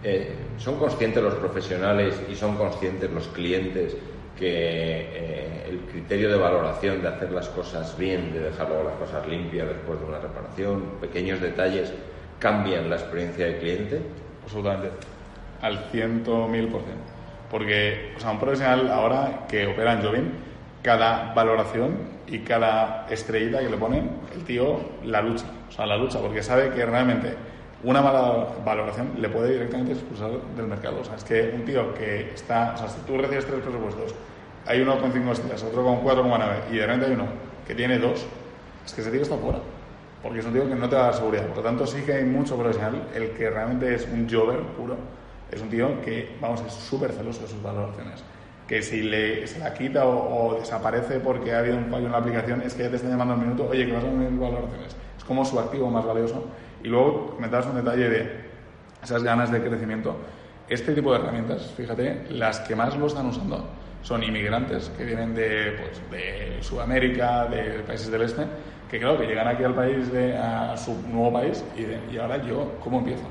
Eh, 0.04 0.34
¿Son 0.58 0.78
conscientes 0.78 1.24
los 1.24 1.36
profesionales 1.36 2.16
y 2.30 2.36
son 2.36 2.58
conscientes 2.58 3.10
los 3.12 3.28
clientes 3.30 3.96
que 4.38 4.50
eh, 4.50 5.70
el 5.70 5.80
criterio 5.92 6.30
de 6.30 6.38
valoración 6.38 7.02
de 7.02 7.08
hacer 7.08 7.32
las 7.32 7.48
cosas 7.50 7.98
bien, 7.98 8.34
de 8.34 8.40
dejar 8.40 8.68
luego 8.68 8.84
las 8.84 8.96
cosas 8.96 9.28
limpias 9.28 9.68
después 9.68 10.00
de 10.00 10.06
una 10.06 10.20
reparación, 10.20 10.84
pequeños 11.00 11.40
detalles, 11.40 11.94
cambian 12.40 12.90
la 12.90 12.98
experiencia 12.98 13.46
del 13.46 13.60
cliente? 13.60 14.02
Absolutamente, 14.44 14.90
al 15.62 15.80
ciento 15.92 16.48
mil 16.48 16.68
por 16.68 16.82
ciento. 16.82 17.13
Porque, 17.54 18.14
o 18.18 18.20
sea, 18.20 18.32
un 18.32 18.40
profesional 18.40 18.90
ahora 18.90 19.46
que 19.48 19.68
opera 19.68 19.94
en 19.94 20.02
Jovin, 20.02 20.32
cada 20.82 21.36
valoración 21.36 21.98
y 22.26 22.40
cada 22.40 23.06
estrellita 23.12 23.60
que 23.60 23.70
le 23.70 23.78
ponen, 23.78 24.10
el 24.34 24.44
tío 24.44 24.80
la 25.04 25.22
lucha, 25.22 25.46
o 25.70 25.72
sea, 25.72 25.86
la 25.86 25.96
lucha, 25.96 26.18
porque 26.18 26.42
sabe 26.42 26.72
que 26.72 26.84
realmente 26.84 27.36
una 27.84 28.02
mala 28.02 28.48
valoración 28.66 29.12
le 29.20 29.30
puede 29.30 29.54
directamente 29.54 29.92
expulsar 29.92 30.32
del 30.58 30.66
mercado. 30.66 31.02
O 31.02 31.04
sea, 31.04 31.14
es 31.14 31.24
que 31.24 31.54
un 31.54 31.64
tío 31.64 31.94
que 31.94 32.32
está, 32.34 32.74
o 32.74 32.78
sea, 32.80 32.88
si 32.88 33.02
tú 33.02 33.20
recibes 33.20 33.46
tres 33.46 33.60
presupuestos, 33.62 34.16
hay 34.66 34.82
uno 34.82 34.98
con 34.98 35.12
cinco 35.12 35.34
estrellas, 35.34 35.62
otro 35.62 35.84
con 35.84 35.98
cuatro 35.98 36.24
con 36.24 36.32
nueve, 36.32 36.56
y 36.72 36.78
de 36.78 36.88
repente 36.88 37.06
hay 37.06 37.12
uno 37.12 37.28
que 37.68 37.76
tiene 37.76 38.00
dos, 38.00 38.26
es 38.84 38.94
que 38.96 39.02
ese 39.02 39.12
tío 39.12 39.22
está 39.22 39.38
fuera. 39.38 39.60
Porque 40.24 40.40
es 40.40 40.46
un 40.48 40.54
tío 40.54 40.68
que 40.68 40.74
no 40.74 40.90
te 40.90 40.96
va 40.96 41.04
a 41.04 41.06
dar 41.06 41.14
seguridad. 41.14 41.46
Por 41.46 41.58
lo 41.58 41.64
tanto, 41.64 41.86
sí 41.86 42.02
que 42.02 42.14
hay 42.14 42.24
mucho 42.24 42.58
profesional. 42.58 43.10
El 43.14 43.30
que 43.32 43.48
realmente 43.48 43.94
es 43.94 44.08
un 44.12 44.28
jover 44.28 44.60
puro, 44.76 44.98
es 45.54 45.62
un 45.62 45.70
tío 45.70 46.02
que, 46.02 46.36
vamos, 46.42 46.62
es 46.66 46.74
súper 46.74 47.12
celoso 47.12 47.42
de 47.42 47.48
sus 47.48 47.62
valoraciones. 47.62 48.24
Que 48.68 48.82
si 48.82 49.02
le, 49.02 49.46
se 49.46 49.60
la 49.60 49.74
quita 49.74 50.06
o, 50.08 50.58
desaparece 50.60 51.20
porque 51.20 51.54
ha 51.54 51.60
habido 51.60 51.78
un 51.78 51.86
fallo 51.86 52.06
en 52.06 52.12
la 52.12 52.18
aplicación, 52.18 52.62
es 52.62 52.74
que 52.74 52.84
ya 52.84 52.90
te 52.90 52.96
está 52.96 53.10
llamando 53.10 53.34
al 53.34 53.40
minuto, 53.40 53.68
oye, 53.70 53.86
que 53.86 53.92
vas 53.92 54.04
a 54.04 54.08
mis 54.08 54.40
valoraciones. 54.40 54.96
Es 55.18 55.24
como 55.24 55.46
su 55.46 55.60
activo 55.60 55.90
más 55.90 56.06
valioso 56.06 56.46
y 56.84 56.88
luego 56.88 57.32
comentabas 57.36 57.66
un 57.68 57.76
detalle 57.76 58.10
de 58.10 58.44
esas 59.04 59.24
ganas 59.24 59.52
de 59.52 59.62
crecimiento. 59.62 60.16
Este 60.70 60.94
tipo 60.94 61.12
de 61.12 61.20
herramientas, 61.20 61.72
fíjate, 61.76 62.26
las 62.30 62.62
que 62.62 62.76
más 62.76 62.96
lo 62.98 63.08
están 63.08 63.26
usando 63.26 63.68
son 64.02 64.24
inmigrantes 64.24 64.92
que 64.98 65.06
vienen 65.06 65.36
de, 65.36 65.78
pues, 65.80 66.02
de 66.12 66.62
Sudamérica, 66.62 67.46
de 67.46 67.84
países 67.86 68.10
del 68.10 68.22
este, 68.24 68.44
que 68.90 69.00
claro, 69.00 69.18
que 69.18 69.28
llegan 69.28 69.48
aquí 69.48 69.64
al 69.64 69.74
país, 69.74 70.12
de, 70.12 70.38
a 70.38 70.76
su 70.78 70.96
nuevo 71.10 71.34
país 71.34 71.64
y, 71.78 72.14
y 72.14 72.18
ahora 72.18 72.38
yo, 72.46 72.74
¿cómo 72.84 73.00
empiezo? 73.00 73.24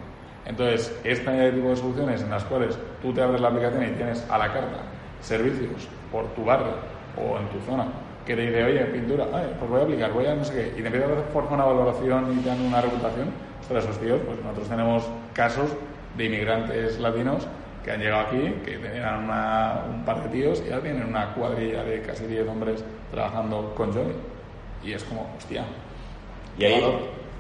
Entonces, 0.45 0.99
este 1.05 1.53
tipo 1.53 1.69
de 1.69 1.77
soluciones 1.77 2.23
en 2.23 2.31
las 2.31 2.45
cuales 2.45 2.77
tú 3.01 3.13
te 3.13 3.23
abres 3.23 3.41
la 3.41 3.49
aplicación 3.49 3.85
y 3.85 3.91
tienes 3.93 4.29
a 4.29 4.39
la 4.39 4.53
carta 4.53 4.79
servicios 5.21 5.89
por 6.11 6.27
tu 6.35 6.45
barrio 6.45 6.75
o 7.17 7.39
en 7.39 7.49
tu 7.49 7.61
zona 7.65 7.87
que 8.27 8.37
te 8.37 8.43
dice, 8.43 8.65
oye, 8.65 8.85
pintura, 8.87 9.27
pues 9.59 9.71
voy 9.71 9.81
a 9.81 9.85
aplicar, 9.85 10.13
voy 10.13 10.27
a 10.27 10.35
no 10.35 10.45
sé 10.45 10.55
qué, 10.55 10.79
y 10.79 10.83
te 10.83 10.87
empieza 10.87 11.07
a 11.07 11.11
hacer 11.11 11.53
una 11.53 11.65
valoración 11.65 12.39
y 12.39 12.41
te 12.41 12.49
dan 12.49 12.61
una 12.61 12.81
reputación, 12.81 13.31
para 13.67 13.81
esos 13.81 13.99
tíos, 13.99 14.21
pues 14.27 14.39
nosotros 14.41 14.69
tenemos 14.69 15.05
casos 15.33 15.71
de 16.17 16.25
inmigrantes 16.27 17.01
latinos 17.01 17.47
que 17.85 17.91
han 17.91 18.01
llegado 18.01 18.27
aquí, 18.27 18.55
que 18.65 18.79
tenían 18.79 19.25
un 19.25 20.05
par 20.05 20.23
de 20.23 20.29
tíos 20.29 20.63
y 20.67 20.71
ahora 20.71 20.83
tienen 20.83 21.07
una 21.07 21.33
cuadrilla 21.35 21.83
de 21.83 22.03
casi 22.03 22.27
10 22.27 22.49
hombres 22.49 22.85
trabajando 23.11 23.73
con 23.75 23.93
Johnny. 23.93 24.13
Y 24.85 24.93
es 24.93 25.03
como, 25.05 25.33
hostia. 25.37 25.65
Y 26.59 26.65
ahí, 26.65 26.85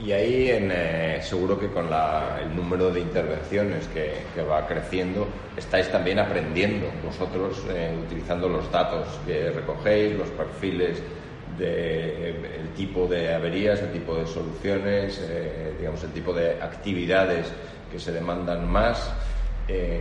y 0.05 0.11
ahí 0.11 0.51
en, 0.51 0.71
eh, 0.73 1.21
seguro 1.23 1.59
que 1.59 1.69
con 1.69 1.87
el 1.87 2.57
número 2.57 2.91
de 2.91 3.01
intervenciones 3.01 3.87
que, 3.89 4.43
va 4.43 4.67
creciendo, 4.67 5.29
estáis 5.57 5.89
también 5.91 6.19
aprendiendo 6.19 6.89
vosotros, 7.05 7.63
eh, 7.71 7.97
utilizando 8.05 8.49
los 8.49 8.71
datos 8.73 9.07
que 9.25 9.51
recogéis, 9.51 10.17
los 10.17 10.29
perfiles 10.31 11.01
de 11.57 12.31
eh, 12.31 12.35
tipo 12.77 13.07
de 13.07 13.33
averías, 13.33 13.81
el 13.81 13.93
tipo 13.93 14.17
de 14.17 14.27
soluciones, 14.27 15.21
digamos, 15.79 16.03
el 16.03 16.11
tipo 16.11 16.33
de 16.33 16.61
actividades 16.61 17.47
que 17.91 18.01
se 18.01 18.11
demandan 18.13 18.69
más. 18.69 19.13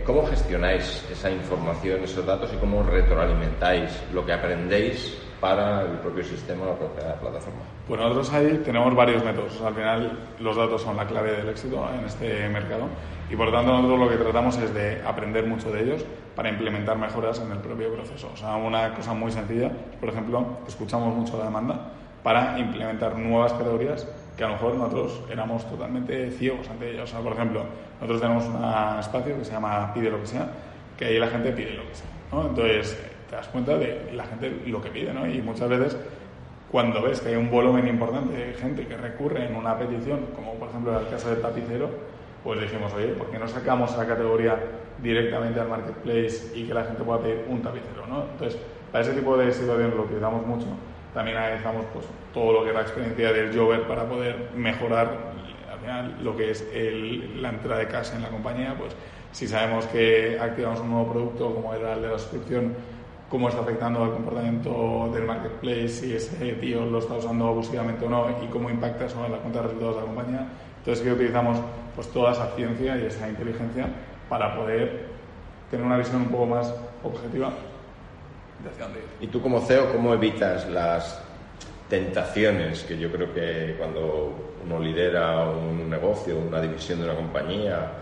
¿Cómo 0.04 0.26
gestionáis 0.26 1.04
esa 1.10 1.30
información, 1.30 2.02
esos 2.02 2.26
datos 2.26 2.50
y 2.52 2.56
cómo 2.56 2.82
retroalimentáis 2.82 3.90
lo 4.12 4.26
que 4.26 4.32
aprendéis 4.32 5.16
para 5.42 5.82
el 5.82 5.98
propio 5.98 6.22
sistema, 6.22 6.66
la 6.66 6.76
propia 6.76 7.16
plataforma? 7.16 7.62
Pues 7.88 8.00
nosotros 8.00 8.32
ahí 8.32 8.62
tenemos 8.64 8.94
varios 8.94 9.24
métodos. 9.24 9.60
al 9.60 9.74
final 9.74 10.18
los 10.38 10.56
datos 10.56 10.82
son 10.82 10.96
la 10.96 11.04
clave 11.04 11.32
del 11.32 11.48
éxito 11.48 11.84
en 11.98 12.04
este 12.04 12.48
mercado 12.48 12.84
y 13.28 13.34
por 13.34 13.50
tanto 13.50 13.72
nosotros 13.72 13.98
lo 13.98 14.08
que 14.08 14.16
tratamos 14.18 14.56
es 14.58 14.72
de 14.72 15.02
aprender 15.04 15.44
mucho 15.44 15.72
de 15.72 15.82
ellos 15.82 16.04
para 16.36 16.48
implementar 16.48 16.96
mejoras 16.96 17.40
en 17.40 17.50
el 17.50 17.58
propio 17.58 17.92
proceso. 17.92 18.30
O 18.32 18.36
sea, 18.36 18.54
una 18.54 18.94
cosa 18.94 19.14
muy 19.14 19.32
sencilla, 19.32 19.72
por 19.98 20.10
ejemplo, 20.10 20.58
escuchamos 20.68 21.12
mucho 21.12 21.36
la 21.36 21.46
demanda 21.46 21.90
para 22.22 22.56
implementar 22.60 23.18
nuevas 23.18 23.52
categorías 23.52 24.06
que 24.36 24.44
a 24.44 24.46
lo 24.46 24.52
mejor 24.52 24.76
nosotros 24.76 25.22
éramos 25.28 25.68
totalmente 25.68 26.30
ciegos 26.30 26.68
ante 26.70 26.92
ellas. 26.92 27.02
O 27.02 27.06
sea, 27.08 27.20
por 27.20 27.32
ejemplo, 27.32 27.64
nosotros 28.00 28.20
tenemos 28.20 28.44
un 28.44 29.00
espacio 29.00 29.36
que 29.36 29.44
se 29.44 29.50
llama 29.50 29.92
Pide 29.92 30.08
lo 30.08 30.20
que 30.20 30.26
sea, 30.28 30.46
que 30.96 31.06
ahí 31.06 31.18
la 31.18 31.26
gente 31.26 31.50
pide 31.50 31.72
lo 31.72 31.88
que 31.88 31.94
sea. 31.96 32.06
¿no? 32.30 32.46
Entonces, 32.46 32.96
te 33.32 33.36
das 33.36 33.48
cuenta 33.48 33.78
de 33.78 34.10
la 34.12 34.24
gente 34.24 34.52
lo 34.66 34.82
que 34.82 34.90
pide, 34.90 35.14
¿no? 35.14 35.26
Y 35.26 35.40
muchas 35.40 35.66
veces 35.66 35.96
cuando 36.70 37.00
ves 37.00 37.22
que 37.22 37.30
hay 37.30 37.36
un 37.36 37.50
volumen 37.50 37.88
importante 37.88 38.36
de 38.36 38.52
gente 38.52 38.86
que 38.86 38.94
recurre 38.94 39.46
en 39.46 39.56
una 39.56 39.78
petición, 39.78 40.26
como 40.36 40.52
por 40.56 40.68
ejemplo 40.68 41.00
el 41.00 41.08
caso 41.08 41.30
del 41.30 41.40
tapicero, 41.40 41.88
pues 42.44 42.60
dijimos, 42.60 42.92
oye, 42.92 43.08
¿por 43.08 43.30
qué 43.30 43.38
no 43.38 43.48
sacamos 43.48 43.90
esa 43.92 44.06
categoría 44.06 44.58
directamente 45.02 45.58
al 45.60 45.68
marketplace 45.70 46.52
y 46.54 46.66
que 46.66 46.74
la 46.74 46.84
gente 46.84 47.02
pueda 47.04 47.20
pedir 47.20 47.46
un 47.48 47.62
tapicero, 47.62 48.06
¿no? 48.06 48.24
Entonces, 48.32 48.60
para 48.92 49.02
ese 49.02 49.14
tipo 49.14 49.34
de 49.38 49.50
situaciones 49.50 49.94
lo 49.94 50.20
damos 50.20 50.46
mucho 50.46 50.66
también 51.14 51.36
analizamos 51.36 51.86
pues, 51.92 52.04
todo 52.34 52.52
lo 52.52 52.62
que 52.64 52.68
es 52.70 52.74
la 52.74 52.82
experiencia 52.82 53.32
del 53.32 53.56
Jover 53.56 53.82
para 53.82 54.04
poder 54.04 54.50
mejorar 54.54 55.32
al 55.70 55.78
final 55.78 56.16
lo 56.22 56.36
que 56.36 56.50
es 56.50 56.66
la 57.36 57.48
entrada 57.48 57.80
de 57.80 57.88
cash 57.88 58.10
en 58.14 58.22
la 58.22 58.28
compañía, 58.28 58.74
pues 58.78 58.94
si 59.32 59.48
sabemos 59.48 59.86
que 59.86 60.38
activamos 60.40 60.80
un 60.80 60.90
nuevo 60.90 61.12
producto 61.12 61.54
como 61.54 61.74
era 61.74 61.94
el 61.94 62.02
de 62.02 62.08
la 62.08 62.18
suscripción, 62.18 62.74
cómo 63.32 63.48
está 63.48 63.62
afectando 63.62 64.04
al 64.04 64.12
comportamiento 64.12 65.10
del 65.14 65.24
marketplace, 65.24 65.88
si 65.88 66.14
ese 66.14 66.52
tío 66.60 66.84
lo 66.84 66.98
está 66.98 67.14
usando 67.14 67.48
abusivamente 67.48 68.04
o 68.04 68.10
no 68.10 68.26
y 68.42 68.46
cómo 68.48 68.68
impacta 68.68 69.08
sobre 69.08 69.30
la 69.30 69.38
cuenta 69.38 69.60
de 69.60 69.68
resultados 69.68 69.94
de 69.94 70.00
la 70.02 70.06
compañía. 70.06 70.46
Entonces, 70.76 71.02
que 71.02 71.12
utilizamos 71.12 71.58
pues, 71.94 72.08
toda 72.08 72.32
esa 72.32 72.54
ciencia 72.54 72.94
y 72.98 73.06
esa 73.06 73.26
inteligencia 73.26 73.86
para 74.28 74.54
poder 74.54 75.06
tener 75.70 75.86
una 75.86 75.96
visión 75.96 76.20
un 76.20 76.28
poco 76.28 76.44
más 76.44 76.74
objetiva 77.02 77.54
de 78.62 78.68
hacia 78.68 78.84
dónde 78.84 78.98
ir. 78.98 79.06
Y 79.22 79.26
tú 79.28 79.40
como 79.40 79.60
CEO, 79.62 79.90
¿cómo 79.92 80.12
evitas 80.12 80.68
las 80.68 81.18
tentaciones 81.88 82.82
que 82.82 82.98
yo 82.98 83.10
creo 83.10 83.32
que 83.32 83.76
cuando 83.78 84.30
uno 84.62 84.78
lidera 84.78 85.48
un 85.48 85.88
negocio, 85.88 86.36
una 86.36 86.60
división 86.60 86.98
de 86.98 87.06
una 87.06 87.14
compañía, 87.14 87.92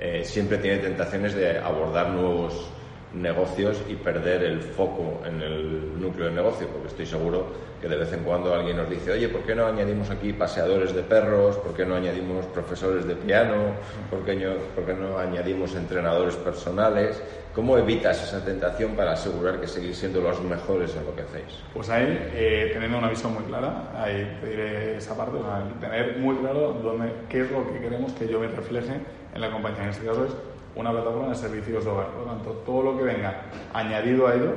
eh, 0.00 0.24
siempre 0.24 0.58
tiene 0.58 0.78
tentaciones 0.78 1.36
de 1.36 1.60
abordar 1.60 2.10
nuevos 2.10 2.68
negocios 3.14 3.82
y 3.88 3.94
perder 3.94 4.42
el 4.42 4.60
foco 4.60 5.20
en 5.26 5.42
el 5.42 6.00
núcleo 6.00 6.26
del 6.26 6.34
negocio, 6.34 6.66
porque 6.68 6.88
estoy 6.88 7.06
seguro 7.06 7.46
que 7.80 7.88
de 7.88 7.96
vez 7.96 8.12
en 8.12 8.20
cuando 8.20 8.54
alguien 8.54 8.76
nos 8.76 8.88
dice, 8.88 9.10
oye, 9.10 9.28
¿por 9.28 9.42
qué 9.42 9.56
no 9.56 9.66
añadimos 9.66 10.08
aquí 10.08 10.32
paseadores 10.32 10.94
de 10.94 11.02
perros? 11.02 11.56
¿Por 11.56 11.74
qué 11.74 11.84
no 11.84 11.96
añadimos 11.96 12.46
profesores 12.46 13.06
de 13.06 13.16
piano? 13.16 13.74
¿Por 14.08 14.24
qué 14.24 14.36
no, 14.36 14.52
por 14.74 14.86
qué 14.86 14.94
no 14.94 15.18
añadimos 15.18 15.74
entrenadores 15.74 16.36
personales? 16.36 17.20
¿Cómo 17.54 17.76
evitas 17.76 18.22
esa 18.22 18.44
tentación 18.44 18.94
para 18.94 19.12
asegurar 19.12 19.60
que 19.60 19.66
seguís 19.66 19.98
siendo 19.98 20.20
los 20.20 20.40
mejores 20.42 20.94
en 20.96 21.04
lo 21.04 21.14
que 21.14 21.22
hacéis? 21.22 21.58
Pues 21.74 21.90
ahí, 21.90 22.30
eh, 22.34 22.70
teniendo 22.72 22.98
una 22.98 23.10
visión 23.10 23.34
muy 23.34 23.42
clara, 23.42 23.90
ahí 23.96 24.38
pediré 24.40 24.96
esa 24.96 25.16
parte, 25.16 25.36
o 25.36 25.42
sea, 25.42 25.62
tener 25.80 26.18
muy 26.18 26.36
claro 26.36 26.74
dónde, 26.82 27.12
qué 27.28 27.42
es 27.42 27.50
lo 27.50 27.70
que 27.72 27.80
queremos 27.80 28.12
que 28.12 28.28
yo 28.28 28.38
me 28.38 28.46
refleje 28.46 28.94
en 29.34 29.40
la 29.40 29.50
compañía. 29.50 29.82
En 29.82 29.90
este 29.90 30.06
caso 30.06 30.26
una 30.74 30.90
plataforma 30.90 31.28
de 31.28 31.34
servicios 31.34 31.84
de 31.84 31.90
hogar. 31.90 32.08
Por 32.08 32.26
lo 32.26 32.32
tanto, 32.32 32.50
todo 32.64 32.82
lo 32.82 32.96
que 32.96 33.04
venga 33.04 33.42
añadido 33.72 34.26
a 34.26 34.34
ello 34.34 34.52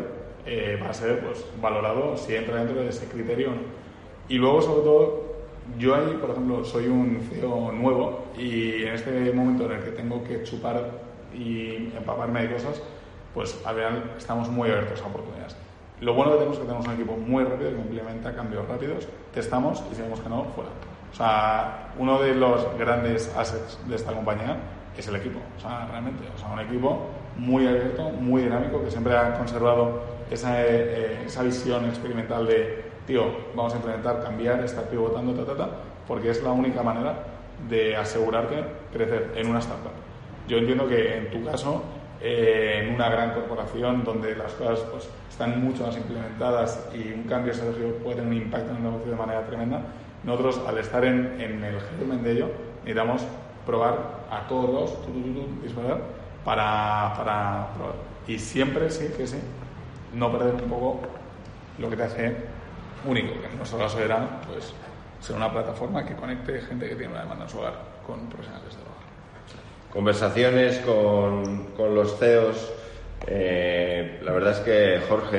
eh, 0.45 0.79
va 0.81 0.89
a 0.89 0.93
ser 0.93 1.19
pues, 1.19 1.45
valorado 1.61 2.15
si 2.17 2.35
entra 2.35 2.57
dentro 2.57 2.81
de 2.81 2.89
ese 2.89 3.07
criterio 3.07 3.51
no. 3.51 3.85
Y 4.27 4.37
luego, 4.37 4.61
sobre 4.61 4.81
todo, 4.81 5.23
yo 5.77 5.95
ahí, 5.95 6.17
por 6.19 6.31
ejemplo, 6.31 6.63
soy 6.63 6.87
un 6.87 7.19
CEO 7.29 7.71
nuevo 7.71 8.25
y 8.37 8.83
en 8.83 8.93
este 8.93 9.31
momento 9.33 9.65
en 9.65 9.73
el 9.73 9.83
que 9.83 9.91
tengo 9.91 10.23
que 10.23 10.43
chupar 10.43 10.89
y 11.33 11.91
empaparme 11.95 12.43
de 12.47 12.53
cosas, 12.53 12.81
pues 13.33 13.59
al 13.65 13.75
final 13.75 14.13
estamos 14.17 14.49
muy 14.49 14.69
abiertos 14.69 15.01
a 15.01 15.07
oportunidades. 15.07 15.55
Lo 16.01 16.13
bueno 16.13 16.31
que 16.31 16.37
tenemos 16.37 16.57
es 16.57 16.61
que 16.61 16.67
tenemos 16.67 16.87
un 16.87 16.93
equipo 16.93 17.17
muy 17.17 17.43
rápido 17.43 17.71
que 17.71 17.77
implementa 17.77 18.35
cambios 18.35 18.67
rápidos, 18.67 19.07
testamos 19.33 19.83
y 19.91 19.95
si 19.95 20.01
vemos 20.01 20.19
que 20.19 20.29
no, 20.29 20.43
fuera. 20.55 20.69
O 21.11 21.15
sea, 21.15 21.93
uno 21.97 22.21
de 22.21 22.35
los 22.35 22.77
grandes 22.77 23.33
assets 23.35 23.79
de 23.87 23.95
esta 23.95 24.11
compañía 24.11 24.57
es 24.97 25.07
el 25.07 25.15
equipo. 25.15 25.39
O 25.57 25.61
sea, 25.61 25.87
realmente, 25.89 26.23
o 26.33 26.37
sea, 26.37 26.49
un 26.49 26.59
equipo 26.59 27.09
muy 27.37 27.67
abierto, 27.67 28.09
muy 28.09 28.43
dinámico, 28.43 28.83
que 28.83 28.91
siempre 28.91 29.15
ha 29.15 29.37
conservado 29.37 30.01
esa, 30.31 30.63
eh, 30.63 31.23
esa 31.25 31.43
visión 31.43 31.85
experimental 31.85 32.47
de, 32.47 32.83
tío, 33.05 33.25
vamos 33.55 33.73
a 33.73 33.77
implementar, 33.77 34.23
cambiar, 34.23 34.63
estar 34.63 34.85
pivotando, 34.85 35.33
ta, 35.33 35.45
ta, 35.45 35.57
ta, 35.57 35.69
porque 36.07 36.29
es 36.29 36.41
la 36.43 36.51
única 36.51 36.81
manera 36.81 37.15
de 37.69 37.95
asegurarte 37.95 38.63
crecer 38.91 39.33
en 39.35 39.49
una 39.49 39.59
startup. 39.59 39.91
Yo 40.47 40.57
entiendo 40.57 40.87
que 40.87 41.17
en 41.17 41.31
tu 41.31 41.43
caso, 41.43 41.83
eh, 42.21 42.83
en 42.83 42.95
una 42.95 43.09
gran 43.09 43.33
corporación 43.33 44.03
donde 44.03 44.35
las 44.35 44.53
cosas 44.53 44.79
pues, 44.91 45.09
están 45.29 45.63
mucho 45.63 45.85
más 45.85 45.97
implementadas 45.97 46.87
y 46.93 47.11
un 47.13 47.23
cambio 47.23 47.51
estratégico 47.51 47.97
puede 48.03 48.17
tener 48.17 48.31
un 48.31 48.37
impacto 48.37 48.71
en 48.71 48.77
el 48.77 48.83
negocio 48.83 49.11
de 49.11 49.17
manera 49.17 49.45
tremenda, 49.45 49.81
nosotros 50.23 50.61
al 50.67 50.77
estar 50.77 51.03
en, 51.05 51.39
en 51.39 51.63
el 51.63 51.79
germen 51.81 52.23
de 52.23 52.31
ello 52.31 52.49
necesitamos 52.83 53.25
probar 53.65 54.25
a 54.29 54.47
todos 54.47 54.93
disparar 55.63 55.99
para, 56.43 57.13
para 57.17 57.67
probar. 57.75 57.95
Y 58.27 58.39
siempre, 58.39 58.89
sí, 58.89 59.09
que 59.15 59.27
sí, 59.27 59.37
no 60.13 60.31
perder 60.31 60.55
un 60.55 60.69
poco 60.69 61.01
lo 61.79 61.89
que 61.89 61.97
te 61.97 62.03
hace 62.03 62.35
único, 63.05 63.39
que 63.39 63.47
en 63.47 63.57
nuestro 63.57 63.77
caso 63.77 63.99
era 63.99 64.41
pues, 64.47 64.73
ser 65.19 65.35
una 65.35 65.51
plataforma 65.51 66.05
que 66.05 66.15
conecte 66.15 66.61
gente 66.61 66.87
que 66.87 66.95
tiene 66.95 67.11
una 67.11 67.21
demanda 67.21 67.45
en 67.45 67.49
su 67.49 67.59
hogar 67.59 67.73
con 68.05 68.27
profesionales 68.27 68.75
de 68.75 68.81
hogar. 68.81 68.95
Conversaciones 69.91 70.79
con, 70.79 71.67
con 71.77 71.95
los 71.95 72.17
CEOs. 72.19 72.73
Eh, 73.27 74.19
la 74.23 74.33
verdad 74.33 74.51
es 74.51 74.59
que, 74.59 75.01
Jorge, 75.07 75.33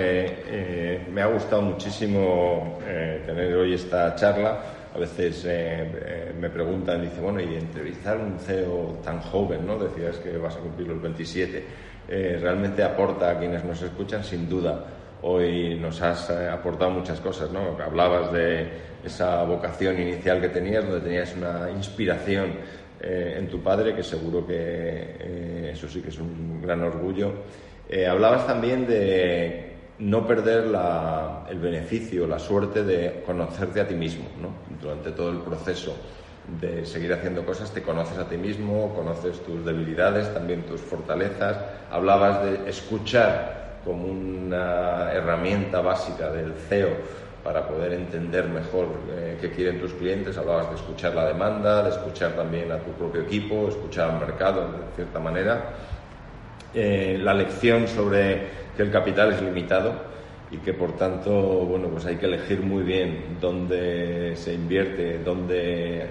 eh, 0.46 1.06
me 1.12 1.22
ha 1.22 1.26
gustado 1.26 1.62
muchísimo 1.62 2.78
eh, 2.84 3.22
tener 3.26 3.54
hoy 3.54 3.74
esta 3.74 4.14
charla 4.16 4.58
a 4.96 4.98
veces 4.98 5.44
eh, 5.44 5.92
eh, 6.06 6.34
me 6.40 6.48
preguntan, 6.48 7.02
dice, 7.02 7.20
bueno, 7.20 7.38
y 7.38 7.54
entrevistar 7.54 8.16
un 8.16 8.38
CEO 8.38 8.98
tan 9.04 9.20
joven, 9.20 9.66
¿no? 9.66 9.78
Decías 9.78 10.16
que 10.16 10.38
vas 10.38 10.56
a 10.56 10.60
cumplir 10.60 10.88
los 10.88 11.02
27, 11.02 11.64
eh, 12.08 12.38
realmente 12.40 12.82
aporta 12.82 13.30
a 13.30 13.38
quienes 13.38 13.62
nos 13.62 13.82
escuchan, 13.82 14.24
sin 14.24 14.48
duda. 14.48 14.86
Hoy 15.20 15.78
nos 15.78 16.00
has 16.00 16.30
aportado 16.30 16.90
muchas 16.92 17.20
cosas, 17.20 17.50
¿no? 17.50 17.76
Hablabas 17.78 18.32
de 18.32 18.68
esa 19.04 19.44
vocación 19.44 20.00
inicial 20.00 20.40
que 20.40 20.48
tenías, 20.48 20.84
donde 20.84 21.00
tenías 21.00 21.34
una 21.36 21.70
inspiración 21.70 22.54
en 23.00 23.48
tu 23.48 23.62
padre, 23.62 23.94
que 23.94 24.02
seguro 24.02 24.46
que 24.46 25.70
eso 25.72 25.88
sí 25.88 26.00
que 26.00 26.08
es 26.08 26.18
un 26.18 26.60
gran 26.62 26.82
orgullo. 26.82 27.32
hablabas 28.08 28.46
también 28.46 28.86
de 28.86 29.65
no 29.98 30.26
perder 30.26 30.66
el 31.48 31.58
beneficio, 31.58 32.26
la 32.26 32.38
suerte 32.38 32.84
de 32.84 33.22
conocerte 33.24 33.80
a 33.80 33.88
ti 33.88 33.94
mismo. 33.94 34.24
Durante 34.80 35.12
todo 35.12 35.30
el 35.30 35.38
proceso 35.38 35.96
de 36.60 36.86
seguir 36.86 37.12
haciendo 37.12 37.44
cosas 37.44 37.72
te 37.72 37.82
conoces 37.82 38.18
a 38.18 38.28
ti 38.28 38.36
mismo, 38.36 38.94
conoces 38.94 39.42
tus 39.42 39.64
debilidades, 39.64 40.32
también 40.32 40.62
tus 40.62 40.80
fortalezas. 40.80 41.56
Hablabas 41.90 42.44
de 42.44 42.70
escuchar 42.70 43.80
como 43.84 44.06
una 44.06 45.12
herramienta 45.12 45.80
básica 45.80 46.30
del 46.30 46.52
CEO 46.68 46.90
para 47.42 47.66
poder 47.66 47.92
entender 47.92 48.48
mejor 48.48 48.88
eh, 49.10 49.38
qué 49.40 49.50
quieren 49.50 49.80
tus 49.80 49.92
clientes. 49.92 50.36
Hablabas 50.36 50.68
de 50.70 50.76
escuchar 50.76 51.14
la 51.14 51.26
demanda, 51.26 51.82
de 51.82 51.90
escuchar 51.90 52.32
también 52.32 52.70
a 52.72 52.78
tu 52.78 52.90
propio 52.92 53.22
equipo, 53.22 53.68
escuchar 53.68 54.10
al 54.10 54.20
mercado 54.20 54.62
de 54.62 54.94
cierta 54.96 55.20
manera. 55.20 55.70
Eh, 56.74 57.18
la 57.22 57.32
lección 57.32 57.88
sobre 57.88 58.65
que 58.76 58.82
el 58.82 58.90
capital 58.90 59.32
es 59.32 59.42
limitado 59.42 59.94
y 60.50 60.58
que 60.58 60.72
por 60.72 60.96
tanto, 60.96 61.32
bueno, 61.32 61.88
pues 61.88 62.06
hay 62.06 62.16
que 62.16 62.26
elegir 62.26 62.60
muy 62.60 62.82
bien 62.82 63.38
dónde 63.40 64.36
se 64.36 64.54
invierte, 64.54 65.18
dónde, 65.24 66.06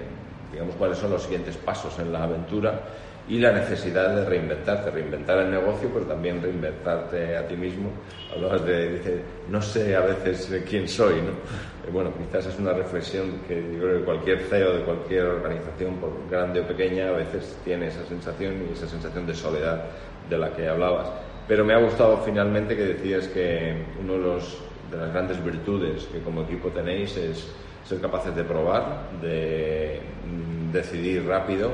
digamos, 0.52 0.76
cuáles 0.76 0.98
son 0.98 1.12
los 1.12 1.24
siguientes 1.24 1.56
pasos 1.58 1.98
en 2.00 2.12
la 2.12 2.24
aventura 2.24 2.82
y 3.28 3.40
la 3.40 3.52
necesidad 3.52 4.16
de 4.16 4.26
reinventarte, 4.26 4.92
reinventar 4.92 5.40
el 5.40 5.50
negocio, 5.50 5.90
pero 5.92 6.06
también 6.06 6.42
reinventarte 6.42 7.36
a 7.36 7.48
ti 7.48 7.56
mismo. 7.56 7.90
Hablabas 8.32 8.64
de, 8.66 8.98
dice, 8.98 9.22
no 9.50 9.62
sé 9.62 9.96
a 9.96 10.02
veces 10.02 10.62
quién 10.70 10.88
soy, 10.88 11.16
¿no? 11.16 11.32
Eh, 11.32 11.92
bueno, 11.92 12.12
quizás 12.16 12.46
es 12.46 12.60
una 12.60 12.74
reflexión 12.74 13.42
que 13.48 13.56
yo 13.56 13.80
creo 13.80 14.00
que 14.00 14.06
cualquier 14.06 14.40
CEO 14.42 14.78
de 14.78 14.84
cualquier 14.84 15.26
organización, 15.26 15.96
por 15.96 16.12
grande 16.30 16.60
o 16.60 16.68
pequeña, 16.68 17.10
a 17.10 17.14
veces 17.14 17.58
tiene 17.64 17.88
esa 17.88 18.06
sensación 18.06 18.54
y 18.70 18.74
esa 18.74 18.88
sensación 18.88 19.26
de 19.26 19.34
soledad 19.34 19.86
de 20.30 20.38
la 20.38 20.52
que 20.54 20.68
hablabas. 20.68 21.25
Pero 21.48 21.64
me 21.64 21.74
ha 21.74 21.78
gustado 21.78 22.18
finalmente 22.26 22.76
que 22.76 22.84
decías 22.84 23.28
que 23.28 23.86
uno 24.02 24.14
de, 24.14 24.20
los, 24.20 24.58
las 24.92 25.14
grandes 25.14 25.44
virtudes 25.44 26.06
que 26.06 26.20
como 26.20 26.42
equipo 26.42 26.70
tenéis 26.70 27.16
es 27.18 27.48
ser 27.84 28.02
capaces 28.02 28.36
de 28.36 28.44
probar, 28.44 29.10
de 29.22 30.00
mm, 30.26 30.72
decidir 30.72 31.26
rápido, 31.28 31.72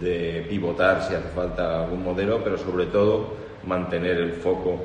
de 0.00 0.44
pivotar 0.48 1.02
si 1.02 1.14
hace 1.14 1.28
falta 1.28 1.84
algún 1.84 2.02
modelo, 2.02 2.42
pero 2.42 2.58
sobre 2.58 2.86
todo 2.86 3.34
mantener 3.64 4.16
el 4.16 4.32
foco 4.32 4.80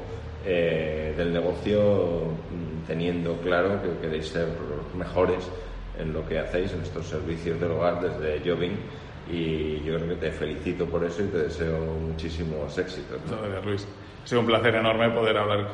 eh, 0.45 1.14
del 1.18 1.34
negocio 1.34 1.80
mm, 1.82 2.86
teniendo 2.86 3.38
claro 3.38 3.82
que 3.82 4.07
queréis 4.07 4.28
ser 4.28 4.47
los 4.47 4.93
mejores 4.95 5.49
en 5.97 6.14
lo 6.14 6.28
que 6.28 6.38
hacéis 6.38 6.74
en 6.74 6.82
estos 6.82 7.07
servicios 7.07 7.59
del 7.59 7.72
hogar 7.72 8.01
desde 8.01 8.47
Jobing 8.47 8.78
y 9.32 9.82
yo 9.84 9.95
creo 9.95 10.09
que 10.09 10.16
te 10.16 10.32
felicito 10.32 10.86
por 10.86 11.03
eso 11.03 11.24
y 11.24 11.28
te 11.28 11.38
deseo 11.38 11.80
muchísimos 12.07 12.78
éxitos. 12.78 13.20
Ha 14.24 14.28
sido 14.28 14.42
un 14.42 14.48
placer 14.48 14.76
enorme 14.76 15.10
poder 15.10 15.38
hablar 15.38 15.68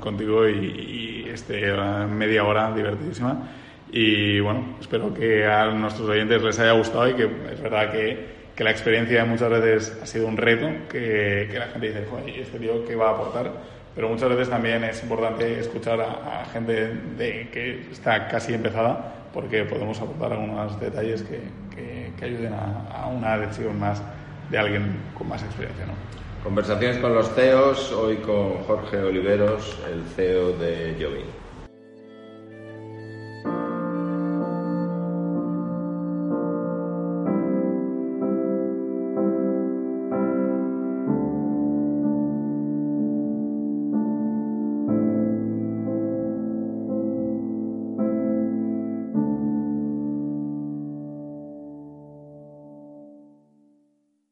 contigo 0.00 0.48
y, 0.48 1.24
y 1.26 1.28
este, 1.28 1.72
media 2.06 2.44
hora 2.44 2.72
divertidísima. 2.72 3.48
Y 3.90 4.40
bueno, 4.40 4.76
espero 4.80 5.12
que 5.12 5.44
a 5.46 5.66
nuestros 5.66 6.08
oyentes 6.08 6.42
les 6.42 6.58
haya 6.58 6.72
gustado 6.72 7.08
y 7.08 7.14
que 7.14 7.24
es 7.24 7.60
verdad 7.60 7.90
que, 7.90 8.36
que 8.54 8.64
la 8.64 8.70
experiencia 8.70 9.24
muchas 9.24 9.50
veces 9.50 9.98
ha 10.02 10.06
sido 10.06 10.26
un 10.26 10.36
reto, 10.36 10.68
que, 10.88 11.48
que 11.50 11.58
la 11.58 11.66
gente 11.66 11.88
dice, 11.88 12.04
¿y 12.26 12.40
este 12.40 12.58
tío 12.58 12.84
qué 12.84 12.96
va 12.96 13.10
a 13.10 13.12
aportar? 13.12 13.52
Pero 13.94 14.08
muchas 14.08 14.28
veces 14.28 14.50
también 14.50 14.84
es 14.84 15.02
importante 15.02 15.58
escuchar 15.58 16.00
a, 16.00 16.44
gente 16.52 16.94
de, 17.16 17.48
que 17.50 17.88
está 17.90 18.28
casi 18.28 18.54
empezada 18.54 19.14
porque 19.32 19.64
podemos 19.64 20.00
aportar 20.00 20.32
algunos 20.32 20.78
detalles 20.80 21.22
que, 21.22 21.40
que, 21.74 22.24
ayuden 22.24 22.52
a, 22.52 23.02
a, 23.02 23.06
una 23.06 23.38
decisión 23.38 23.78
más 23.78 24.02
de 24.50 24.58
alguien 24.58 24.96
con 25.16 25.28
más 25.28 25.42
experiencia. 25.42 25.86
¿no? 25.86 26.25
Conversaciones 26.46 26.98
con 26.98 27.12
los 27.12 27.34
CEOs, 27.34 27.90
hoy 27.90 28.18
con 28.18 28.62
Jorge 28.62 28.98
Oliveros, 28.98 29.76
el 29.90 30.04
CEO 30.14 30.52
de 30.52 30.94
Jovi. 30.96 31.35